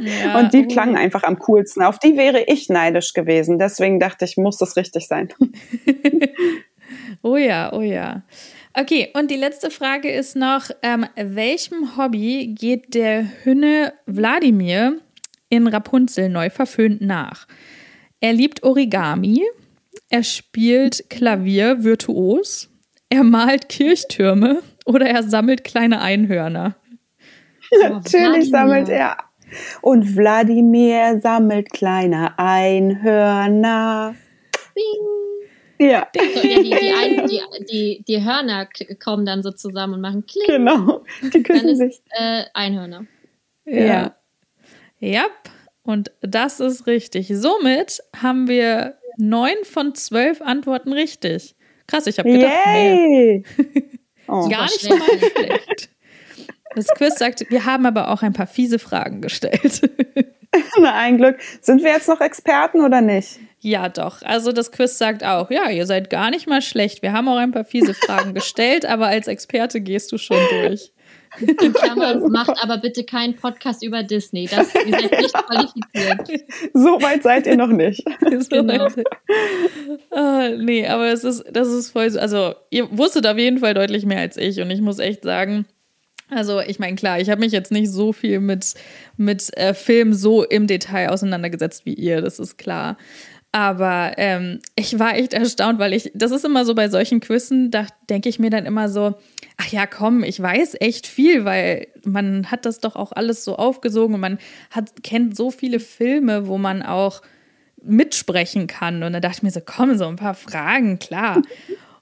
Ja, 0.00 0.38
und 0.38 0.52
die 0.52 0.64
oh. 0.64 0.68
klangen 0.68 0.96
einfach 0.96 1.24
am 1.24 1.40
coolsten. 1.40 1.82
Auf 1.82 1.98
die 1.98 2.16
wäre 2.16 2.44
ich 2.46 2.68
neidisch 2.68 3.12
gewesen. 3.12 3.58
Deswegen 3.58 3.98
dachte 3.98 4.24
ich, 4.24 4.36
muss 4.36 4.58
das 4.58 4.76
richtig 4.76 5.08
sein. 5.08 5.30
oh 7.22 7.36
ja, 7.36 7.72
oh 7.72 7.80
ja. 7.80 8.22
Okay, 8.72 9.08
und 9.14 9.32
die 9.32 9.36
letzte 9.36 9.72
Frage 9.72 10.08
ist 10.08 10.36
noch, 10.36 10.70
ähm, 10.82 11.06
welchem 11.16 11.96
Hobby 11.96 12.54
geht 12.56 12.94
der 12.94 13.26
Hünne 13.42 13.94
Wladimir 14.06 15.00
in 15.48 15.66
Rapunzel 15.66 16.28
neu 16.28 16.50
verföhnt 16.50 17.00
nach? 17.00 17.48
Er 18.20 18.34
liebt 18.34 18.62
Origami, 18.62 19.42
er 20.08 20.22
spielt 20.22 21.10
Klavier 21.10 21.82
virtuos, 21.82 22.68
er 23.08 23.24
malt 23.24 23.68
Kirchtürme 23.68 24.62
oder 24.84 25.06
er 25.06 25.24
sammelt 25.24 25.64
kleine 25.64 26.00
Einhörner. 26.00 26.76
Natürlich 27.82 28.50
sammelt 28.50 28.88
er. 28.88 29.16
Und 29.80 30.16
Wladimir 30.16 31.20
sammelt 31.20 31.70
kleine 31.70 32.38
Einhörner. 32.38 34.14
Bing. 34.74 35.16
Ja. 35.78 36.08
So, 36.14 36.48
ja 36.48 36.58
die, 36.62 36.70
die, 36.70 36.92
ein, 36.92 37.26
die, 37.28 37.40
die, 37.70 38.04
die, 38.06 38.24
Hörner 38.24 38.68
kommen 39.02 39.26
dann 39.26 39.42
so 39.42 39.50
zusammen 39.52 39.94
und 39.94 40.00
machen 40.00 40.26
Kling. 40.26 40.46
Genau, 40.46 41.04
die 41.22 41.42
küssen 41.42 41.68
ist, 41.68 41.78
sich. 41.78 42.02
Äh, 42.10 42.44
Einhörner. 42.54 43.06
Ja. 43.64 44.16
Ja. 44.98 45.26
Und 45.82 46.10
das 46.20 46.60
ist 46.60 46.86
richtig. 46.86 47.28
Somit 47.32 48.02
haben 48.20 48.48
wir 48.48 48.96
neun 49.18 49.54
von 49.62 49.94
zwölf 49.94 50.42
Antworten 50.42 50.92
richtig. 50.92 51.54
Krass, 51.86 52.06
ich 52.06 52.18
habe 52.18 52.30
gedacht, 52.30 52.52
Yay. 52.66 53.44
nee. 53.54 53.84
Oh, 54.26 54.48
Gar 54.50 54.64
nicht 54.64 54.88
mal 54.88 54.98
schlecht. 55.18 55.90
Das 56.76 56.88
Quiz 56.88 57.18
sagt, 57.18 57.46
wir 57.48 57.64
haben 57.64 57.86
aber 57.86 58.10
auch 58.10 58.22
ein 58.22 58.34
paar 58.34 58.46
fiese 58.46 58.78
Fragen 58.78 59.22
gestellt. 59.22 59.80
Na, 60.78 60.94
ein 60.94 61.16
Glück. 61.16 61.38
Sind 61.62 61.82
wir 61.82 61.90
jetzt 61.90 62.06
noch 62.06 62.20
Experten 62.20 62.82
oder 62.82 63.00
nicht? 63.00 63.40
Ja, 63.60 63.88
doch. 63.88 64.20
Also 64.22 64.52
das 64.52 64.70
Quiz 64.70 64.98
sagt 64.98 65.24
auch, 65.24 65.50
ja, 65.50 65.70
ihr 65.70 65.86
seid 65.86 66.10
gar 66.10 66.30
nicht 66.30 66.46
mal 66.46 66.60
schlecht. 66.60 67.00
Wir 67.00 67.14
haben 67.14 67.28
auch 67.28 67.38
ein 67.38 67.50
paar 67.50 67.64
fiese 67.64 67.94
Fragen 67.94 68.34
gestellt, 68.34 68.84
aber 68.88 69.06
als 69.06 69.26
Experte 69.26 69.80
gehst 69.80 70.12
du 70.12 70.18
schon 70.18 70.36
durch. 70.50 70.92
In 71.38 71.72
Klammern, 71.72 72.30
macht 72.30 72.62
aber 72.62 72.78
bitte 72.78 73.04
keinen 73.04 73.36
Podcast 73.36 73.82
über 73.82 74.02
Disney. 74.02 74.46
Das, 74.46 74.74
ihr 74.74 74.90
seid 74.90 75.20
nicht 75.20 75.34
qualifiziert. 75.34 76.44
So 76.74 77.02
weit 77.02 77.22
seid 77.22 77.46
ihr 77.46 77.56
noch 77.56 77.68
nicht. 77.68 78.04
genau. 78.50 78.88
ah, 80.10 80.48
nee, 80.58 80.86
aber 80.86 81.06
es 81.06 81.24
ist, 81.24 81.44
das 81.50 81.68
ist 81.68 81.90
voll 81.90 82.10
so. 82.10 82.20
Also, 82.20 82.54
ihr 82.70 82.86
wusstet 82.96 83.26
auf 83.26 83.38
jeden 83.38 83.58
Fall 83.58 83.74
deutlich 83.74 84.04
mehr 84.04 84.20
als 84.20 84.36
ich 84.36 84.60
und 84.60 84.70
ich 84.70 84.80
muss 84.80 84.98
echt 84.98 85.24
sagen, 85.24 85.66
also 86.30 86.60
ich 86.60 86.78
meine, 86.78 86.96
klar, 86.96 87.20
ich 87.20 87.30
habe 87.30 87.40
mich 87.40 87.52
jetzt 87.52 87.70
nicht 87.70 87.90
so 87.90 88.12
viel 88.12 88.40
mit, 88.40 88.74
mit 89.16 89.56
äh, 89.56 89.74
Film 89.74 90.12
so 90.12 90.42
im 90.42 90.66
Detail 90.66 91.10
auseinandergesetzt 91.10 91.86
wie 91.86 91.94
ihr, 91.94 92.20
das 92.20 92.38
ist 92.38 92.58
klar. 92.58 92.96
Aber 93.52 94.12
ähm, 94.18 94.60
ich 94.74 94.98
war 94.98 95.16
echt 95.16 95.32
erstaunt, 95.32 95.78
weil 95.78 95.94
ich, 95.94 96.10
das 96.14 96.30
ist 96.30 96.44
immer 96.44 96.64
so 96.64 96.74
bei 96.74 96.88
solchen 96.88 97.20
Quizzen, 97.20 97.70
da 97.70 97.86
denke 98.10 98.28
ich 98.28 98.38
mir 98.38 98.50
dann 98.50 98.66
immer 98.66 98.88
so, 98.88 99.14
ach 99.56 99.68
ja, 99.68 99.86
komm, 99.86 100.24
ich 100.24 100.40
weiß 100.40 100.76
echt 100.80 101.06
viel, 101.06 101.44
weil 101.44 101.86
man 102.04 102.50
hat 102.50 102.66
das 102.66 102.80
doch 102.80 102.96
auch 102.96 103.12
alles 103.12 103.44
so 103.44 103.56
aufgesogen 103.56 104.14
und 104.16 104.20
man 104.20 104.38
hat, 104.70 105.02
kennt 105.02 105.36
so 105.36 105.50
viele 105.50 105.80
Filme, 105.80 106.48
wo 106.48 106.58
man 106.58 106.82
auch 106.82 107.22
mitsprechen 107.82 108.66
kann. 108.66 109.02
Und 109.02 109.12
da 109.12 109.20
dachte 109.20 109.38
ich 109.38 109.42
mir 109.42 109.50
so, 109.50 109.60
komm, 109.64 109.96
so 109.96 110.06
ein 110.06 110.16
paar 110.16 110.34
Fragen, 110.34 110.98
klar. 110.98 111.40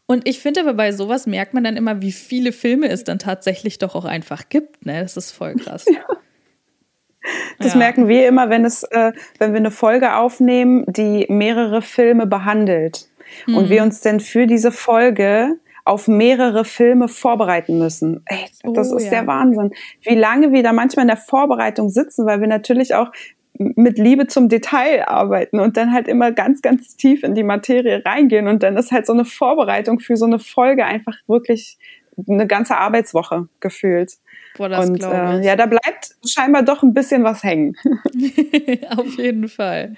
Und 0.06 0.28
ich 0.28 0.40
finde 0.40 0.60
aber 0.60 0.74
bei 0.74 0.92
sowas 0.92 1.26
merkt 1.26 1.54
man 1.54 1.64
dann 1.64 1.76
immer, 1.76 2.02
wie 2.02 2.12
viele 2.12 2.52
Filme 2.52 2.88
es 2.88 3.04
dann 3.04 3.18
tatsächlich 3.18 3.78
doch 3.78 3.94
auch 3.94 4.04
einfach 4.04 4.48
gibt. 4.48 4.84
Ne? 4.84 5.00
Das 5.00 5.16
ist 5.16 5.32
voll 5.32 5.54
krass. 5.54 5.86
Ja. 5.94 6.04
Das 7.58 7.72
ja. 7.72 7.78
merken 7.78 8.06
wir 8.06 8.28
immer, 8.28 8.50
wenn 8.50 8.66
es, 8.66 8.82
äh, 8.82 9.12
wenn 9.38 9.52
wir 9.52 9.58
eine 9.58 9.70
Folge 9.70 10.16
aufnehmen, 10.16 10.84
die 10.86 11.24
mehrere 11.30 11.80
Filme 11.80 12.26
behandelt. 12.26 13.08
Mhm. 13.46 13.56
Und 13.56 13.70
wir 13.70 13.82
uns 13.82 14.02
dann 14.02 14.20
für 14.20 14.46
diese 14.46 14.70
Folge 14.70 15.56
auf 15.86 16.08
mehrere 16.08 16.64
Filme 16.64 17.08
vorbereiten 17.08 17.78
müssen. 17.78 18.22
Ey, 18.26 18.46
das 18.74 18.92
oh, 18.92 18.96
ist 18.96 19.04
ja. 19.04 19.10
der 19.10 19.26
Wahnsinn. 19.26 19.70
Wie 20.02 20.14
lange 20.14 20.52
wir 20.52 20.62
da 20.62 20.72
manchmal 20.72 21.04
in 21.04 21.08
der 21.08 21.16
Vorbereitung 21.16 21.90
sitzen, 21.90 22.26
weil 22.26 22.40
wir 22.40 22.48
natürlich 22.48 22.94
auch 22.94 23.10
mit 23.58 23.98
Liebe 23.98 24.26
zum 24.26 24.48
Detail 24.48 25.06
arbeiten 25.06 25.60
und 25.60 25.76
dann 25.76 25.92
halt 25.92 26.08
immer 26.08 26.32
ganz, 26.32 26.60
ganz 26.60 26.96
tief 26.96 27.22
in 27.22 27.34
die 27.34 27.44
Materie 27.44 28.04
reingehen. 28.04 28.48
Und 28.48 28.62
dann 28.62 28.76
ist 28.76 28.90
halt 28.90 29.06
so 29.06 29.12
eine 29.12 29.24
Vorbereitung 29.24 30.00
für 30.00 30.16
so 30.16 30.24
eine 30.24 30.38
Folge 30.38 30.84
einfach 30.84 31.16
wirklich 31.26 31.78
eine 32.28 32.46
ganze 32.46 32.76
Arbeitswoche 32.76 33.48
gefühlt. 33.60 34.14
Boah, 34.56 34.68
das 34.68 34.88
und 34.88 35.02
äh, 35.02 35.40
ja, 35.44 35.56
da 35.56 35.66
bleibt 35.66 36.10
scheinbar 36.26 36.62
doch 36.62 36.82
ein 36.82 36.94
bisschen 36.94 37.24
was 37.24 37.42
hängen. 37.42 37.76
Auf 38.96 39.18
jeden 39.18 39.48
Fall. 39.48 39.96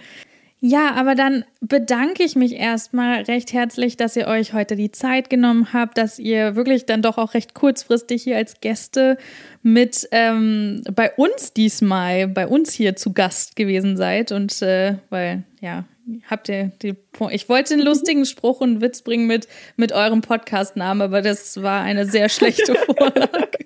Ja, 0.68 0.94
aber 0.96 1.14
dann 1.14 1.44
bedanke 1.60 2.24
ich 2.24 2.34
mich 2.34 2.54
erstmal 2.54 3.22
recht 3.22 3.52
herzlich, 3.52 3.96
dass 3.96 4.16
ihr 4.16 4.26
euch 4.26 4.52
heute 4.52 4.74
die 4.74 4.90
Zeit 4.90 5.30
genommen 5.30 5.72
habt, 5.72 5.96
dass 5.96 6.18
ihr 6.18 6.56
wirklich 6.56 6.86
dann 6.86 7.02
doch 7.02 7.18
auch 7.18 7.34
recht 7.34 7.54
kurzfristig 7.54 8.24
hier 8.24 8.36
als 8.36 8.60
Gäste 8.60 9.16
mit 9.62 10.08
ähm, 10.10 10.82
bei 10.92 11.12
uns 11.12 11.52
diesmal, 11.52 12.26
bei 12.26 12.48
uns 12.48 12.72
hier 12.72 12.96
zu 12.96 13.12
Gast 13.12 13.54
gewesen 13.54 13.96
seid. 13.96 14.32
Und 14.32 14.60
äh, 14.60 14.96
weil, 15.08 15.44
ja, 15.60 15.84
habt 16.28 16.48
ihr 16.48 16.72
die. 16.82 16.96
Ich 17.30 17.48
wollte 17.48 17.74
einen 17.74 17.82
lustigen 17.82 18.26
Spruch 18.26 18.60
und 18.60 18.80
Witz 18.80 19.02
bringen 19.02 19.26
mit, 19.26 19.48
mit 19.76 19.92
eurem 19.92 20.20
Podcast-Namen, 20.20 21.02
aber 21.02 21.22
das 21.22 21.62
war 21.62 21.82
eine 21.82 22.06
sehr 22.06 22.28
schlechte 22.28 22.74
Vorlage. 22.86 23.58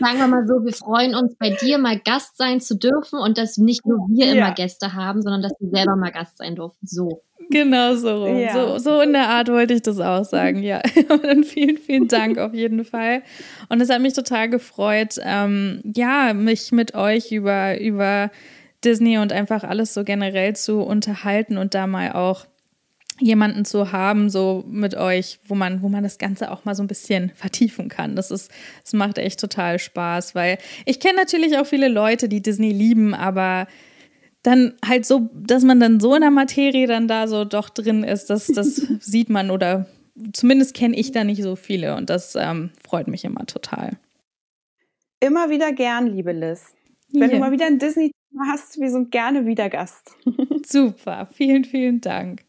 Sagen 0.00 0.18
wir 0.18 0.26
mal 0.28 0.46
so, 0.46 0.64
wir 0.64 0.72
freuen 0.72 1.14
uns, 1.14 1.34
bei 1.38 1.50
dir 1.50 1.78
mal 1.78 1.98
Gast 1.98 2.36
sein 2.36 2.60
zu 2.60 2.76
dürfen 2.76 3.18
und 3.18 3.38
dass 3.38 3.56
nicht 3.56 3.86
nur 3.86 4.06
wir 4.08 4.26
ja. 4.26 4.32
immer 4.32 4.54
Gäste 4.54 4.94
haben, 4.94 5.22
sondern 5.22 5.42
dass 5.42 5.52
wir 5.58 5.70
selber 5.70 5.96
mal 5.96 6.12
Gast 6.12 6.38
sein 6.38 6.54
durften. 6.54 6.86
So. 6.86 7.22
Genau 7.50 7.94
so 7.94 8.26
Ja. 8.26 8.52
So, 8.52 8.78
so 8.78 9.00
in 9.00 9.12
der 9.12 9.28
Art 9.28 9.48
wollte 9.48 9.74
ich 9.74 9.82
das 9.82 9.98
auch 10.00 10.24
sagen, 10.24 10.62
ja. 10.62 10.82
Dann 11.22 11.44
vielen, 11.44 11.78
vielen 11.78 12.08
Dank 12.08 12.38
auf 12.38 12.52
jeden 12.52 12.84
Fall. 12.84 13.22
Und 13.68 13.80
es 13.80 13.88
hat 13.88 14.02
mich 14.02 14.12
total 14.12 14.50
gefreut, 14.50 15.16
ähm, 15.22 15.80
ja, 15.84 16.34
mich 16.34 16.72
mit 16.72 16.94
euch 16.94 17.32
über, 17.32 17.80
über 17.80 18.30
Disney 18.84 19.18
und 19.18 19.32
einfach 19.32 19.64
alles 19.64 19.94
so 19.94 20.04
generell 20.04 20.54
zu 20.54 20.80
unterhalten 20.80 21.58
und 21.58 21.74
da 21.74 21.86
mal 21.86 22.12
auch 22.12 22.46
jemanden 23.20 23.64
zu 23.64 23.92
haben, 23.92 24.30
so 24.30 24.64
mit 24.68 24.96
euch, 24.96 25.40
wo 25.46 25.54
man, 25.54 25.82
wo 25.82 25.88
man 25.88 26.04
das 26.04 26.18
Ganze 26.18 26.50
auch 26.50 26.64
mal 26.64 26.74
so 26.74 26.82
ein 26.82 26.88
bisschen 26.88 27.32
vertiefen 27.34 27.88
kann. 27.88 28.14
Das 28.14 28.30
ist, 28.30 28.50
das 28.82 28.92
macht 28.92 29.18
echt 29.18 29.40
total 29.40 29.78
Spaß, 29.78 30.34
weil 30.34 30.58
ich 30.84 31.00
kenne 31.00 31.16
natürlich 31.16 31.58
auch 31.58 31.66
viele 31.66 31.88
Leute, 31.88 32.28
die 32.28 32.42
Disney 32.42 32.70
lieben, 32.70 33.14
aber 33.14 33.66
dann 34.42 34.74
halt 34.86 35.04
so, 35.04 35.28
dass 35.34 35.64
man 35.64 35.80
dann 35.80 35.98
so 35.98 36.14
in 36.14 36.20
der 36.20 36.30
Materie 36.30 36.86
dann 36.86 37.08
da 37.08 37.26
so 37.26 37.44
doch 37.44 37.70
drin 37.70 38.04
ist, 38.04 38.30
das, 38.30 38.46
das 38.46 38.76
sieht 39.00 39.30
man 39.30 39.50
oder 39.50 39.86
zumindest 40.32 40.74
kenne 40.74 40.96
ich 40.96 41.12
da 41.12 41.24
nicht 41.24 41.42
so 41.42 41.56
viele 41.56 41.96
und 41.96 42.10
das 42.10 42.36
ähm, 42.36 42.70
freut 42.86 43.08
mich 43.08 43.24
immer 43.24 43.46
total. 43.46 43.98
Immer 45.20 45.50
wieder 45.50 45.72
gern, 45.72 46.06
liebe 46.06 46.32
Liz. 46.32 46.66
Wenn 47.10 47.22
yeah. 47.22 47.30
du 47.30 47.38
mal 47.38 47.52
wieder 47.52 47.66
ein 47.66 47.78
Disney 47.78 48.12
hast, 48.46 48.80
wir 48.80 48.90
sind 48.90 49.10
gerne 49.10 49.46
wieder 49.46 49.68
Gast. 49.68 50.12
Super, 50.66 51.28
vielen, 51.32 51.64
vielen 51.64 52.00
Dank. 52.00 52.42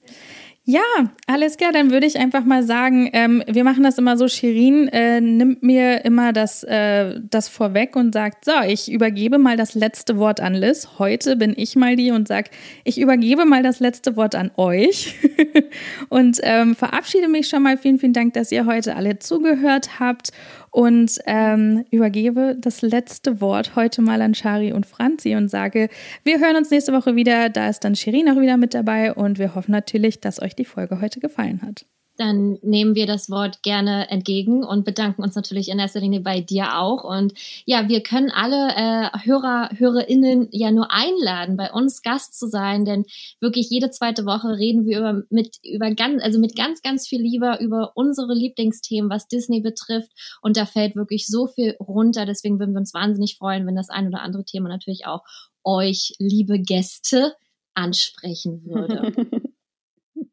Ja, 0.72 0.84
alles 1.26 1.58
klar. 1.58 1.72
Dann 1.72 1.90
würde 1.90 2.06
ich 2.06 2.20
einfach 2.20 2.46
mal 2.46 2.62
sagen, 2.62 3.10
ähm, 3.14 3.44
wir 3.48 3.64
machen 3.64 3.82
das 3.82 3.98
immer 3.98 4.18
so. 4.18 4.28
Shirin 4.28 4.88
äh, 4.90 5.20
nimmt 5.20 5.64
mir 5.64 6.06
immer 6.06 6.32
das, 6.32 6.64
äh, 6.64 7.20
das 7.28 7.50
vorweg 7.50 7.96
und 7.96 8.14
sagt, 8.14 8.46
so, 8.46 8.52
ich 8.68 8.92
übergebe 8.92 9.40
mal 9.40 9.58
das 9.58 9.74
letzte 9.74 10.18
Wort 10.20 10.40
an 10.40 10.54
Liz. 10.54 11.00
Heute 11.00 11.38
bin 11.38 11.56
ich 11.58 11.76
mal 11.76 11.96
die 11.96 12.12
und 12.12 12.28
sage, 12.28 12.52
ich 12.84 13.02
übergebe 13.02 13.46
mal 13.46 13.64
das 13.64 13.80
letzte 13.80 14.16
Wort 14.16 14.36
an 14.36 14.52
euch 14.58 15.16
und 16.10 16.38
ähm, 16.44 16.76
verabschiede 16.76 17.30
mich 17.30 17.50
schon 17.50 17.64
mal. 17.64 17.76
Vielen, 17.76 17.98
vielen 17.98 18.14
Dank, 18.14 18.36
dass 18.36 18.52
ihr 18.52 18.68
heute 18.68 18.96
alle 18.96 19.18
zugehört 19.18 20.00
habt 20.00 20.30
und 20.72 21.20
ähm, 21.26 21.86
übergebe 21.92 22.56
das 22.60 22.82
letzte 22.82 23.42
Wort 23.42 23.76
heute 23.76 24.02
mal 24.02 24.22
an 24.22 24.34
Shari 24.34 24.74
und 24.74 24.86
Franzi 24.86 25.36
und 25.36 25.50
sage, 25.50 25.90
wir 26.24 26.40
hören 26.40 26.56
uns 26.56 26.72
nächste 26.72 26.94
Woche 26.94 27.16
wieder. 27.16 27.50
Da 27.50 27.70
ist 27.70 27.84
dann 27.84 27.96
Shirin 27.96 28.30
auch 28.30 28.40
wieder 28.40 28.58
mit 28.58 28.74
dabei 28.74 29.14
und 29.14 29.40
wir 29.40 29.56
hoffen 29.56 29.72
natürlich, 29.72 30.20
dass 30.20 30.42
euch 30.42 30.56
die 30.56 30.66
Folge 30.66 31.02
heute 31.02 31.20
gefallen 31.20 31.62
hat 31.62 31.86
dann 32.20 32.60
nehmen 32.62 32.96
wir 32.96 33.08
das 33.08 33.30
Wort 33.30 33.64
gerne 33.64 34.10
entgegen 34.10 34.64
und 34.66 34.84
bedanken 34.84 35.24
uns 35.24 35.36
natürlich 35.36 35.70
in 35.70 35.80
erster 35.80 36.02
Linie 36.02 36.20
bei 36.20 36.42
dir 36.42 36.78
auch. 36.78 37.06
Und 37.06 37.34
ja, 37.66 37.88
wir 37.88 38.04
können 38.04 38.30
alle 38.30 38.76
äh, 38.76 39.26
Hörer, 39.26 39.70
HörerInnen 39.78 40.50
ja 40.52 40.72
nur 40.72 40.92
einladen, 40.92 41.56
bei 41.56 41.72
uns 41.72 42.02
Gast 42.02 42.38
zu 42.38 42.48
sein, 42.48 42.84
denn 42.84 43.06
wirklich 43.40 43.70
jede 43.70 43.90
zweite 43.90 44.26
Woche 44.26 44.58
reden 44.58 44.86
wir 44.86 45.00
über, 45.00 45.24
mit, 45.30 45.60
über 45.64 45.92
ganz, 45.96 46.22
also 46.22 46.40
mit 46.40 46.58
ganz, 46.58 46.82
ganz 46.82 47.08
viel 47.08 47.22
Liebe 47.22 47.58
über 47.62 47.94
unsere 47.96 48.34
Lieblingsthemen, 48.34 49.10
was 49.10 49.30
Disney 49.30 49.62
betrifft. 49.62 50.12
Und 50.42 50.58
da 50.58 50.66
fällt 50.66 50.98
wirklich 50.98 51.26
so 51.26 51.48
viel 51.48 51.78
runter. 51.80 52.26
Deswegen 52.26 52.60
würden 52.60 52.74
wir 52.74 52.80
uns 52.80 52.94
wahnsinnig 52.94 53.38
freuen, 53.38 53.66
wenn 53.66 53.78
das 53.78 53.90
ein 53.90 54.08
oder 54.08 54.22
andere 54.22 54.44
Thema 54.44 54.68
natürlich 54.68 55.06
auch 55.06 55.24
euch, 55.64 56.16
liebe 56.20 56.60
Gäste, 56.60 57.34
ansprechen 57.76 58.66
würde. 58.66 59.14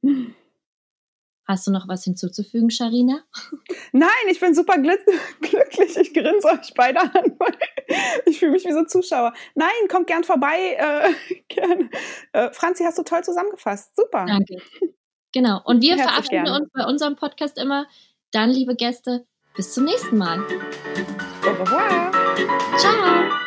Hast 1.47 1.66
du 1.66 1.70
noch 1.70 1.86
was 1.86 2.03
hinzuzufügen, 2.03 2.70
Sharina? 2.70 3.20
Nein, 3.92 4.11
ich 4.28 4.40
bin 4.40 4.55
super 4.55 4.78
glücklich. 4.78 5.97
Ich 5.97 6.12
grinse 6.12 6.49
euch 6.49 6.74
beide 6.74 7.01
an. 7.01 7.38
Ich 8.26 8.40
fühle 8.40 8.53
mich 8.53 8.64
wie 8.64 8.72
so 8.72 8.84
Zuschauer. 8.84 9.32
Nein, 9.55 9.70
kommt 9.88 10.09
gern 10.09 10.24
vorbei. 10.24 10.76
Äh, 10.76 11.34
gern. 11.49 11.90
Äh, 12.32 12.51
Franzi, 12.53 12.82
hast 12.82 12.99
du 12.99 13.05
toll 13.05 13.22
zusammengefasst. 13.22 13.94
Super. 13.94 14.26
Danke. 14.26 14.57
Genau. 15.32 15.61
Und 15.64 15.82
wir 15.82 15.97
Herzlich 15.97 16.11
verabschieden 16.11 16.44
gern. 16.44 16.62
uns 16.62 16.70
bei 16.72 16.84
unserem 16.84 17.14
Podcast 17.14 17.59
immer. 17.59 17.86
Dann, 18.32 18.51
liebe 18.51 18.74
Gäste, 18.74 19.26
bis 19.55 19.72
zum 19.72 19.84
nächsten 19.84 20.18
Mal. 20.18 20.40
Au 21.44 21.62
revoir. 21.62 22.11
Ciao. 22.76 23.45